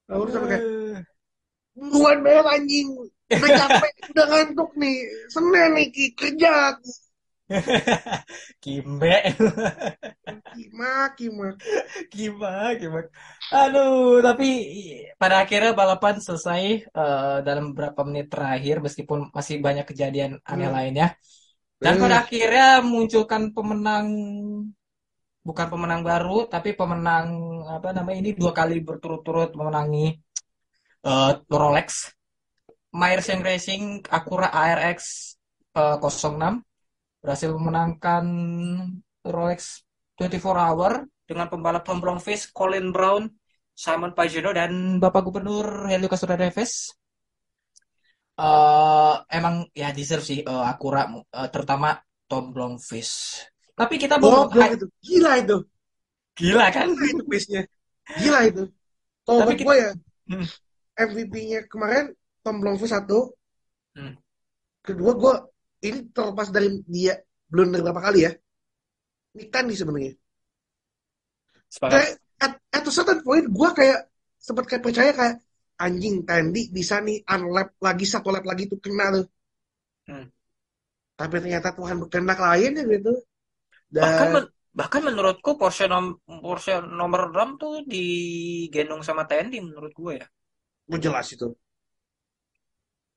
Lalu 0.10 0.26
sampai 0.34 0.49
kayak, 0.51 0.64
buruan 1.91 2.18
bayar 2.26 2.45
anjing. 2.56 2.88
Udah 3.36 3.49
capek, 3.60 3.93
udah 4.12 4.26
ngantuk 4.32 4.70
nih. 4.82 4.95
Senin 5.34 5.70
nih, 5.76 5.88
Ki, 5.95 6.06
kerja. 6.20 6.51
Kimbe, 8.62 9.14
Kima, 10.51 10.91
kima. 11.18 11.47
gimana, 12.14 12.68
gimana. 12.82 13.08
Aduh, 13.53 14.20
tapi 14.26 14.45
pada 15.22 15.36
akhirnya 15.43 15.72
balapan 15.80 16.16
selesai 16.26 16.62
eh, 16.89 17.38
dalam 17.47 17.64
beberapa 17.72 18.01
menit 18.08 18.26
terakhir, 18.34 18.76
meskipun 18.86 19.20
masih 19.38 19.56
banyak 19.66 19.86
kejadian 19.89 20.32
aneh 20.51 20.68
Hmm. 20.68 20.76
lainnya. 20.76 21.08
Dan 21.84 21.93
pada 22.01 22.16
akhirnya 22.26 22.66
munculkan 22.86 23.43
pemenang, 23.56 24.08
bukan 25.47 25.67
pemenang 25.71 26.01
baru, 26.01 26.49
tapi 26.49 26.73
pemenang 26.73 27.27
apa 27.69 27.89
namanya 27.93 28.17
ini 28.25 28.31
dua 28.33 28.51
kali 28.59 28.81
berturut-turut 28.81 29.53
memenangi 29.53 30.05
eh, 31.05 31.31
Rolex, 31.61 31.87
Meyerseng 32.99 33.41
Racing 33.45 33.83
Acura 34.09 34.49
ARX 34.49 34.99
eh, 35.77 35.97
06 36.01 37.21
berhasil 37.21 37.49
memenangkan 37.53 38.25
Rolex 39.25 39.85
24 40.17 40.41
Hour 40.65 40.91
dengan 41.25 41.49
pembalap 41.49 41.83
Tom 41.85 41.97
Blomqvist, 42.01 42.53
Colin 42.53 42.93
Brown, 42.93 43.29
Simon 43.73 44.13
Pagenaud 44.17 44.53
dan 44.55 45.01
Bapak 45.01 45.21
Gubernur 45.25 45.89
Helio 45.89 46.09
Castroneves. 46.09 46.53
Neves. 46.53 46.73
Eh, 48.35 49.15
emang 49.31 49.63
ya 49.71 49.95
deserve 49.95 50.25
sih 50.27 50.39
eh, 50.43 50.69
Acura, 50.71 51.07
eh, 51.07 51.49
terutama 51.53 51.95
Tom 52.27 52.51
Blomqvist. 52.51 53.55
Tapi 53.76 53.95
kita 53.99 54.15
mau 54.17 54.47
Goblok 54.47 54.71
itu. 54.73 54.86
Gila 55.03 55.32
itu. 55.43 55.57
gila 56.36 56.67
kan? 56.67 56.88
Gila 56.91 57.07
itu 57.11 57.23
pace-nya. 57.28 57.61
Gila 58.19 58.39
itu. 58.47 58.63
Kalau 59.23 59.39
Tapi 59.43 59.47
buat 59.47 59.57
kita- 59.59 59.67
gue 59.67 59.76
ya, 59.78 59.91
Hmm. 60.26 60.45
MVP-nya 60.95 61.59
kemarin 61.69 62.05
Tom 62.41 62.57
Blomqvist 62.57 62.91
satu. 62.91 63.30
Hmm. 63.93 64.17
Kedua 64.82 65.11
gue 65.13 65.34
ini 65.86 66.09
terlepas 66.09 66.49
dari 66.49 66.82
dia 66.88 67.13
blunder 67.45 67.84
berapa 67.86 68.01
kali 68.01 68.26
ya. 68.26 68.32
Nick 69.36 69.51
Tandy 69.53 69.76
sebenarnya. 69.76 70.15
Kayak 71.76 72.17
at, 72.39 72.53
at 72.71 72.84
a 72.84 72.91
certain 72.91 73.19
point 73.21 73.45
gue 73.45 73.69
kayak 73.76 74.07
sempat 74.39 74.65
kayak 74.65 74.84
percaya 74.84 75.11
kayak 75.11 75.36
anjing 75.76 76.23
Tandy 76.23 76.71
bisa 76.71 77.03
nih 77.03 77.21
unlap 77.28 77.76
lagi 77.84 78.05
satu 78.07 78.32
lap 78.32 78.47
lagi 78.47 78.65
tuh 78.65 78.80
kena 78.80 79.11
tuh. 79.11 79.26
Hmm. 80.07 80.26
Tapi 81.15 81.34
ternyata 81.39 81.71
Tuhan 81.76 81.99
berkehendak 82.01 82.39
lain 82.39 82.71
ya 82.76 82.84
gitu. 82.88 83.13
Dan 83.95 84.03
Bahkan 84.05 84.27
men- 84.35 84.51
bahkan 84.79 85.01
menurutku 85.07 85.51
Porsche 85.61 85.85
nom 85.93 86.05
Porsche 86.43 86.73
nomor 86.99 87.21
6 87.31 87.49
tuh 87.61 87.73
digendong 87.93 89.01
sama 89.07 89.23
TND 89.29 89.53
menurut 89.67 89.93
gue 90.01 90.13
ya. 90.21 90.27
gue 90.89 90.99
jelas 91.01 91.27
itu. 91.35 91.47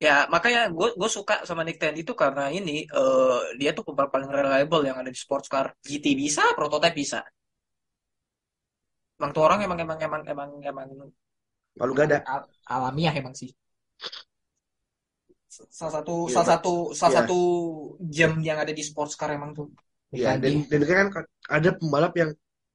Ya 0.07 0.17
makanya 0.35 0.61
gue 0.77 0.89
gue 1.01 1.11
suka 1.17 1.35
sama 1.49 1.63
Nick 1.67 1.79
Tandy 1.83 2.01
itu 2.07 2.15
karena 2.23 2.45
ini 2.59 2.77
eh, 3.01 3.39
dia 3.61 3.71
tuh 3.77 3.83
pembalap 3.87 4.11
paling 4.15 4.31
reliable 4.39 4.83
yang 4.89 4.97
ada 5.03 5.11
di 5.15 5.19
sports 5.25 5.49
car. 5.53 5.67
GT 5.89 6.07
bisa, 6.23 6.43
prototype 6.59 6.95
bisa. 7.03 7.19
Emang 9.19 9.31
tuh 9.35 9.43
orang 9.47 9.61
emang 9.67 9.79
emang 9.85 9.99
emang 10.07 10.23
emang 10.33 10.49
emang 10.71 10.89
Lalu 11.81 11.93
gak 11.99 12.07
ada. 12.11 12.19
al- 12.35 12.49
alamiah 12.75 13.15
emang 13.21 13.35
sih. 13.41 13.51
Salah 15.79 15.93
satu 15.99 16.15
Iya, 16.29 16.33
salah 16.35 16.49
satu 16.53 16.73
salah 16.99 17.13
Iya. 17.13 17.19
satu 17.25 17.39
gem 18.17 18.33
yang 18.49 18.59
ada 18.63 18.73
di 18.79 18.83
sports 18.89 19.15
car 19.21 19.31
emang 19.39 19.51
tuh. 19.59 19.67
Iya, 20.15 20.41
dan, 20.41 20.55
dan 20.71 20.83
kan 20.89 21.07
ada 21.53 21.71
pembalap 21.77 22.13
yang 22.17 22.31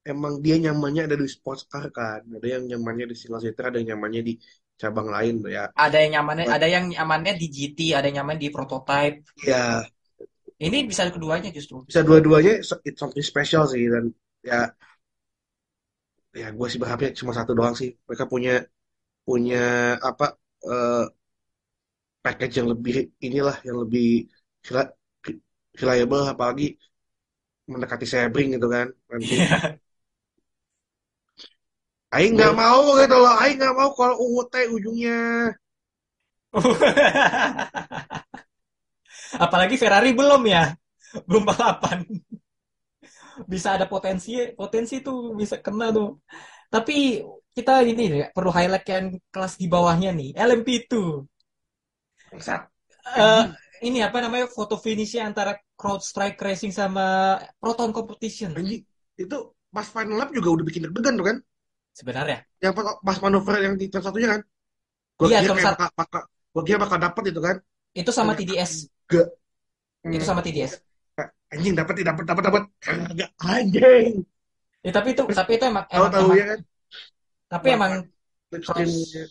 emang 0.05 0.34
dia 0.43 0.55
nyamannya 0.59 1.07
ada 1.07 1.15
di 1.17 1.27
sports 1.29 1.63
car 1.71 1.86
kan. 1.89 2.21
Ada 2.38 2.47
yang 2.59 2.63
nyamannya 2.69 3.05
di 3.11 3.15
single 3.17 3.41
seater, 3.41 3.63
ada 3.71 3.77
yang 3.81 3.95
nyamannya 3.95 4.21
di 4.21 4.34
cabang 4.77 5.07
lain 5.09 5.36
ya. 5.47 5.65
Ada 5.73 5.97
yang 6.03 6.11
nyamannya 6.19 6.45
ada 6.49 6.67
yang 6.69 6.86
nyamannya 6.93 7.34
di 7.41 7.47
GT, 7.49 7.79
ada 7.97 8.05
yang 8.09 8.17
nyaman 8.23 8.38
di 8.38 8.47
prototype. 8.53 9.17
Ya, 9.41 9.88
Ini 10.61 10.77
bisa 10.88 11.09
keduanya 11.11 11.49
justru. 11.51 11.84
bisa 11.89 12.01
dua-duanya 12.05 12.61
it's 12.61 12.99
something 13.01 13.25
special 13.25 13.63
sih 13.67 13.84
dan 13.89 14.13
ya 14.43 14.71
ya 16.34 16.47
gue 16.57 16.67
sih 16.71 16.79
berharapnya 16.81 17.11
cuma 17.19 17.31
satu 17.38 17.51
doang 17.57 17.75
sih. 17.77 17.89
Mereka 18.07 18.25
punya 18.34 18.53
punya 19.27 19.57
apa 20.09 20.25
eh, 20.67 21.05
package 22.23 22.55
yang 22.59 22.67
lebih 22.73 22.95
inilah 23.27 23.55
yang 23.67 23.77
lebih 23.84 24.27
reliable 25.81 26.23
apalagi 26.34 26.77
mendekati 27.72 28.05
Sebring 28.11 28.49
gitu 28.55 28.68
kan 28.76 28.88
nanti. 29.09 29.36
Aing 32.16 32.34
nggak 32.38 32.53
mau 32.61 32.84
gitu 33.01 33.16
loh, 33.24 33.34
Aing 33.41 33.57
nggak 33.59 33.76
mau 33.80 33.89
kalau 33.97 34.16
UUT 34.26 34.53
ujungnya. 34.76 35.18
Apalagi 39.45 39.76
Ferrari 39.82 40.11
belum 40.14 40.41
ya, 40.49 40.64
belum 41.28 41.43
balapan. 41.49 42.05
Bisa 43.51 43.68
ada 43.78 43.86
potensi, 43.89 44.30
potensi 44.53 45.01
tuh 45.05 45.34
bisa 45.39 45.57
kena 45.66 45.89
tuh. 45.97 46.22
Tapi 46.70 46.93
kita 47.53 47.72
ini 47.86 48.03
ya, 48.22 48.28
perlu 48.36 48.49
highlight 48.53 48.86
yang 48.93 49.05
kelas 49.34 49.53
di 49.61 49.66
bawahnya 49.70 50.09
nih, 50.14 50.30
LMP2. 50.38 51.26
Bangsat. 52.32 52.61
Eh, 53.18 53.43
ini 53.88 53.99
apa 54.07 54.17
namanya 54.23 54.47
foto 54.47 54.75
finishnya 54.79 55.21
antara 55.29 55.51
CrowdStrike 55.79 56.39
Racing 56.39 56.71
sama 56.71 57.38
Proton 57.59 57.91
Competition. 57.91 58.51
Anjing, 58.55 58.81
itu 59.19 59.38
pas 59.73 59.88
final 59.95 60.17
lap 60.21 60.29
juga 60.38 60.49
udah 60.55 60.65
bikin 60.65 60.81
deg-degan 60.88 61.13
tuh 61.19 61.25
kan? 61.29 61.38
Sebenarnya, 61.93 62.38
Yang 62.63 62.73
pas, 63.03 63.17
manuver 63.19 63.55
yang 63.65 63.73
di 63.75 63.86
turn 63.91 64.03
satunya 64.05 64.29
kan? 64.39 64.41
Gua 65.19 65.27
Iya, 65.29 65.39
kira 65.43 65.53
kayak 65.53 65.67
bakal, 65.75 65.89
bakal, 65.99 66.21
gua 66.53 66.63
kira 66.67 66.77
bakal 66.84 66.97
dapet 67.05 67.23
itu 67.31 67.41
kan? 67.43 67.55
itu 67.99 68.11
sama 68.17 68.31
TDS. 68.38 68.73
enggak. 69.09 69.27
Itu 70.15 70.25
sama 70.29 70.41
TDS. 70.45 70.73
Anjing 71.53 71.75
dapat 71.77 71.93
dapat 72.01 72.23
dapat 72.25 72.43
dapat. 72.49 72.63
Kagak 72.81 73.29
anjing. 73.45 74.25
Ya, 74.86 74.91
tapi 74.91 75.07
itu 75.15 75.21
tapi 75.39 75.51
itu 75.55 75.65
emang 75.71 75.86
Tahu 75.88 76.05
emang, 76.05 76.11
tahu 76.13 76.25
emang- 76.25 76.39
ya 76.41 76.45
kan? 76.51 76.59
tapi 77.51 77.67
emang 77.75 77.91
Slipstream-nya 78.49 79.23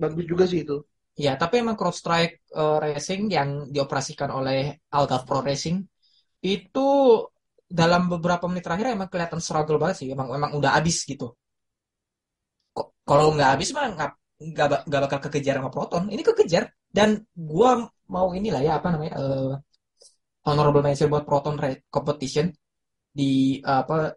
bagus 0.00 0.24
juga 0.30 0.44
sih 0.50 0.60
itu. 0.64 0.76
Ya, 1.12 1.36
tapi 1.36 1.60
emang 1.60 1.76
CrowdStrike 1.76 2.32
eh, 2.56 2.76
Racing 2.84 3.22
yang 3.36 3.48
dioperasikan 3.74 4.30
oleh 4.32 4.80
Algaf 4.96 5.22
Pro 5.28 5.44
Racing 5.44 5.76
itu 6.44 6.88
dalam 7.80 8.02
beberapa 8.12 8.44
menit 8.50 8.64
terakhir 8.66 8.86
emang 8.96 9.10
kelihatan 9.12 9.40
struggle 9.44 9.80
banget 9.82 9.96
sih. 10.04 10.08
Emang 10.14 10.28
emang 10.32 10.52
udah 10.58 10.72
habis 10.78 11.04
gitu. 11.10 11.32
Kalau 13.08 13.26
nggak 13.34 13.48
habis 13.58 13.68
mah 13.76 13.84
nggak 13.94 14.10
nggak 14.52 14.66
ba- 14.70 14.84
nggak 14.88 15.00
bakal 15.06 15.20
kekejar 15.28 15.54
sama 15.58 15.70
Proton. 15.74 16.02
Ini 16.14 16.22
kekejar 16.28 16.64
dan 16.96 17.08
gua 17.36 17.70
mau 18.14 18.28
inilah 18.38 18.60
ya 18.66 18.72
apa 18.78 18.88
namanya 18.92 19.12
eh, 19.20 19.52
honorable 20.48 20.82
mention 20.86 21.08
buat 21.12 21.24
Proton 21.28 21.56
Competition 21.94 22.46
di 23.18 23.60
apa 23.64 24.14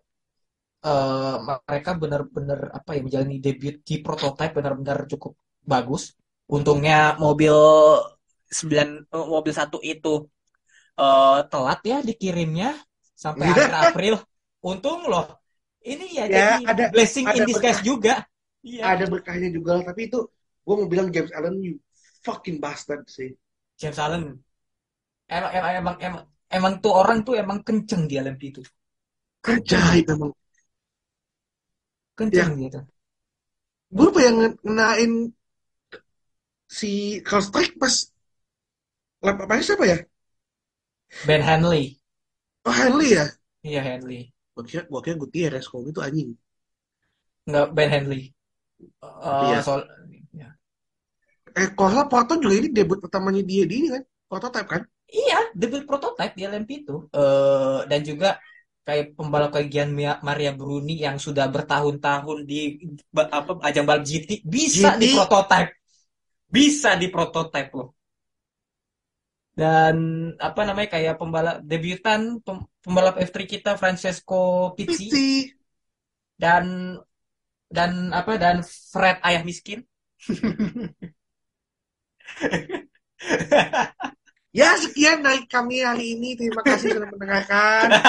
eh, 0.92 1.36
mereka 1.68 1.92
benar-benar 2.02 2.60
apa 2.78 2.90
ya 2.96 3.02
menjalani 3.06 3.36
debut 3.46 3.76
di 3.90 3.96
prototype 4.06 4.54
benar-benar 4.58 4.98
cukup 5.12 5.34
bagus. 5.74 6.04
Untungnya 6.46 7.18
mobil 7.18 7.54
9 8.50 8.88
eh, 9.10 9.26
mobil 9.34 9.54
satu 9.54 9.78
itu 9.82 10.30
eh, 11.00 11.40
telat 11.52 11.80
ya 11.86 11.98
dikirimnya 12.06 12.70
sampai 13.16 13.46
akhir 13.50 13.72
April. 13.86 14.16
Untung 14.66 15.06
loh. 15.12 15.26
Ini 15.86 16.06
ya, 16.18 16.26
Ya, 16.26 16.58
jadi 16.58 16.66
ada- 16.66 16.90
blessing 16.94 17.26
in 17.30 17.34
ada 17.38 17.46
disguise 17.46 17.82
berkah. 17.82 17.90
juga. 17.90 18.16
Iya. 18.66 18.82
Ada 18.98 19.06
berkahnya 19.14 19.50
juga, 19.54 19.72
tapi 19.86 20.10
itu 20.10 20.20
gua 20.66 20.76
mau 20.82 20.90
bilang 20.90 21.14
James 21.14 21.30
Allen 21.38 21.62
you 21.62 21.78
fucking 22.26 22.58
bastard 22.58 23.06
sih. 23.06 23.30
James 23.78 23.98
Allen. 24.02 24.42
Emang 25.30 25.52
emang 25.54 25.72
emang 25.82 25.96
emang, 26.02 26.24
emang 26.50 26.74
tuh 26.82 26.94
orang 26.94 27.22
tuh 27.26 27.34
emang 27.38 27.62
kenceng 27.62 28.10
di 28.10 28.18
LMP 28.18 28.50
itu. 28.54 28.62
Ajaib 29.46 30.06
emang. 30.10 30.32
Kenceng 32.18 32.52
gitu. 32.64 32.80
Gue 33.98 34.10
pengen 34.16 34.36
ngenain 34.66 35.12
si 36.68 37.22
Carl 37.26 37.42
Strike 37.46 37.76
pas 37.82 37.94
lap 39.26 39.38
apa 39.44 39.62
siapa 39.62 39.86
ya? 39.90 39.98
Ben 41.28 41.42
Hanley. 41.42 41.98
Oh 42.66 42.74
Henley 42.74 43.14
ya? 43.18 43.26
Iya 43.66 43.82
Hanley. 43.82 44.30
Gue 44.56 44.64
kira, 44.70 44.82
gua 44.90 45.02
kira 45.04 45.16
Gutierrez 45.20 45.66
kalau 45.70 45.84
gitu 45.90 46.00
anjing. 46.02 46.34
Enggak 47.46 47.68
Ben 47.76 47.90
Hanley. 47.94 48.22
Eh, 49.02 49.50
Iya. 49.54 49.60
soal 49.66 49.82
ya. 50.34 50.50
Eh, 51.56 51.70
kalau 51.78 52.06
Porton 52.12 52.38
juga 52.44 52.56
ini 52.60 52.70
debut 52.74 53.00
pertamanya 53.00 53.42
dia 53.46 53.64
di 53.70 53.76
ini 53.86 53.88
kan? 53.94 54.04
Prototype 54.28 54.68
kan? 54.68 54.82
Iya, 55.06 55.40
debut 55.54 55.84
prototype 55.86 56.34
di 56.36 56.42
LMP 56.44 56.84
itu. 56.84 56.96
Eh, 57.14 57.80
dan 57.88 58.02
juga 58.02 58.30
kayak 58.86 59.18
pembalap 59.18 59.50
kayak 59.54 59.70
Gian 59.74 59.90
Mia- 59.94 60.22
Maria 60.22 60.52
Bruni 60.54 61.02
yang 61.02 61.18
sudah 61.18 61.50
bertahun-tahun 61.50 62.46
di 62.46 62.78
apa 63.14 63.52
ajang 63.66 63.86
balap 63.90 64.04
GT 64.06 64.46
bisa 64.46 64.94
GT? 64.94 65.02
di 65.02 65.08
prototype. 65.18 65.72
Bisa 66.50 66.96
di 66.96 67.08
prototype 67.12 67.72
loh. 67.76 67.90
Dan 69.56 69.96
apa 70.36 70.62
namanya 70.68 71.00
kayak 71.00 71.16
pembalap 71.16 71.64
debutan 71.64 72.44
pem- 72.44 72.68
pembalap 72.84 73.16
F3 73.24 73.48
kita 73.48 73.80
Francesco 73.80 74.76
Pizzi 74.76 75.08
Pizzi. 75.08 75.56
dan 76.36 76.96
dan 77.72 78.12
apa 78.12 78.36
dan 78.36 78.64
Fred 78.64 79.24
ayah 79.24 79.44
miskin. 79.48 79.84
Ya 84.56 84.72
sekian 84.80 85.20
naik 85.20 85.52
kami 85.52 85.84
hari 85.84 86.16
ini. 86.16 86.40
Terima 86.40 86.64
kasih 86.64 86.96
sudah 86.96 87.12
mendengarkan. 87.12 87.92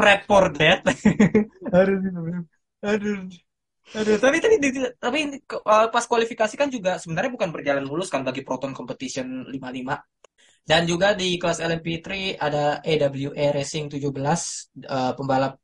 Fred 0.00 0.20
for 0.24 0.48
that. 0.56 0.80
aduh, 1.76 2.00
aduh, 2.80 3.28
aduh. 3.94 4.18
Tapi 4.24 4.36
tadi 4.44 4.56
di- 4.62 4.72
tapi 5.04 5.18
eh, 5.42 5.86
pas 5.94 6.04
kualifikasi 6.10 6.54
kan 6.60 6.68
juga 6.72 6.90
sebenarnya 7.02 7.30
bukan 7.36 7.50
berjalan 7.54 7.84
mulus 7.90 8.08
kan 8.12 8.22
bagi 8.28 8.42
Proton 8.46 8.72
Competition 8.78 9.26
55. 9.50 9.96
Dan 10.70 10.82
juga 10.90 11.08
di 11.20 11.36
kelas 11.40 11.58
LMP3 11.62 12.38
ada 12.38 12.78
AWA 12.82 13.44
Racing 13.56 13.86
17 13.92 14.70
eh, 14.78 15.12
pembalap 15.18 15.58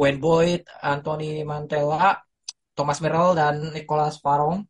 Wayne 0.00 0.20
Boyd, 0.24 0.62
Anthony 0.82 1.42
Mantella, 1.46 2.18
Thomas 2.76 2.98
Merrill 3.04 3.32
dan 3.40 3.54
Nicolas 3.76 4.16
Farong. 4.24 4.64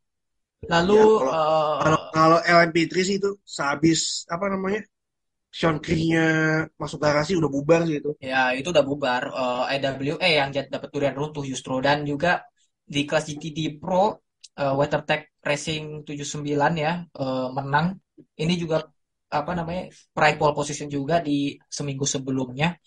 Lalu 0.69 0.93
Ya, 0.97 1.05
Kalau 1.83 1.99
kalau 2.15 2.37
LMP3 2.41 3.01
sih 3.07 3.15
itu 3.21 3.29
sehabis 3.45 4.25
apa 4.31 4.45
namanya? 4.53 4.81
Sean 5.59 5.77
Key-nya 5.85 6.25
masuk 6.81 6.99
garasi 7.05 7.33
udah 7.39 7.49
bubar 7.55 7.81
sih 7.87 7.97
itu. 8.01 8.11
Ya, 8.31 8.41
itu 8.57 8.67
udah 8.73 8.85
bubar. 8.89 9.21
Eh, 9.41 9.63
AWA 9.73 10.27
yang 10.39 10.49
dapat 10.75 10.89
durian 10.93 11.15
runtuh 11.19 11.43
justru. 11.51 11.73
Dan 11.85 11.97
juga 12.11 12.31
di 12.93 13.01
kelas 13.07 13.25
GTD 13.29 13.59
Pro, 13.81 14.21
eh, 14.59 14.73
WeatherTech 14.79 15.21
Racing 15.47 15.83
79 16.07 16.73
ya, 16.85 16.91
eh, 17.21 17.47
menang. 17.57 17.87
Ini 18.41 18.53
juga 18.63 18.77
apa 19.39 19.51
namanya 19.57 19.81
peraih 20.15 20.35
pole 20.39 20.53
position 20.55 20.87
juga 20.87 21.15
di 21.27 21.57
seminggu 21.77 22.05
sebelumnya 22.07 22.77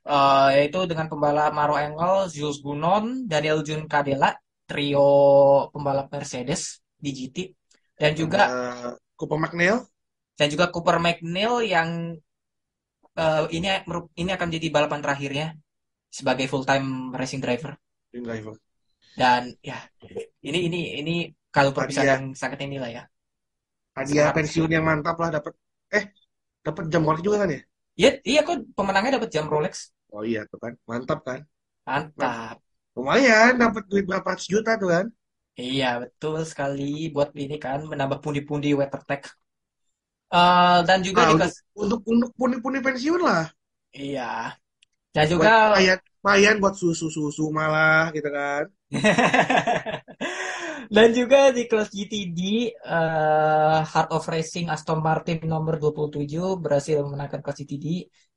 Eh, 0.00 0.48
yaitu 0.56 0.78
dengan 0.90 1.06
pembalap 1.12 1.50
Maro 1.58 1.76
Engel, 1.76 2.14
Jules 2.34 2.58
Bunon, 2.64 3.04
Daniel 3.30 3.60
Juncadella, 3.68 4.32
trio 4.68 5.00
pembalap 5.72 6.06
Mercedes 6.14 6.80
di 7.04 7.10
GT 7.16 7.36
dan 8.00 8.12
juga 8.16 8.42
Eh, 8.50 8.96
Cooper 9.18 9.38
McNeil, 9.38 9.76
dan 10.38 10.46
juga 10.52 10.72
Cooper 10.74 10.98
McNeil 10.98 11.54
yang 11.74 11.88
eh, 13.22 13.44
ini 13.56 13.68
ini 14.22 14.30
akan 14.36 14.48
jadi 14.54 14.66
balapan 14.74 15.00
terakhirnya 15.04 15.46
sebagai 16.18 16.46
full 16.50 16.64
time 16.70 16.88
racing 17.20 17.42
driver 17.44 17.72
tim 18.12 18.24
driver. 18.24 18.60
Dan 19.18 19.42
ya 19.68 19.76
ini 20.46 20.58
ini 20.68 20.78
ini 21.00 21.12
kalau 21.54 21.70
perpisahan 21.76 22.08
yang 22.16 22.24
sangat 22.40 22.58
inilah 22.66 22.90
ya 22.96 23.02
Hadiah 23.98 24.28
pensiun 24.36 24.70
yang 24.76 24.84
mantap 24.88 25.16
lah 25.22 25.30
dapat. 25.36 25.52
Eh, 25.98 26.04
dapat 26.66 26.84
jam 26.92 27.02
Rolex 27.06 27.22
juga 27.26 27.38
kan 27.42 27.50
ya? 27.56 27.60
Iya, 27.98 28.08
iya 28.30 28.40
kok 28.46 28.56
pemenangnya 28.76 29.10
dapat 29.16 29.30
jam 29.34 29.46
Rolex. 29.52 29.74
Oh 30.16 30.22
iya 30.30 30.40
tuh 30.50 30.58
kan, 30.64 30.72
mantap 30.88 31.18
kan? 31.28 31.40
Mantap. 31.86 32.62
Lumayan, 32.96 33.52
dapat 33.62 33.82
duit 33.90 34.04
berapa 34.10 34.26
ratus 34.30 34.46
juta 34.52 34.72
tuh 34.80 34.88
kan? 34.94 35.06
Iya, 35.62 35.84
betul 36.02 36.34
sekali 36.50 36.82
buat 37.14 37.28
ini 37.42 37.54
kan 37.64 37.78
menambah 37.90 38.18
pundi-pundi 38.24 38.68
WeatherTech. 38.78 39.22
Eh 40.38 40.78
dan 40.88 40.98
juga 41.06 41.22
Ah, 41.22 41.30
di 41.30 41.34
untuk 41.82 42.00
untuk 42.12 42.30
pundi-pundi 42.38 42.78
pensiun 42.86 43.20
lah. 43.28 43.42
iya. 43.98 44.22
Dan 45.14 45.26
Buat 45.34 45.52
juga 45.72 45.72
lumayan 46.20 46.56
buat 46.62 46.74
susu-susu 46.76 47.44
malah 47.58 48.12
gitu 48.16 48.28
kan. 48.28 48.64
dan 50.94 51.08
juga 51.18 51.38
di 51.56 51.62
kelas 51.70 51.88
GTD 51.96 52.40
eh, 52.72 53.78
Heart 53.90 54.10
of 54.16 54.24
Racing 54.28 54.66
Aston 54.68 55.00
Martin 55.00 55.40
nomor 55.48 55.80
27 55.80 56.60
berhasil 56.60 57.00
memenangkan 57.00 57.40
kelas 57.44 57.58
GTD 57.64 57.86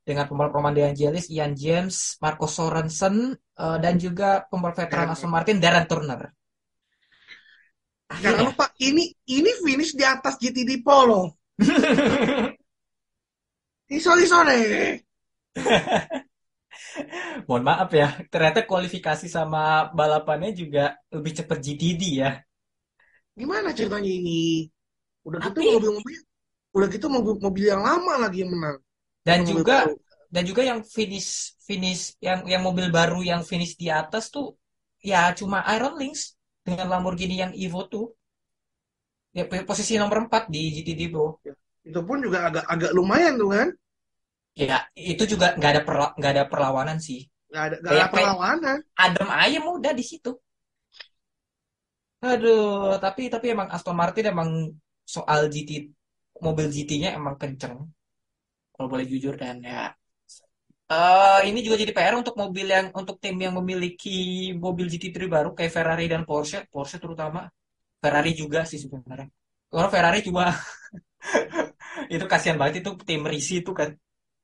dengan 0.04 0.24
pembalap 0.28 0.52
Roman 0.56 0.72
De 0.76 0.82
Angelis, 0.84 1.28
Ian 1.32 1.52
James, 1.56 2.16
Marco 2.22 2.46
Sorensen 2.48 3.36
eh, 3.36 3.76
dan 3.84 3.94
juga 4.00 4.44
pembalap 4.48 4.76
veteran 4.80 5.12
Aston 5.12 5.30
Martin 5.32 5.58
Darren 5.60 5.86
Turner. 5.90 6.22
Jangan 8.14 8.14
Akhirnya. 8.14 8.44
lupa 8.48 8.66
ini 8.80 9.04
ini 9.36 9.50
finish 9.64 9.92
di 9.98 10.04
atas 10.06 10.34
GTD 10.40 10.70
Polo. 10.86 11.22
Sorry 13.98 14.26
sorry. 14.26 15.04
Mohon 17.48 17.64
maaf 17.64 17.90
ya, 17.90 18.08
ternyata 18.30 18.62
kualifikasi 18.64 19.26
sama 19.26 19.90
balapannya 19.92 20.54
juga 20.54 20.94
lebih 21.10 21.32
cepat 21.42 21.58
GTD 21.60 22.02
ya. 22.22 22.30
Gimana 23.34 23.74
ceritanya 23.74 24.10
ini? 24.10 24.68
Udah 25.26 25.38
gitu 25.42 25.58
Tapi- 25.60 25.74
mobil-mobil 25.74 26.14
udah 26.74 26.88
gitu 26.90 27.06
mobil 27.06 27.38
mobil 27.38 27.64
yang 27.70 27.82
lama 27.86 28.26
lagi 28.26 28.42
yang 28.42 28.50
menang. 28.50 28.78
Dan 29.22 29.46
mobil 29.46 29.50
juga 29.54 29.76
baru. 29.86 29.94
dan 30.34 30.42
juga 30.42 30.62
yang 30.66 30.80
finish 30.82 31.54
finish 31.62 32.18
yang 32.18 32.42
yang 32.50 32.62
mobil 32.66 32.90
baru 32.90 33.22
yang 33.22 33.46
finish 33.46 33.78
di 33.78 33.86
atas 33.88 34.28
tuh 34.34 34.58
ya 34.98 35.30
cuma 35.38 35.62
Iron 35.70 35.94
Lynx 35.94 36.34
dengan 36.66 36.90
Lamborghini 36.90 37.38
yang 37.38 37.52
Evo 37.54 37.86
tuh. 37.86 38.10
Ya 39.34 39.46
posisi 39.66 39.98
nomor 39.98 40.26
4 40.30 40.46
di 40.50 40.70
GTD 40.74 41.10
bro. 41.10 41.38
itu 41.84 42.00
pun 42.00 42.16
juga 42.22 42.48
agak 42.48 42.64
agak 42.64 42.90
lumayan 42.96 43.34
tuh 43.36 43.50
kan. 43.54 43.68
Ya 44.54 44.76
itu 44.94 45.22
juga 45.32 45.46
nggak 45.58 45.70
ada 45.74 45.82
perla- 45.88 46.14
nggak 46.18 46.32
ada 46.34 46.44
perlawanan 46.52 46.98
sih. 47.06 47.20
Gak 47.52 47.62
ada 47.68 47.76
gak 47.84 47.94
ada 47.96 48.06
perlawanan. 48.12 48.78
Adem 49.04 49.28
ayem 49.44 49.64
udah 49.76 49.92
di 49.98 50.04
situ. 50.10 50.30
Aduh, 52.30 52.96
tapi 53.04 53.22
tapi 53.34 53.46
emang 53.54 53.68
Aston 53.74 53.96
Martin 54.00 54.24
emang 54.32 54.50
soal 55.14 55.40
GT 55.52 55.70
mobil 56.46 56.66
GT-nya 56.74 57.10
emang 57.18 57.34
kenceng. 57.42 57.76
Kalau 58.74 58.88
boleh 58.92 59.06
jujur 59.12 59.34
dan 59.42 59.56
ya 59.70 59.80
eh 60.92 61.38
ini 61.48 61.58
juga 61.66 61.76
jadi 61.82 61.92
PR 61.96 62.14
untuk 62.22 62.34
mobil 62.42 62.66
yang 62.74 62.86
untuk 63.00 63.16
tim 63.22 63.36
yang 63.44 63.54
memiliki 63.60 64.10
mobil 64.64 64.86
GT3 64.92 65.26
baru 65.36 65.48
kayak 65.56 65.72
Ferrari 65.76 66.04
dan 66.12 66.22
Porsche, 66.28 66.58
Porsche 66.72 66.96
terutama. 67.04 67.40
Ferrari 68.02 68.30
juga 68.42 68.60
sih 68.70 68.78
sebenarnya. 68.84 69.28
Kalau 69.72 69.88
Ferrari 69.94 70.18
cuma 70.28 70.44
itu 72.14 72.24
kasihan 72.32 72.56
banget 72.60 72.74
itu 72.84 72.90
tim 73.08 73.22
risi 73.32 73.54
itu 73.62 73.70
kan 73.78 73.88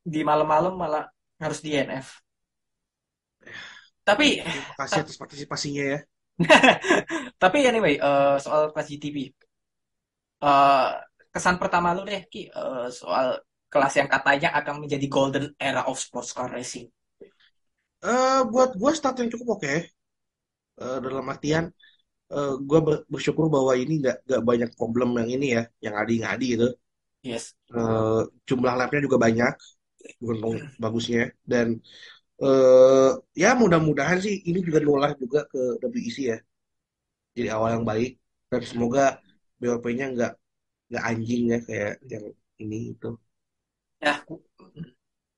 di 0.05 0.20
malam-malam 0.24 0.74
malah 0.76 1.05
harus 1.40 1.61
di 1.64 1.76
NF. 1.76 2.09
Tapi 4.05 4.40
Terima 4.42 4.74
kasih 4.80 5.01
atas 5.05 5.16
partisipasinya 5.20 5.84
ya. 5.96 5.98
Tapi 7.42 7.59
anyway, 7.68 8.01
eh, 8.01 8.36
soal 8.40 8.72
kelas 8.72 8.88
GTB. 8.88 9.16
Eh, 10.40 10.88
kesan 11.30 11.57
pertama 11.61 11.92
lu 11.92 12.03
deh, 12.09 12.24
Ki, 12.32 12.48
eh, 12.48 12.88
soal 12.90 13.38
kelas 13.70 13.94
yang 14.01 14.09
katanya 14.11 14.51
akan 14.59 14.82
menjadi 14.82 15.07
golden 15.07 15.46
era 15.61 15.86
of 15.86 16.01
sports 16.01 16.34
car 16.34 16.51
racing. 16.51 16.90
Eh 18.01 18.40
buat 18.48 18.70
gue 18.80 18.90
start 18.96 19.20
yang 19.20 19.30
cukup 19.30 19.61
oke. 19.61 19.74
Eh, 20.80 20.98
dalam 21.05 21.26
artian 21.28 21.64
eh 22.30 22.53
gue 22.68 22.80
bersyukur 23.11 23.46
bahwa 23.51 23.74
ini 23.74 23.92
nggak 24.03 24.16
nggak 24.26 24.42
banyak 24.51 24.70
problem 24.78 25.09
yang 25.20 25.30
ini 25.36 25.46
ya, 25.57 25.62
yang 25.84 25.94
adi-ngadi 25.98 26.46
gitu. 26.55 26.68
Yes. 27.22 27.44
Eh, 27.74 28.22
jumlah 28.48 28.74
lapnya 28.78 29.01
juga 29.07 29.18
banyak, 29.20 29.55
beruntung 30.24 30.56
bagusnya. 30.82 31.20
Dan 31.52 31.68
eh 32.44 33.11
ya 33.42 33.48
mudah-mudahan 33.62 34.18
sih 34.26 34.34
ini 34.48 34.58
juga 34.68 34.80
nular 34.86 35.12
juga 35.22 35.38
ke 35.52 35.58
WEC 35.92 36.18
ya. 36.32 36.38
Jadi 37.36 37.48
awal 37.56 37.70
yang 37.76 37.86
baik 37.90 38.11
dan 38.50 38.62
semoga 38.70 39.00
BOP-nya 39.61 40.04
nggak 40.14 40.32
nggak 40.90 41.04
anjing 41.11 41.42
ya 41.52 41.58
kayak 41.68 41.92
yang 42.12 42.26
ini 42.62 42.76
itu. 42.94 43.08
Ya, 44.00 44.24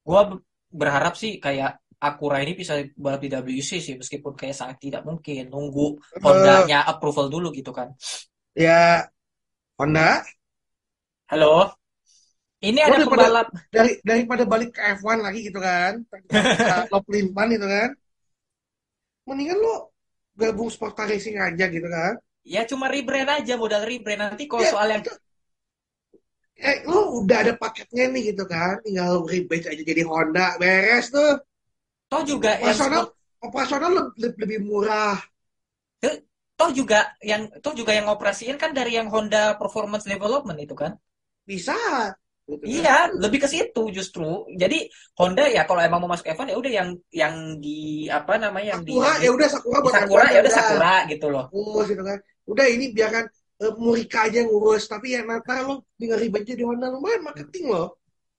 gua 0.06 0.20
be- 0.30 0.42
berharap 0.80 1.14
sih 1.22 1.32
kayak 1.44 1.70
Acura 2.02 2.42
ini 2.42 2.52
bisa 2.60 2.74
balap 2.98 3.20
di 3.22 3.30
WEC 3.30 3.70
sih, 3.86 3.94
meskipun 4.00 4.34
kayak 4.34 4.56
sangat 4.58 4.76
tidak 4.84 5.02
mungkin 5.08 5.42
nunggu 5.54 6.02
Honda-nya 6.26 6.82
approval 6.90 7.26
dulu 7.30 7.54
gitu 7.54 7.70
kan. 7.70 7.88
ya 8.54 9.08
Honda 9.78 10.24
Halo, 11.30 11.74
ini 12.62 12.78
ada 12.78 12.94
daripada- 12.94 13.26
pembalap. 13.26 13.46
dari 13.68 13.92
daripada 14.00 14.44
balik 14.46 14.70
ke 14.72 14.80
F1 14.96 15.18
lagi 15.18 15.40
gitu 15.50 15.58
kan, 15.58 15.92
lo 16.88 16.98
pelimpan 17.06 17.46
gitu 17.50 17.66
kan, 17.66 17.90
mendingan 19.26 19.58
lo 19.58 19.90
gabung 20.32 20.70
sport 20.70 20.94
car 20.94 21.10
racing 21.10 21.36
aja 21.36 21.66
gitu 21.68 21.86
kan. 21.86 22.16
Ya 22.42 22.62
cuma 22.66 22.86
rebrand 22.90 23.28
aja, 23.28 23.54
modal 23.54 23.82
rebrand. 23.82 24.18
Nanti 24.32 24.46
kalau 24.46 24.62
Ya, 24.62 24.70
soal 24.72 24.88
yang 24.90 25.02
itu- 25.02 25.18
eh 26.56 26.86
lo 26.86 27.18
udah 27.18 27.38
ada 27.42 27.54
paketnya 27.54 28.06
nih 28.08 28.34
gitu 28.34 28.46
kan, 28.46 28.78
tinggal 28.86 29.26
rebadge 29.26 29.66
aja 29.66 29.82
jadi 29.82 30.02
Honda, 30.06 30.54
beres 30.56 31.10
tuh. 31.10 31.42
toh 32.06 32.22
juga 32.22 32.54
yang 32.60 32.76
Operasional 32.76 33.04
operasional 33.40 33.90
le- 33.90 34.12
le- 34.20 34.36
lebih 34.38 34.58
murah. 34.62 35.16
toh 36.52 36.70
juga 36.70 37.10
yang 37.18 37.50
toh 37.58 37.74
juga 37.74 37.90
yang 37.96 38.06
ngoperasiin 38.06 38.54
kan 38.54 38.70
dari 38.70 38.94
yang 38.94 39.10
Honda 39.10 39.58
Performance 39.58 40.06
Development 40.06 40.54
itu 40.62 40.76
kan 40.78 40.94
Bisa. 41.42 41.74
Gitu 42.42 42.58
kan. 42.58 42.66
iya 42.66 42.96
lebih 43.14 43.38
ke 43.38 43.48
situ 43.48 43.82
justru 43.94 44.26
jadi 44.58 44.90
Honda 45.14 45.46
ya 45.46 45.62
kalau 45.62 45.78
emang 45.78 46.02
mau 46.02 46.10
masuk 46.10 46.26
F1 46.26 46.50
ya 46.50 46.58
udah 46.58 46.72
yang 46.74 46.88
yang 47.14 47.34
di 47.62 48.10
apa 48.10 48.34
namanya 48.34 48.74
yang 48.74 48.82
di, 48.82 48.98
Sakura 48.98 49.12
ya 49.22 49.30
udah 49.30 49.48
Sakura 49.48 49.78
di 49.78 49.82
buat 49.86 49.94
Sakura 49.94 50.22
F1 50.26 50.34
ya 50.34 50.40
udah 50.42 50.52
Sakura 50.52 50.94
gitu 51.06 51.26
loh 51.30 51.44
Ngurus 51.54 51.86
gitu 51.94 52.02
kan. 52.02 52.18
Udah 52.42 52.66
ini 52.66 52.84
biarkan 52.90 53.24
eh, 53.62 53.72
Murika 53.78 54.18
aja 54.26 54.36
yang 54.42 54.50
ngurus, 54.50 54.90
tapi 54.90 55.14
ya 55.14 55.22
nanti 55.22 55.54
lo 55.62 55.86
tinggal 55.94 56.18
rebadge 56.18 56.50
jadi 56.58 56.62
Honda 56.66 56.90
lumayan 56.90 57.22
marketing 57.22 57.64
lo. 57.70 57.84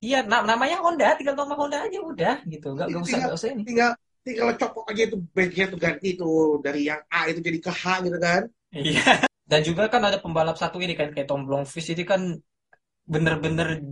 iya 0.03 0.19
na- 0.27 0.43
namanya 0.43 0.83
Honda 0.83 1.15
tinggal 1.15 1.39
nama 1.39 1.55
Honda 1.55 1.77
aja 1.87 1.97
udah 2.03 2.35
gitu 2.43 2.75
nggak 2.75 2.87
nggak 2.91 2.99
usah 2.99 3.07
Tinggal- 3.07 3.29
nggak 3.31 3.39
usah 3.39 3.49
ini 3.55 3.61
tinggal 3.63 3.91
tinggal 4.27 4.47
copok 4.59 4.83
aja 4.91 5.01
itu 5.07 5.17
badge-nya 5.31 5.65
tuh 5.71 5.79
ganti 5.79 6.09
tuh 6.19 6.59
dari 6.59 6.91
yang 6.91 6.99
A 7.07 7.31
itu 7.31 7.39
jadi 7.39 7.59
ke 7.63 7.71
H 7.71 7.83
gitu 8.03 8.19
kan. 8.19 8.41
iya 8.75 9.23
dan 9.47 9.59
juga 9.63 9.87
kan 9.87 10.03
ada 10.03 10.19
pembalap 10.19 10.59
satu 10.59 10.83
ini 10.83 10.91
kan 10.91 11.07
kayak 11.15 11.23
Tom 11.31 11.47
Blomqvist 11.47 11.95
ini 11.95 12.03
kan 12.03 12.35
bener-bener 13.03 13.83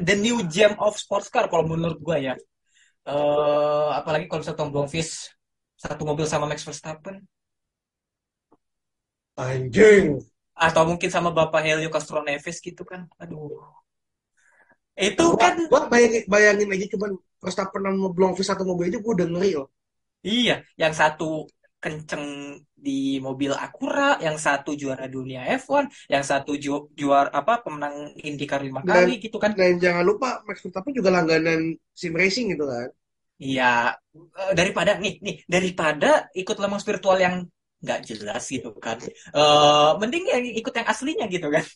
the 0.00 0.14
new 0.16 0.42
gem 0.48 0.72
of 0.78 0.96
sports 0.96 1.28
car 1.28 1.50
kalau 1.50 1.66
menurut 1.66 1.98
gua 1.98 2.16
ya 2.18 2.34
eh 3.02 3.88
apalagi 3.98 4.30
kalau 4.30 4.40
misalnya 4.40 4.60
Tom 4.62 4.70
Blomqvist 4.70 5.34
satu 5.74 6.02
mobil 6.06 6.24
sama 6.30 6.46
Max 6.46 6.62
Verstappen 6.62 7.18
Anjing. 9.34 10.22
atau 10.54 10.82
mungkin 10.86 11.10
sama 11.10 11.34
Bapak 11.34 11.64
Helio 11.66 11.90
Castroneves 11.90 12.62
gitu 12.62 12.86
kan 12.86 13.10
aduh 13.18 13.58
itu 14.94 15.24
Gua, 15.24 15.40
kan 15.40 15.54
gua 15.66 15.80
bayangin, 15.90 16.22
bayangin 16.30 16.68
aja 16.70 16.86
cuman 16.94 17.10
Verstappen 17.42 17.82
sama 17.82 18.08
Blomqvist 18.14 18.50
satu 18.54 18.62
mobil 18.62 18.92
aja 18.92 19.02
gue 19.02 19.12
udah 19.18 19.26
ngeri 19.26 19.50
loh. 19.58 19.68
iya 20.22 20.62
yang 20.78 20.94
satu 20.94 21.50
kenceng 21.82 22.24
di 22.86 23.18
mobil 23.26 23.50
Acura 23.64 24.16
yang 24.26 24.36
satu 24.38 24.70
juara 24.80 25.06
dunia 25.10 25.42
F1 25.58 25.84
yang 26.12 26.22
satu 26.30 26.54
ju 26.64 26.90
juara 26.94 27.30
apa 27.40 27.62
pemenang 27.64 28.14
IndyCar 28.28 28.60
lima 28.62 28.80
Dan- 28.82 29.06
kali 29.06 29.12
gitu 29.24 29.36
kan. 29.42 29.50
Dan 29.58 29.82
jangan 29.82 30.04
lupa 30.06 30.28
Max 30.46 30.62
Verstappen 30.62 30.94
juga 30.94 31.10
langganan 31.16 31.60
sim 32.00 32.12
racing 32.14 32.54
gitu 32.54 32.66
kan. 32.70 32.88
iya 33.42 33.90
eh, 34.14 34.52
daripada 34.58 34.92
nih 35.02 35.14
nih 35.26 35.36
daripada 35.50 36.30
ikut 36.40 36.56
Le 36.62 36.66
Mans 36.70 36.86
virtual 36.86 37.18
yang 37.18 37.34
nggak 37.82 38.00
jelas 38.08 38.42
gitu 38.46 38.70
kan. 38.78 38.98
Eh 39.34 39.90
mending 40.00 40.24
yang 40.30 40.42
ikut 40.60 40.72
yang 40.78 40.86
aslinya 40.92 41.26
gitu 41.26 41.48
kan 41.50 41.66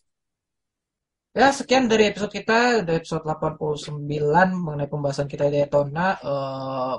Ya, 1.38 1.46
sekian 1.58 1.84
dari 1.92 2.04
episode 2.08 2.32
kita, 2.38 2.80
dari 2.86 2.96
episode 3.00 3.24
89 3.28 4.48
mengenai 4.64 4.88
pembahasan 4.92 5.28
kita 5.32 5.44
di 5.52 5.60
Daytona. 5.60 6.16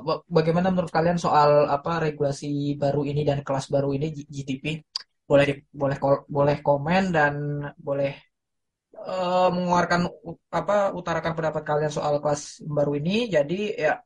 Ba- 0.05 0.21
bagaimana 0.37 0.67
menurut 0.69 0.93
kalian 0.97 1.17
soal 1.25 1.65
apa 1.65 1.91
regulasi 2.05 2.77
baru 2.77 3.01
ini 3.09 3.21
dan 3.29 3.41
kelas 3.47 3.65
baru 3.73 3.89
ini 3.97 4.13
GTP? 4.13 4.65
Boleh 5.29 5.65
boleh 5.81 5.97
boleh 6.37 6.57
komen 6.67 7.03
dan 7.17 7.33
boleh 7.87 8.11
eh, 9.13 9.47
mengeluarkan 9.55 10.01
apa 10.59 10.75
utarakan 10.99 11.33
pendapat 11.37 11.63
kalian 11.69 11.91
soal 11.97 12.13
kelas 12.21 12.41
baru 12.77 12.91
ini. 13.01 13.15
Jadi 13.35 13.73
ya 13.73 13.97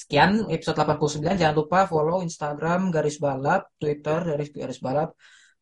sekian 0.00 0.50
episode 0.54 0.74
89. 0.82 1.38
Jangan 1.38 1.56
lupa 1.60 1.78
follow 1.86 2.18
Instagram 2.26 2.80
garis 2.90 3.16
balap, 3.22 3.62
Twitter 3.78 4.18
garis 4.26 4.50
garis 4.50 4.80
balap, 4.82 5.08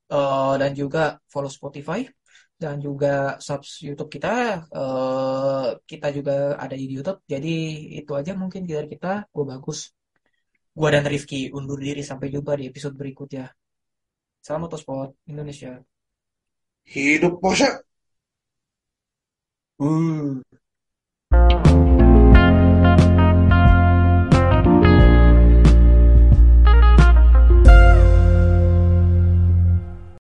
eh, 0.09 0.55
dan 0.61 0.70
juga 0.72 1.20
follow 1.28 1.53
Spotify 1.53 2.01
dan 2.64 2.76
juga 2.86 3.36
subs 3.46 3.70
YouTube 3.86 4.10
kita. 4.16 4.32
Eh, 4.78 5.68
kita 5.90 6.08
juga 6.16 6.32
ada 6.64 6.74
di 6.80 6.86
YouTube. 6.94 7.20
Jadi 7.32 7.54
itu 8.00 8.12
aja 8.20 8.32
mungkin 8.42 8.64
dari 8.64 8.88
kita. 8.94 9.28
Gue 9.34 9.44
bagus. 9.52 9.78
Gue 10.78 10.88
dan 10.94 11.04
Rifki 11.12 11.52
undur 11.56 11.78
diri 11.86 12.02
sampai 12.10 12.26
jumpa 12.34 12.52
di 12.60 12.64
episode 12.70 12.96
berikutnya. 13.00 13.44
Salam 14.44 14.60
Motorsport 14.64 15.10
Indonesia. 15.32 15.72
Hidup 16.92 17.40
Porsche. 17.42 17.68
Uh. 19.78 21.73